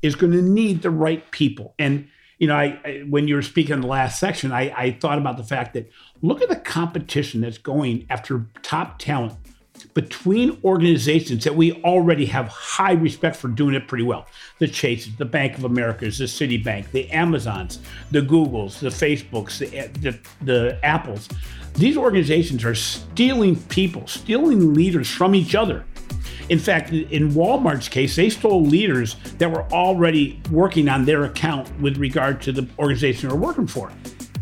is 0.02 0.16
going 0.16 0.32
to 0.32 0.42
need 0.42 0.82
the 0.82 0.90
right 0.90 1.30
people. 1.32 1.76
And 1.78 2.08
you 2.38 2.48
know, 2.48 2.56
I, 2.56 2.80
I 2.86 3.06
when 3.08 3.28
you 3.28 3.36
were 3.36 3.42
speaking 3.42 3.74
in 3.74 3.82
the 3.82 3.88
last 3.88 4.20
section, 4.20 4.52
I, 4.52 4.74
I 4.76 4.92
thought 4.92 5.18
about 5.18 5.38
the 5.38 5.44
fact 5.44 5.74
that 5.74 5.90
look 6.22 6.42
at 6.42 6.50
the 6.50 6.56
competition 6.56 7.42
that's 7.42 7.58
going 7.58 8.06
after 8.10 8.46
top 8.62 9.00
talent 9.00 9.38
between 9.94 10.60
organizations 10.64 11.44
that 11.44 11.56
we 11.56 11.74
already 11.84 12.26
have 12.26 12.48
high 12.48 12.94
respect 12.94 13.36
for 13.36 13.48
doing 13.48 13.76
it 13.76 13.88
pretty 13.88 14.04
well. 14.04 14.26
The 14.60 14.68
Chases, 14.68 15.16
the 15.16 15.26
Bank 15.26 15.58
of 15.58 15.64
Americas, 15.64 16.18
the 16.18 16.26
Citibank, 16.26 16.92
the 16.92 17.10
Amazons, 17.12 17.80
the 18.12 18.22
Googles, 18.22 18.80
the 18.80 18.90
Facebooks, 18.90 19.60
the, 19.60 19.88
the, 20.00 20.20
the 20.44 20.80
Apples. 20.86 21.30
These 21.74 21.98
organizations 21.98 22.64
are 22.64 22.76
stealing 22.76 23.58
people, 23.64 24.08
stealing 24.08 24.74
leaders 24.74 25.10
from 25.10 25.36
each 25.36 25.56
other. 25.56 25.86
In 26.50 26.60
fact, 26.60 26.92
in 26.92 27.32
Walmart's 27.32 27.90
case, 27.90 28.16
they 28.16 28.30
stole 28.30 28.64
leaders 28.64 29.16
that 29.40 29.52
were 29.52 29.64
already 29.72 30.40
working 30.52 30.88
on 30.90 31.06
their 31.06 31.24
account 31.24 31.80
with 31.80 31.98
regard 31.98 32.42
to 32.44 32.52
the 32.52 32.68
organization 32.78 33.30
they're 33.30 33.38
working 33.38 33.68
for. 33.68 33.92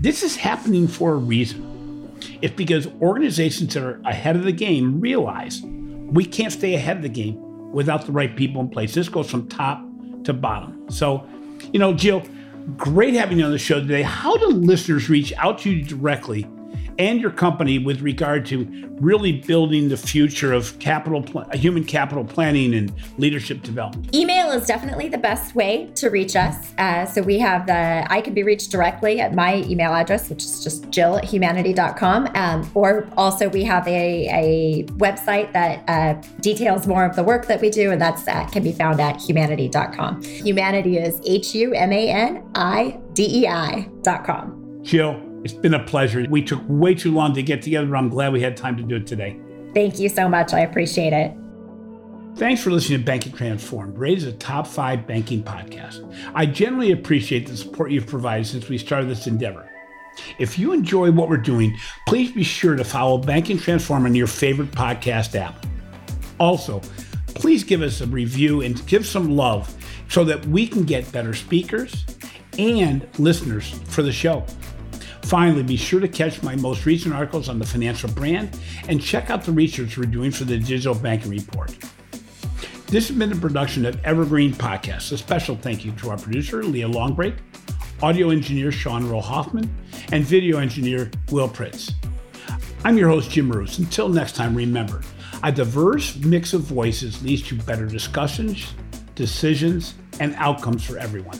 This 0.01 0.21
is 0.21 0.35
happening 0.35 0.87
for 0.87 1.13
a 1.13 1.17
reason. 1.17 2.19
It's 2.41 2.53
because 2.55 2.87
organizations 3.01 3.73
that 3.73 3.83
are 3.83 4.01
ahead 4.05 4.35
of 4.35 4.43
the 4.43 4.51
game 4.51 4.99
realize 4.99 5.61
we 5.61 6.25
can't 6.25 6.51
stay 6.51 6.75
ahead 6.75 6.97
of 6.97 7.03
the 7.03 7.09
game 7.09 7.71
without 7.71 8.05
the 8.05 8.11
right 8.11 8.35
people 8.35 8.61
in 8.61 8.69
place. 8.69 8.93
This 8.93 9.07
goes 9.07 9.31
from 9.31 9.47
top 9.47 9.81
to 10.25 10.33
bottom. 10.33 10.89
So, 10.89 11.25
you 11.71 11.79
know, 11.79 11.93
Jill, 11.93 12.21
great 12.77 13.13
having 13.13 13.39
you 13.39 13.45
on 13.45 13.51
the 13.51 13.57
show 13.57 13.79
today. 13.79 14.01
How 14.01 14.35
do 14.37 14.47
listeners 14.47 15.09
reach 15.09 15.33
out 15.37 15.59
to 15.59 15.71
you 15.71 15.83
directly 15.83 16.47
and 16.99 17.19
your 17.19 17.31
company 17.31 17.79
with 17.79 18.01
regard 18.01 18.45
to 18.47 18.89
really 18.99 19.33
building 19.33 19.89
the 19.89 19.97
future 19.97 20.53
of 20.53 20.77
capital, 20.79 21.23
human 21.53 21.83
capital 21.83 22.23
planning 22.23 22.73
and 22.73 22.93
leadership 23.17 23.61
development? 23.61 24.13
Email 24.15 24.51
is 24.51 24.65
definitely 24.65 25.09
the 25.09 25.17
best 25.17 25.55
way 25.55 25.91
to 25.95 26.09
reach 26.09 26.35
us. 26.35 26.73
Uh, 26.77 27.05
so 27.05 27.21
we 27.21 27.39
have 27.39 27.67
the, 27.67 28.05
I 28.09 28.21
can 28.21 28.33
be 28.33 28.43
reached 28.43 28.71
directly 28.71 29.19
at 29.19 29.33
my 29.33 29.57
email 29.63 29.93
address, 29.93 30.29
which 30.29 30.43
is 30.43 30.63
just 30.63 30.89
jill 30.89 31.17
at 31.17 31.25
humanidei.com. 31.25 32.29
Um, 32.35 32.69
or 32.73 33.07
also 33.17 33.49
we 33.49 33.63
have 33.63 33.87
a, 33.87 34.27
a 34.29 34.83
website 34.93 35.51
that 35.53 35.83
uh, 35.87 36.21
details 36.41 36.87
more 36.87 37.05
of 37.05 37.15
the 37.15 37.23
work 37.23 37.47
that 37.47 37.61
we 37.61 37.69
do, 37.69 37.91
and 37.91 38.01
that's 38.01 38.27
uh, 38.27 38.45
can 38.47 38.63
be 38.63 38.71
found 38.71 38.99
at 38.99 39.15
humanidei.com. 39.17 40.21
Humanidei 40.21 41.05
is 41.05 41.19
H 41.25 41.55
U 41.55 41.73
M 41.73 41.91
A 41.91 42.09
N 42.09 42.43
I 42.55 42.99
D 43.13 43.41
E 43.41 43.47
I.com. 43.47 44.79
Jill, 44.83 45.19
it's 45.43 45.53
been 45.53 45.73
a 45.73 45.83
pleasure. 45.83 46.25
We 46.29 46.41
took 46.41 46.61
way 46.67 46.95
too 46.95 47.13
long 47.13 47.33
to 47.33 47.43
get 47.43 47.61
together, 47.61 47.87
but 47.87 47.97
I'm 47.97 48.09
glad 48.09 48.33
we 48.33 48.41
had 48.41 48.55
time 48.55 48.77
to 48.77 48.83
do 48.83 48.95
it 48.95 49.07
today. 49.07 49.39
Thank 49.73 49.99
you 49.99 50.09
so 50.09 50.29
much. 50.29 50.53
I 50.53 50.61
appreciate 50.61 51.13
it. 51.13 51.35
Thanks 52.35 52.63
for 52.63 52.71
listening 52.71 52.99
to 52.99 53.05
Banking 53.05 53.33
Transformed, 53.33 53.97
rated 53.97 54.19
as 54.19 54.25
a 54.25 54.37
top 54.37 54.65
five 54.65 55.05
banking 55.05 55.43
podcast. 55.43 56.11
I 56.33 56.47
generally 56.47 56.91
appreciate 56.91 57.47
the 57.47 57.55
support 57.55 57.91
you've 57.91 58.07
provided 58.07 58.47
since 58.47 58.69
we 58.69 58.77
started 58.77 59.07
this 59.07 59.27
endeavor. 59.27 59.69
If 60.39 60.57
you 60.57 60.71
enjoy 60.71 61.11
what 61.11 61.29
we're 61.29 61.37
doing, 61.37 61.77
please 62.07 62.31
be 62.31 62.43
sure 62.43 62.75
to 62.75 62.83
follow 62.83 63.17
Banking 63.17 63.57
Transform 63.57 64.05
on 64.05 64.15
your 64.15 64.27
favorite 64.27 64.71
podcast 64.71 65.35
app. 65.35 65.65
Also, 66.39 66.81
please 67.27 67.63
give 67.63 67.81
us 67.81 68.01
a 68.01 68.07
review 68.07 68.61
and 68.61 68.85
give 68.87 69.05
some 69.05 69.35
love 69.35 69.73
so 70.09 70.23
that 70.23 70.45
we 70.47 70.67
can 70.67 70.83
get 70.83 71.11
better 71.11 71.33
speakers 71.33 72.05
and 72.57 73.07
listeners 73.19 73.79
for 73.85 74.01
the 74.01 74.11
show. 74.11 74.45
Finally, 75.33 75.63
be 75.63 75.75
sure 75.75 75.99
to 75.99 76.07
catch 76.07 76.43
my 76.43 76.55
most 76.57 76.85
recent 76.85 77.11
articles 77.11 77.49
on 77.49 77.57
the 77.57 77.65
financial 77.65 78.07
brand 78.11 78.55
and 78.87 79.01
check 79.01 79.31
out 79.31 79.43
the 79.43 79.51
research 79.51 79.97
we're 79.97 80.03
doing 80.03 80.29
for 80.29 80.43
the 80.43 80.59
Digital 80.59 80.93
Banking 80.93 81.31
Report. 81.31 81.75
This 82.85 83.07
has 83.07 83.17
been 83.17 83.31
a 83.31 83.35
production 83.35 83.83
of 83.87 83.99
Evergreen 84.05 84.53
Podcast. 84.53 85.11
A 85.11 85.17
special 85.17 85.55
thank 85.55 85.83
you 85.83 85.91
to 85.93 86.11
our 86.11 86.19
producer, 86.19 86.61
Leah 86.61 86.87
Longbrake, 86.87 87.39
audio 88.03 88.29
engineer, 88.29 88.71
Sean 88.71 89.09
Rule-Hoffman, 89.09 89.75
and 90.11 90.23
video 90.23 90.59
engineer, 90.59 91.09
Will 91.31 91.49
Pritz. 91.49 91.93
I'm 92.83 92.95
your 92.95 93.09
host, 93.09 93.31
Jim 93.31 93.47
Marous. 93.47 93.79
Until 93.79 94.09
next 94.09 94.35
time, 94.35 94.53
remember, 94.53 95.01
a 95.41 95.51
diverse 95.51 96.15
mix 96.17 96.53
of 96.53 96.61
voices 96.61 97.23
leads 97.23 97.41
to 97.47 97.55
better 97.55 97.87
discussions, 97.87 98.71
decisions, 99.15 99.95
and 100.19 100.35
outcomes 100.35 100.83
for 100.83 100.99
everyone. 100.99 101.39